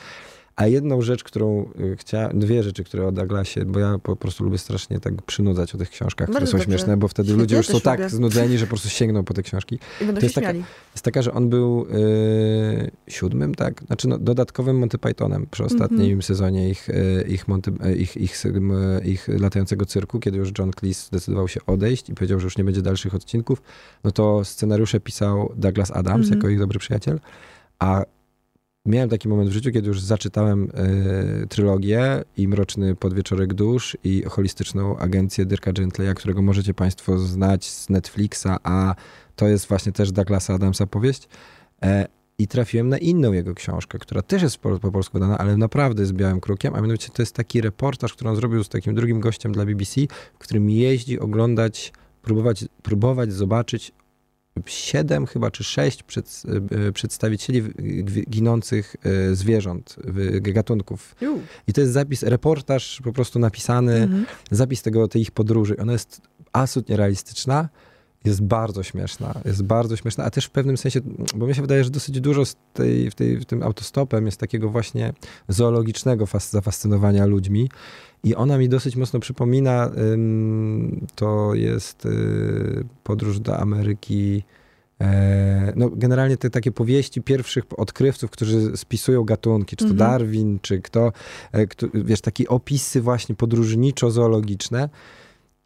A 0.57 0.67
jedną 0.67 1.03
rzecz, 1.03 1.25
którą 1.25 1.71
y, 1.81 1.97
chciałem, 1.97 2.39
dwie 2.39 2.63
rzeczy, 2.63 2.85
które 2.85 3.07
o 3.07 3.13
Douglasie, 3.13 3.65
bo 3.65 3.79
ja 3.79 3.99
po 4.03 4.17
prostu 4.17 4.45
lubię 4.45 4.59
strasznie 4.59 5.01
tak 5.01 5.23
przynudzać 5.23 5.75
o 5.75 5.79
tych 5.79 5.91
książkach, 5.91 6.27
które 6.29 6.41
Bardzo 6.41 6.53
są 6.53 6.59
dobrze. 6.59 6.65
śmieszne, 6.73 6.97
bo 6.97 7.09
wtedy 7.09 7.33
ludzie 7.33 7.57
już 7.57 7.67
są 7.67 7.81
tak 7.81 7.99
lubię. 7.99 8.11
znudzeni, 8.11 8.59
że 8.59 8.67
po 8.67 8.69
prostu 8.69 8.89
sięgną 8.89 9.25
po 9.25 9.35
te 9.35 9.43
książki. 9.43 9.79
I 10.01 10.05
będą 10.05 10.15
to 10.15 10.21
się 10.21 10.25
jest 10.27 10.35
taka-. 10.35 10.53
Jest 10.93 11.05
taka, 11.05 11.23
że 11.23 11.33
on 11.33 11.49
był 11.49 11.87
y, 11.91 12.91
siódmym, 13.09 13.55
tak? 13.55 13.83
Znaczy 13.87 14.09
no, 14.09 14.19
dodatkowym 14.19 14.79
Monty 14.79 14.99
Pythonem 14.99 15.47
przy 15.51 15.65
ostatnim 15.65 16.01
Mhm. 16.01 16.23
sezonie 16.23 16.71
ich, 16.71 16.89
y, 16.89 17.25
ich, 17.29 17.49
Monty, 17.49 17.73
y, 17.87 17.97
ich, 17.97 18.17
ich, 18.17 18.43
ich, 19.05 19.29
latającego 19.29 19.85
cyrku, 19.87 20.21
kiedy 20.21 20.39
już 20.39 20.53
John 20.59 20.71
Cleese 20.81 21.07
zdecydował 21.07 21.49
się 21.49 21.61
odejść 21.67 22.09
i 22.11 22.15
powiedział, 22.15 22.41
że 22.41 22.45
już 22.45 22.59
nie 22.59 22.65
będzie 22.65 22.83
dalszych 22.83 23.15
odcinków, 23.15 23.63
no 24.05 24.11
to 24.11 24.45
scenariusze 24.45 25.01
pisał 25.01 25.53
Douglas 25.57 25.91
Adams 25.91 26.25
Mhm. 26.27 26.39
jako 26.39 26.49
ich 26.49 26.59
dobry 26.59 26.79
przyjaciel, 26.79 27.21
a 27.79 28.05
miałem 28.87 29.09
taki 29.09 29.29
moment 29.29 29.51
w 29.51 29.53
życiu, 29.53 29.73
kiedy 29.73 29.89
już 29.89 30.01
zaczytałem 30.01 30.71
y, 31.45 31.47
trylogię 31.47 32.25
i 32.37 32.49
Mroczny 32.49 32.95
Podwieczorek 32.95 33.55
Dusz 33.55 33.97
i 34.05 34.23
holistyczną 34.23 34.99
agencję 34.99 35.47
Dirka 35.47 35.73
Gentleya, 35.73 36.15
którego 36.15 36.43
możecie 36.43 36.75
państwo 36.75 37.19
znać 37.19 37.71
z 37.71 37.91
Netflixa, 37.91 38.47
a 38.63 38.95
to 39.37 39.49
jest 39.49 39.69
właśnie 39.69 39.93
też 39.93 40.13
Douglasa 40.13 40.55
Adamsa 40.55 40.87
powieść. 40.87 41.29
E, 41.83 42.07
I 42.39 42.49
trafiłem 42.49 42.89
na 42.89 42.99
inną 42.99 43.33
jego 43.33 43.55
książkę, 43.55 43.99
która 43.99 44.23
też 44.23 44.43
jest 44.43 44.59
po, 44.59 44.79
po 44.79 44.93
polsku 44.93 45.13
wydana, 45.13 45.39
ale 45.39 45.57
naprawdę 45.57 46.07
z 46.07 46.13
białym 46.13 46.41
krukiem, 46.41 46.75
a 46.75 46.81
mianowicie 46.81 47.09
to 47.09 47.23
jest 47.23 47.35
taki 47.35 47.61
reportaż, 47.61 48.13
który 48.13 48.31
on 48.31 48.37
zrobił 48.37 48.65
z 48.65 48.69
takim 48.69 48.95
drugim 48.95 49.21
gościem 49.21 49.53
dla 49.53 49.65
BBC, 49.65 50.01
w 50.35 50.39
którym 50.39 50.71
jeździ 50.71 51.21
oglądać, 51.21 51.93
próbować, 52.23 52.65
próbować 52.83 53.33
zobaczyć 53.33 53.93
siedem 54.67 55.27
chyba 55.27 55.51
czy 55.51 55.65
sześć 55.65 56.03
przed, 56.03 56.43
e, 56.89 56.93
przedstawicieli 56.93 57.63
ginących 58.31 58.97
e, 59.05 59.35
zwierząt, 59.35 59.97
gatunków. 60.43 61.17
I 61.67 61.73
to 61.73 61.81
jest 61.81 61.93
zapis, 61.93 62.23
reportaż 62.23 63.01
po 63.05 63.13
prostu 63.13 63.39
napisany, 63.39 63.95
Mhm. 64.03 64.27
zapis 64.51 64.83
tego, 64.83 65.09
tej 65.09 65.23
ich 65.23 65.31
podróży. 65.31 65.77
Ona 65.77 65.93
jest 65.93 66.21
absolutnie 66.53 66.97
realistyczna, 66.97 67.69
jest 68.27 68.43
bardzo 68.43 68.83
śmieszna, 68.83 69.35
jest 69.45 69.63
bardzo 69.63 69.97
śmieszna, 69.97 70.25
a 70.25 70.31
też 70.31 70.45
w 70.47 70.51
pewnym 70.51 70.77
sensie, 70.77 71.01
bo 71.37 71.47
mi 71.47 71.55
się 71.55 71.63
wydaje, 71.63 71.85
że 71.85 71.91
dosyć 71.91 72.21
dużo 72.21 72.45
z 72.45 72.57
tej, 72.73 73.11
w, 73.11 73.15
tej, 73.15 73.39
w 73.39 73.45
tym 73.45 73.63
autostopem 73.63 74.27
jest 74.27 74.41
takiego 74.41 74.69
właśnie 74.69 75.13
zoologicznego 75.49 76.25
fas- 76.25 76.51
zafascynowania 76.51 77.27
ludźmi 77.27 77.71
i 78.25 78.35
ona 78.35 78.59
mi 78.59 78.69
dosyć 78.69 78.97
mocno 78.97 79.21
przypomina, 79.21 79.91
ym, 80.13 81.07
to 81.15 81.55
jest 81.55 82.07
y, 82.07 82.85
podróż 83.05 83.41
do 83.41 83.59
Ameryki, 83.59 84.43
E, 85.01 85.73
no, 85.77 85.91
generalnie 85.91 86.37
te 86.37 86.51
takie 86.51 86.73
powieści 86.73 87.23
pierwszych 87.23 87.65
odkrywców, 87.77 88.31
którzy 88.31 88.77
spisują 88.77 89.25
gatunki, 89.25 89.77
czy 89.77 89.85
to 89.85 89.91
Mhm. 89.91 90.11
Darwin, 90.11 90.59
czy 90.63 90.81
kto, 90.81 91.13
e, 91.53 91.67
kto, 91.67 91.87
wiesz, 91.95 92.21
takie 92.21 92.49
opisy 92.49 93.01
właśnie 93.01 93.35
podróżniczo-zoologiczne. 93.35 94.89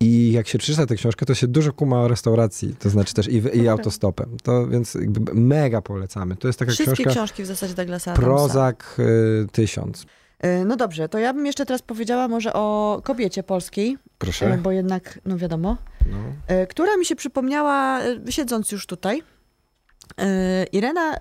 I 0.02 0.32
jak 0.32 0.48
się 0.48 0.58
przeczyta 0.58 0.86
tę 0.86 0.94
książkę, 0.94 1.26
to 1.26 1.34
się 1.34 1.46
dużo 1.48 1.72
kuma 1.72 2.00
o 2.00 2.08
restauracji, 2.08 2.76
to 2.78 2.90
znaczy 2.90 3.14
też 3.14 3.28
i, 3.28 3.42
i 3.58 3.68
autostopem. 3.68 4.36
To 4.42 4.66
więc 4.68 4.98
mega 5.34 5.82
polecamy. 5.82 6.36
To 6.36 6.48
jest 6.48 6.58
taka 6.58 6.72
Wszystkie 6.72 6.94
książka 6.94 7.10
książki 7.10 7.42
w 7.42 7.46
zasadzie 7.46 7.74
Douglasa 7.74 8.12
Adamsa. 8.12 8.26
Prozak 8.26 8.96
y, 8.98 9.46
tysiąc. 9.52 10.06
E, 10.38 10.64
No 10.64 10.76
dobrze, 10.76 11.08
to 11.08 11.18
ja 11.18 11.34
bym 11.34 11.46
jeszcze 11.46 11.66
teraz 11.66 11.82
powiedziała 11.82 12.28
może 12.28 12.52
o 12.52 13.00
kobiecie 13.04 13.42
polskiej, 13.42 13.98
Proszę. 14.18 14.58
bo 14.62 14.72
jednak, 14.72 15.18
no 15.24 15.38
wiadomo, 15.38 15.76
No. 16.10 16.16
e, 16.46 16.66
która 16.66 16.96
mi 16.96 17.06
się 17.06 17.16
przypomniała, 17.16 18.00
siedząc 18.28 18.72
już 18.72 18.86
tutaj. 18.86 19.22
Irena 20.72 21.16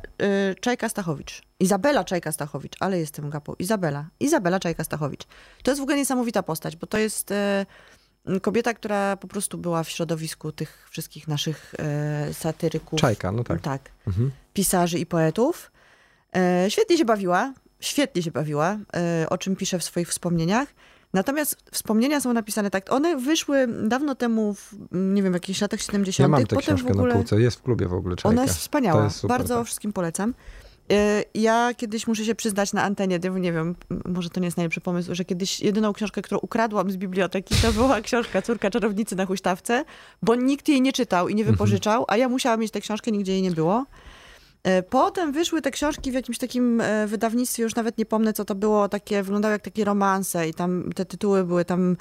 Czajka-Stachowicz. 0.61 1.41
Izabela 1.59 2.03
Czajka-Stachowicz, 2.03 2.75
ale 2.79 2.99
jestem 2.99 3.29
gapą. 3.29 3.53
Izabela. 3.59 4.09
Izabela 4.19 4.59
Czajka-Stachowicz. 4.59 5.25
To 5.63 5.71
jest 5.71 5.79
w 5.79 5.83
ogóle 5.83 5.97
niesamowita 5.97 6.43
postać, 6.43 6.75
bo 6.75 6.87
to 6.87 6.97
jest 6.97 7.33
kobieta, 8.41 8.73
która 8.73 9.17
po 9.17 9.27
prostu 9.27 9.57
była 9.57 9.83
w 9.83 9.89
środowisku 9.89 10.51
tych 10.51 10.87
wszystkich 10.91 11.27
naszych 11.27 11.75
e, 11.79 12.33
satyryków. 12.33 12.99
Czajka, 12.99 13.31
no 13.31 13.43
tak. 13.43 13.61
Tak. 13.61 13.81
Mhm. 14.07 14.31
pisarzy 14.53 14.99
i 14.99 15.05
poetów. 15.05 15.71
E, 16.35 16.65
świetnie 16.69 16.97
się 16.97 17.05
bawiła, 17.05 17.53
świetnie 17.79 18.23
się 18.23 18.31
bawiła, 18.31 18.77
e, 18.95 19.27
o 19.29 19.37
czym 19.37 19.55
pisze 19.55 19.79
w 19.79 19.83
swoich 19.83 20.09
wspomnieniach. 20.09 20.67
Natomiast 21.13 21.57
wspomnienia 21.71 22.21
są 22.21 22.33
napisane 22.33 22.69
tak, 22.71 22.93
one 22.93 23.17
wyszły 23.17 23.67
dawno 23.87 24.15
temu, 24.15 24.53
w, 24.53 24.73
nie 24.91 25.23
wiem, 25.23 25.31
w 25.31 25.35
jakichś 25.35 25.61
latach 25.61 25.81
70. 25.81 26.19
Ja 26.19 26.27
mam 26.27 26.45
tę 26.45 26.55
Potem 26.55 26.77
w 26.77 26.79
książkę 26.79 26.93
ogóle... 26.93 27.13
na 27.13 27.19
półce, 27.19 27.41
jest 27.41 27.57
w 27.57 27.61
klubie 27.61 27.87
w 27.87 27.93
ogóle 27.93 28.15
Czajka. 28.15 28.29
Ona 28.29 28.43
jest 28.43 28.57
wspaniała. 28.57 29.03
Jest 29.03 29.15
super, 29.15 29.37
Bardzo 29.37 29.55
tak. 29.55 29.65
wszystkim 29.65 29.93
polecam. 29.93 30.33
E, 30.91 31.23
Ja 31.33 31.71
kiedyś 31.77 32.07
muszę 32.07 32.25
się 32.25 32.35
przyznać 32.35 32.73
na 32.73 32.83
antenie, 32.83 33.19
nie 33.39 33.53
wiem, 33.53 33.75
może 34.05 34.29
to 34.29 34.39
nie 34.39 34.47
jest 34.47 34.57
najlepszy 34.57 34.81
pomysł, 34.81 35.15
że 35.15 35.25
kiedyś 35.25 35.59
jedyną 35.59 35.93
książkę, 35.93 36.21
którą 36.21 36.39
ukradłam 36.39 36.91
z 36.91 36.97
biblioteki, 36.97 37.55
to 37.61 37.73
była 37.73 38.01
książka 38.07 38.41
Córka 38.41 38.69
czarownicy 38.69 39.15
na 39.15 39.25
huśtawce, 39.25 39.85
bo 40.21 40.35
nikt 40.35 40.67
jej 40.69 40.81
nie 40.81 40.93
czytał 40.93 41.29
i 41.29 41.35
nie 41.35 41.41
Mhm. 41.41 41.55
wypożyczał, 41.55 42.05
a 42.07 42.17
ja 42.17 42.29
musiałam 42.29 42.59
mieć 42.59 42.71
tę 42.71 42.81
książkę, 42.81 43.11
nigdzie 43.11 43.31
jej 43.31 43.41
nie 43.41 43.51
było. 43.51 43.85
E, 44.63 44.83
Potem 44.83 45.31
wyszły 45.31 45.61
te 45.61 45.71
książki 45.71 46.11
w 46.11 46.13
jakimś 46.13 46.37
takim 46.37 46.81
e, 46.81 47.07
wydawnictwie, 47.07 47.63
już 47.63 47.75
nawet 47.75 47.97
nie 47.97 48.05
pomnę 48.05 48.33
co 48.33 48.45
to 48.45 48.55
było, 48.55 48.89
takie 48.89 49.23
wyglądały 49.23 49.51
jak 49.51 49.61
takie 49.61 49.85
romanse 49.85 50.49
i 50.49 50.53
tam 50.53 50.89
te 50.95 51.05
tytuły 51.05 51.43
były 51.43 51.65
tam 51.65 51.97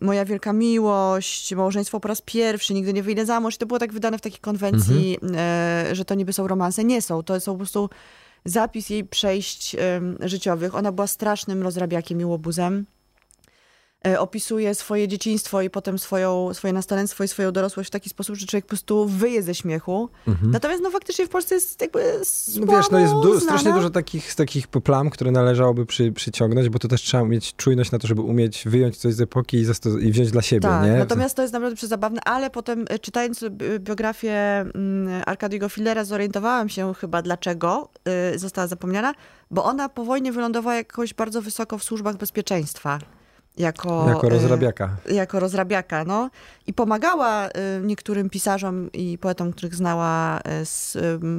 Moja 0.00 0.24
wielka 0.24 0.52
miłość, 0.52 1.54
Małżeństwo 1.54 2.00
po 2.00 2.08
raz 2.08 2.22
pierwszy, 2.22 2.74
Nigdy 2.74 2.92
nie 2.92 3.02
wyjdę 3.02 3.26
za 3.26 3.40
mąż. 3.40 3.54
I 3.54 3.58
to 3.58 3.66
było 3.66 3.78
tak 3.78 3.92
wydane 3.92 4.18
w 4.18 4.20
takiej 4.20 4.40
konwencji, 4.40 5.18
e, 5.36 5.88
że 5.92 6.04
to 6.04 6.14
niby 6.14 6.32
są 6.32 6.48
romanse. 6.48 6.84
Nie 6.84 7.02
są, 7.02 7.22
to 7.22 7.40
są 7.40 7.52
po 7.52 7.58
prostu 7.58 7.90
zapis 8.44 8.90
jej 8.90 9.04
przejść 9.04 9.76
życiowych. 10.20 10.74
Ona 10.74 10.92
była 10.92 11.06
strasznym 11.06 11.62
rozrabiakiem 11.62 12.20
i 12.20 12.24
łobuzem. 12.24 12.86
E, 14.06 14.20
Opisuje 14.20 14.74
swoje 14.74 15.08
dzieciństwo 15.08 15.62
i 15.62 15.70
potem 15.70 15.98
swoją, 15.98 16.54
swoje 16.54 16.72
nastolenstwo 16.72 17.24
i 17.24 17.28
swoją 17.28 17.52
dorosłość 17.52 17.88
w 17.88 17.90
taki 17.90 18.10
sposób, 18.10 18.36
że 18.36 18.46
człowiek 18.46 18.64
po 18.64 18.68
prostu 18.68 19.06
wyje 19.08 19.42
ze 19.42 19.54
śmiechu. 19.54 20.08
Natomiast 20.42 20.82
no 20.82 20.90
faktycznie 20.90 21.26
w 21.26 21.28
Polsce 21.28 21.54
jest 21.54 21.80
jakby 21.80 22.00
Mhm. 22.00 22.18
No 22.20 22.24
słabo 22.66 22.76
wiesz, 22.76 22.90
no 22.90 22.98
jest 22.98 23.12
du- 23.12 23.40
strasznie 23.40 23.72
dużo 23.72 23.90
takich, 23.90 24.34
takich 24.34 24.68
plam, 24.68 25.10
które 25.10 25.30
należałoby 25.30 25.86
przy, 25.86 26.12
przyciągnąć, 26.12 26.68
bo 26.68 26.78
to 26.78 26.88
też 26.88 27.02
trzeba 27.02 27.24
mieć 27.24 27.56
czujność 27.56 27.90
na 27.92 27.98
to, 27.98 28.06
żeby 28.06 28.20
umieć 28.22 28.64
wyjąć 28.66 28.96
coś 28.96 29.14
z 29.14 29.20
epoki 29.20 29.56
i, 29.56 29.66
zasto- 29.66 30.00
i 30.02 30.12
wziąć 30.12 30.30
dla 30.30 30.42
siebie, 30.42 30.60
Tak, 30.68 30.84
nie? 30.84 30.92
natomiast 30.92 31.36
to 31.36 31.42
jest 31.42 31.54
naprawdę 31.54 31.76
przezabawne, 31.76 32.20
ale 32.24 32.50
potem 32.50 32.84
e, 32.88 32.98
czytając 32.98 33.40
bi- 33.50 33.80
biografię 33.80 34.32
mm, 34.60 35.22
Arkadiego 35.26 35.68
Fillera 35.68 36.04
zorientowałam 36.04 36.68
się 36.68 36.94
chyba 36.94 37.22
dlaczego 37.22 37.88
y, 38.34 38.38
została 38.38 38.66
zapomniana, 38.66 39.14
bo 39.50 39.64
ona 39.64 39.88
po 39.88 40.04
wojnie 40.04 40.32
wylądowała 40.32 40.76
jakoś 40.76 41.14
bardzo 41.14 41.42
wysoko 41.42 41.78
w 41.78 41.84
służbach 41.84 42.16
bezpieczeństwa. 42.16 42.98
Jako, 43.56 44.04
Jako 44.08 44.26
e, 44.26 44.30
rozrabiaka. 44.30 44.96
jako 45.10 45.40
rozrabiaka, 45.40 46.04
no. 46.04 46.30
I 46.66 46.72
pomagała 46.72 47.48
y, 47.48 47.50
niektórym 47.82 48.30
pisarzom 48.30 48.92
i 48.92 49.18
poetom, 49.18 49.52
których 49.52 49.74
znała 49.74 50.38
y, 50.40 50.66
z, 50.66 50.92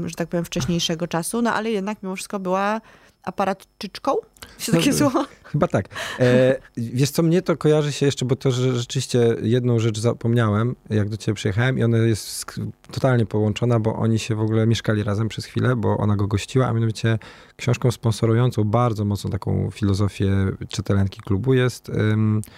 że 0.05 0.15
tak 0.15 0.27
powiem, 0.29 0.45
wcześniejszego 0.45 1.07
czasu, 1.07 1.41
no 1.41 1.53
ale 1.53 1.71
jednak 1.71 1.97
mimo 2.03 2.15
wszystko 2.15 2.39
była 2.39 2.81
aparatczyczką? 3.23 4.15
Się 4.57 4.71
No, 4.71 4.77
takie 4.79 4.93
słowo? 4.93 5.25
Chyba 5.43 5.67
tak. 5.67 5.85
E, 6.19 6.55
wiesz 6.77 7.09
co, 7.09 7.23
mnie 7.23 7.41
to 7.41 7.57
kojarzy 7.57 7.91
się 7.91 8.05
jeszcze, 8.05 8.25
bo 8.25 8.35
to 8.35 8.51
że 8.51 8.75
rzeczywiście 8.75 9.35
jedną 9.41 9.79
rzecz 9.79 9.99
zapomniałem, 9.99 10.75
jak 10.89 11.09
do 11.09 11.17
ciebie 11.17 11.35
przyjechałem 11.35 11.77
i 11.77 11.83
ona 11.83 11.97
jest 11.97 12.55
totalnie 12.91 13.25
połączona, 13.25 13.79
bo 13.79 13.95
oni 13.95 14.19
się 14.19 14.35
w 14.35 14.41
ogóle 14.41 14.67
mieszkali 14.67 15.03
razem 15.03 15.29
przez 15.29 15.45
chwilę, 15.45 15.75
bo 15.75 15.97
ona 15.97 16.15
go 16.15 16.27
gościła, 16.27 16.67
a 16.67 16.73
mianowicie 16.73 17.19
książką 17.57 17.91
sponsorującą 17.91 18.63
bardzo 18.63 19.05
mocno 19.05 19.29
taką 19.29 19.69
filozofię 19.71 20.31
czytelenki 20.69 21.21
klubu 21.21 21.53
jest 21.53 21.89
ym, 21.89 22.41
e, 22.47 22.49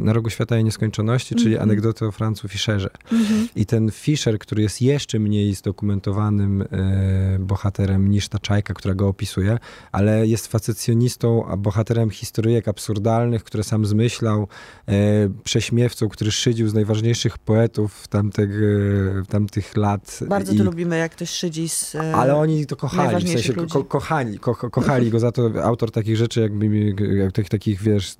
Na 0.00 0.12
rogu 0.12 0.30
świata 0.30 0.58
i 0.58 0.64
nieskończoności, 0.64 1.34
czyli 1.34 1.50
Mhm. 1.54 1.62
anegdoty 1.70 2.06
o 2.06 2.12
Francu 2.12 2.48
Fischerze. 2.48 2.90
Mhm. 3.12 3.48
I 3.56 3.66
ten 3.66 3.90
Fischer, 3.90 4.38
który 4.38 4.62
jest 4.62 4.82
jeszcze 4.82 5.18
mniej 5.18 5.54
zdokumentowanym 5.54 6.62
e, 6.62 6.66
bohaterem 7.40 8.10
niż 8.10 8.28
ta 8.28 8.38
czajka, 8.38 8.74
która 8.74 8.94
go 8.94 9.08
opisuje, 9.08 9.58
ale 9.92 10.26
jest 10.26 10.46
facecjonistą, 10.46 11.46
a 11.46 11.56
bohaterem 11.56 12.10
historyjek 12.10 12.68
absurdalnych, 12.68 13.44
które 13.44 13.64
sam 13.64 13.86
zmyślał, 13.86 14.48
e, 14.88 14.92
prześmiewcą, 15.44 16.08
który 16.08 16.30
szydził 16.32 16.68
z 16.68 16.74
najważniejszych 16.74 17.38
poetów 17.38 18.08
tamtych, 18.08 18.50
e, 19.20 19.26
tamtych 19.26 19.76
lat. 19.76 20.20
Bardzo 20.28 20.52
I, 20.52 20.56
to 20.58 20.64
lubimy, 20.64 20.98
jak 20.98 21.12
ktoś 21.12 21.30
szydzi 21.30 21.68
z... 21.68 21.94
e, 21.94 22.14
ale 22.14 22.36
oni 22.36 22.66
to 22.66 22.76
kochali, 22.76 23.24
w 23.24 23.28
sensie 23.28 23.52
ko 23.54 23.84
kochali, 23.84 24.38
ko 24.38 24.54
kochali 24.54 25.10
go 25.10 25.18
za 25.20 25.32
to. 25.32 25.50
Autor 25.64 25.90
takich 25.90 26.16
rzeczy, 26.16 26.40
jakby 26.40 26.94
jak, 27.16 27.32
tak, 27.32 27.48
takich, 27.48 27.82
wiesz, 27.82 28.16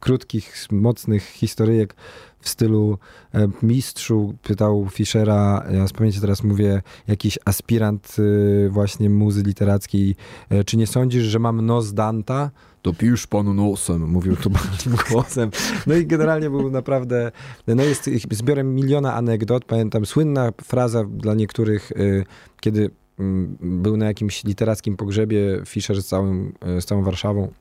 krótkich, 0.00 0.58
mocnych 0.82 1.24
historyjek 1.24 1.94
w 2.40 2.48
stylu 2.48 2.98
e, 3.34 3.48
mistrzu, 3.62 4.34
pytał 4.42 4.88
Fischera, 4.90 5.66
ja 5.72 5.88
z 5.88 5.92
pamięci 5.92 6.20
teraz 6.20 6.44
mówię, 6.44 6.82
jakiś 7.08 7.38
aspirant 7.44 8.16
e, 8.18 8.68
właśnie 8.68 9.10
muzy 9.10 9.42
literackiej, 9.42 10.16
e, 10.50 10.64
czy 10.64 10.76
nie 10.76 10.86
sądzisz, 10.86 11.24
że 11.24 11.38
mam 11.38 11.66
nos 11.66 11.94
Danta? 11.94 12.50
To 12.82 12.92
pisz 12.92 13.26
panu 13.26 13.54
nosem, 13.54 14.08
mówił 14.10 14.36
tu 14.36 14.50
bardzo 14.50 14.90
głosem. 15.08 15.50
No 15.86 15.94
i 15.94 16.06
generalnie 16.06 16.50
był 16.50 16.70
naprawdę, 16.70 17.32
no 17.66 17.82
jest 17.82 18.10
zbiorem 18.30 18.74
miliona 18.74 19.14
anegdot. 19.14 19.64
Pamiętam 19.64 20.06
słynna 20.06 20.52
fraza 20.64 21.04
dla 21.04 21.34
niektórych, 21.34 21.92
y, 21.92 22.24
kiedy 22.60 22.90
mm, 23.18 23.56
był 23.60 23.96
na 23.96 24.06
jakimś 24.06 24.44
literackim 24.44 24.96
pogrzebie 24.96 25.62
Fischer 25.66 26.02
z, 26.02 26.06
całym, 26.06 26.52
y, 26.78 26.80
z 26.80 26.84
całą 26.84 27.02
Warszawą. 27.02 27.52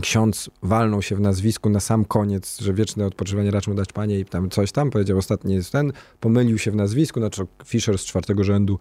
Ksiądz 0.00 0.50
walnął 0.62 1.02
się 1.02 1.16
w 1.16 1.20
nazwisku 1.20 1.70
na 1.70 1.80
sam 1.80 2.04
koniec, 2.04 2.60
że 2.60 2.74
wieczne 2.74 3.06
odpoczywanie 3.06 3.50
racz 3.50 3.68
mu 3.68 3.74
dać 3.74 3.92
panie 3.92 4.20
i 4.20 4.24
tam 4.24 4.50
coś 4.50 4.72
tam, 4.72 4.90
powiedział 4.90 5.18
ostatni 5.18 5.54
jest 5.54 5.72
ten, 5.72 5.92
pomylił 6.20 6.58
się 6.58 6.70
w 6.70 6.76
nazwisku, 6.76 7.20
znaczy 7.20 7.46
Fischer 7.64 7.98
z 7.98 8.04
czwartego 8.04 8.44
rzędu 8.44 8.78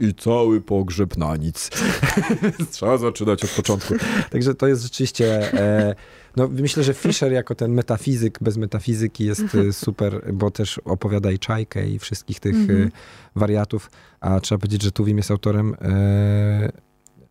i 0.00 0.14
cały 0.14 0.60
pogrzeb 0.60 1.16
na 1.16 1.36
nic. 1.36 1.70
Trzeba 2.72 2.98
zaczynać 2.98 3.44
od 3.44 3.50
początku. 3.50 3.94
Także 4.30 4.54
to 4.54 4.66
jest 4.66 4.82
rzeczywiście, 4.82 5.52
e, 5.52 5.94
no 6.36 6.48
myślę, 6.48 6.84
że 6.84 6.94
Fischer 6.94 7.32
jako 7.32 7.54
ten 7.54 7.72
metafizyk 7.72 8.38
bez 8.40 8.56
metafizyki 8.56 9.24
jest 9.24 9.54
e, 9.54 9.72
super, 9.72 10.32
bo 10.32 10.50
też 10.50 10.78
opowiada 10.78 11.30
i 11.30 11.38
Czajkę 11.38 11.88
i 11.88 11.98
wszystkich 11.98 12.40
tych 12.40 12.54
Mhm. 12.54 12.82
e, 12.82 12.90
wariatów, 13.36 13.90
a 14.20 14.40
trzeba 14.40 14.58
powiedzieć, 14.58 14.82
że 14.82 14.92
Tuwim 14.92 15.16
jest 15.16 15.30
autorem 15.30 15.76
e, 15.80 16.72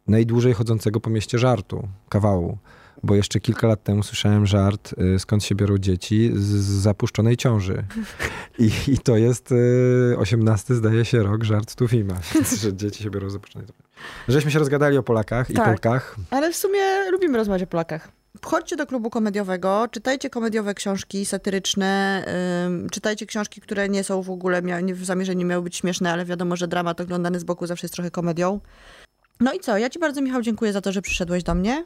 najdłużej 0.07 0.53
chodzącego 0.53 0.99
po 0.99 1.09
mieście 1.09 1.39
żartu, 1.39 1.87
kawału. 2.09 2.57
Bo 3.03 3.15
jeszcze 3.15 3.39
kilka 3.39 3.67
lat 3.67 3.83
temu 3.83 4.03
słyszałem 4.03 4.45
żart, 4.45 4.93
y, 5.15 5.19
skąd 5.19 5.43
się 5.43 5.55
biorą 5.55 5.77
dzieci 5.77 6.31
z, 6.35 6.49
zapuszczonej 6.63 7.37
ciąży. 7.37 7.83
I, 8.59 8.71
I 8.87 8.97
to 8.97 9.17
jest 9.17 9.51
y, 9.51 10.15
18, 10.17 10.75
zdaje 10.75 11.05
się, 11.05 11.23
rok 11.23 11.43
żart 11.43 11.75
Tuwima, 11.75 12.15
więc 12.35 12.53
że 12.61 12.73
dzieci 12.73 13.03
się 13.03 13.09
biorą 13.09 13.29
z 13.29 13.33
zapuszczonej 13.33 13.67
ciąży. 13.67 13.83
Żeśmy 14.27 14.51
się 14.51 14.59
rozgadali 14.59 14.97
o 14.97 15.03
Polakach 15.03 15.49
i 15.49 15.53
Tak. 15.53 15.65
Polkach. 15.65 16.15
Ale 16.29 16.51
w 16.51 16.55
sumie 16.55 17.11
lubimy 17.11 17.37
rozmawiać 17.37 17.63
o 17.63 17.67
Polakach. 17.67 18.11
Chodźcie 18.41 18.75
do 18.75 18.87
klubu 18.87 19.09
komediowego, 19.09 19.87
czytajcie 19.91 20.29
komediowe 20.29 20.73
książki 20.73 21.25
satyryczne, 21.25 22.25
ym, 22.65 22.89
czytajcie 22.89 23.25
książki, 23.25 23.61
które 23.61 23.89
nie 23.89 24.03
są 24.03 24.21
w 24.21 24.29
ogóle, 24.29 24.61
mia- 24.61 24.93
w 24.93 25.05
zamierzeniu 25.05 25.47
miały 25.47 25.63
być 25.63 25.75
śmieszne, 25.75 26.11
ale 26.11 26.25
wiadomo, 26.25 26.55
że 26.55 26.67
dramat 26.67 27.01
oglądany 27.01 27.39
z 27.39 27.43
boku 27.43 27.67
zawsze 27.67 27.85
jest 27.85 27.93
trochę 27.93 28.11
komedią. 28.11 28.59
No 29.39 29.53
i 29.53 29.59
co, 29.59 29.77
ja 29.77 29.89
ci 29.89 29.99
bardzo 29.99 30.21
Michał 30.21 30.41
dziękuję 30.41 30.73
za 30.73 30.81
to, 30.81 30.91
że 30.91 31.01
przyszedłeś 31.01 31.43
do 31.43 31.55
mnie. 31.55 31.85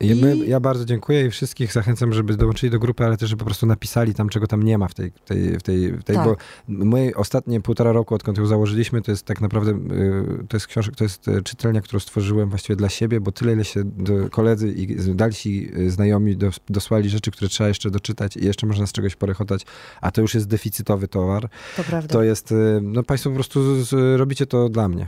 Ja, 0.00 0.14
my, 0.14 0.36
I- 0.36 0.50
ja 0.50 0.60
bardzo 0.60 0.84
dziękuję 0.84 1.26
i 1.26 1.30
wszystkich 1.30 1.72
zachęcam, 1.72 2.12
żeby 2.12 2.36
dołączyli 2.36 2.70
do 2.70 2.78
grupy, 2.78 3.04
ale 3.04 3.16
też, 3.16 3.30
żeby 3.30 3.38
po 3.38 3.44
prostu 3.44 3.66
napisali 3.66 4.14
tam, 4.14 4.28
czego 4.28 4.46
tam 4.46 4.62
nie 4.62 4.78
ma 4.78 4.88
w 4.88 4.94
tej, 4.94 5.10
w 5.10 5.20
tej, 5.28 5.58
w 5.58 5.62
tej, 5.62 5.92
w 5.92 6.04
tej 6.04 6.16
Tak. 6.16 6.24
bo 6.24 6.36
my 6.68 7.12
ostatnie 7.16 7.60
półtora 7.60 7.92
roku, 7.92 8.14
odkąd 8.14 8.38
ją 8.38 8.46
założyliśmy, 8.46 9.02
to 9.02 9.10
jest 9.10 9.24
tak 9.24 9.40
naprawdę, 9.40 9.70
y, 9.72 10.46
to 10.48 10.56
jest 10.56 10.66
książka, 10.66 10.94
to 10.96 11.04
jest 11.04 11.28
y, 11.28 11.42
czytelnia, 11.42 11.80
którą 11.80 12.00
stworzyłem 12.00 12.48
właściwie 12.50 12.76
dla 12.76 12.88
siebie, 12.88 13.20
bo 13.20 13.32
tyle, 13.32 13.52
ile 13.52 13.64
się 13.64 13.84
koledzy 14.30 14.68
i 14.72 15.14
dalsi 15.14 15.70
y, 15.78 15.90
znajomi 15.90 16.36
dos, 16.36 16.60
dosłali 16.68 17.08
rzeczy, 17.08 17.30
które 17.30 17.48
trzeba 17.48 17.68
jeszcze 17.68 17.90
doczytać 17.90 18.36
i 18.36 18.44
jeszcze 18.44 18.66
można 18.66 18.86
z 18.86 18.92
czegoś 18.92 19.16
porechotać, 19.16 19.62
a 20.00 20.10
to 20.10 20.20
już 20.20 20.34
jest 20.34 20.46
deficytowy 20.46 21.08
towar. 21.08 21.48
To 21.76 21.84
prawda. 21.84 22.12
To 22.12 22.22
jest, 22.22 22.54
no 22.82 23.02
państwo 23.02 23.30
po 23.30 23.34
prostu 23.34 23.84
z, 23.84 23.88
z, 23.88 24.18
robicie 24.18 24.46
to 24.46 24.68
dla 24.68 24.88
mnie. 24.88 25.06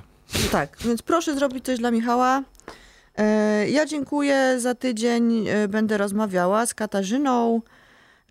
Tak, 0.52 0.76
więc 0.84 1.02
proszę 1.02 1.34
zrobić 1.34 1.64
coś 1.64 1.78
dla 1.78 1.90
Michała. 1.90 2.42
E, 3.18 3.68
Ja 3.68 3.86
dziękuję. 3.86 4.60
Za 4.60 4.74
tydzień 4.74 5.48
e, 5.48 5.68
będę 5.68 5.98
rozmawiała 5.98 6.66
z 6.66 6.74
Katarzyną 6.74 7.62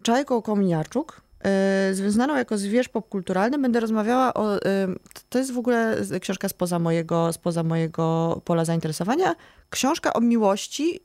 Czajką 0.02 0.42
Kominiarczuk, 0.42 1.22
e, 1.46 1.94
znaną 1.94 2.36
jako 2.36 2.58
zwierz 2.58 2.90
popkulturalny. 2.90 3.58
Będę 3.60 3.80
rozmawiała 3.80 4.34
o... 4.34 4.60
To 5.30 5.40
jest 5.40 5.54
w 5.54 5.58
ogóle 5.58 5.98
książka 6.22 6.50
spoza 6.50 6.80
mojego, 6.80 7.34
spoza 7.34 7.64
mojego 7.64 8.42
pola 8.46 8.66
zainteresowania. 8.66 9.36
Książka 9.70 10.14
o 10.14 10.22
miłości, 10.22 11.00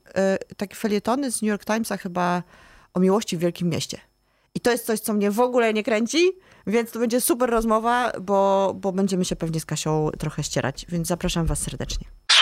takie 0.57 0.75
felietony 0.75 1.31
z 1.31 1.41
New 1.41 1.49
York 1.49 1.65
Timesa 1.65 1.97
chyba 1.97 2.43
o 2.93 2.99
miłości 2.99 3.37
w 3.37 3.39
wielkim 3.39 3.69
mieście. 3.69 3.97
I 4.55 4.59
to 4.59 4.71
jest 4.71 4.85
coś, 4.85 4.99
co 4.99 5.13
mnie 5.13 5.31
w 5.31 5.39
ogóle 5.39 5.73
nie 5.73 5.83
kręci, 5.83 6.31
więc 6.67 6.91
to 6.91 6.99
będzie 6.99 7.21
super 7.21 7.49
rozmowa, 7.49 8.11
bo, 8.21 8.73
bo 8.75 8.91
będziemy 8.91 9.25
się 9.25 9.35
pewnie 9.35 9.59
z 9.59 9.65
Kasią 9.65 10.09
trochę 10.19 10.43
ścierać, 10.43 10.85
więc 10.89 11.07
zapraszam 11.07 11.45
was 11.45 11.59
serdecznie. 11.59 12.07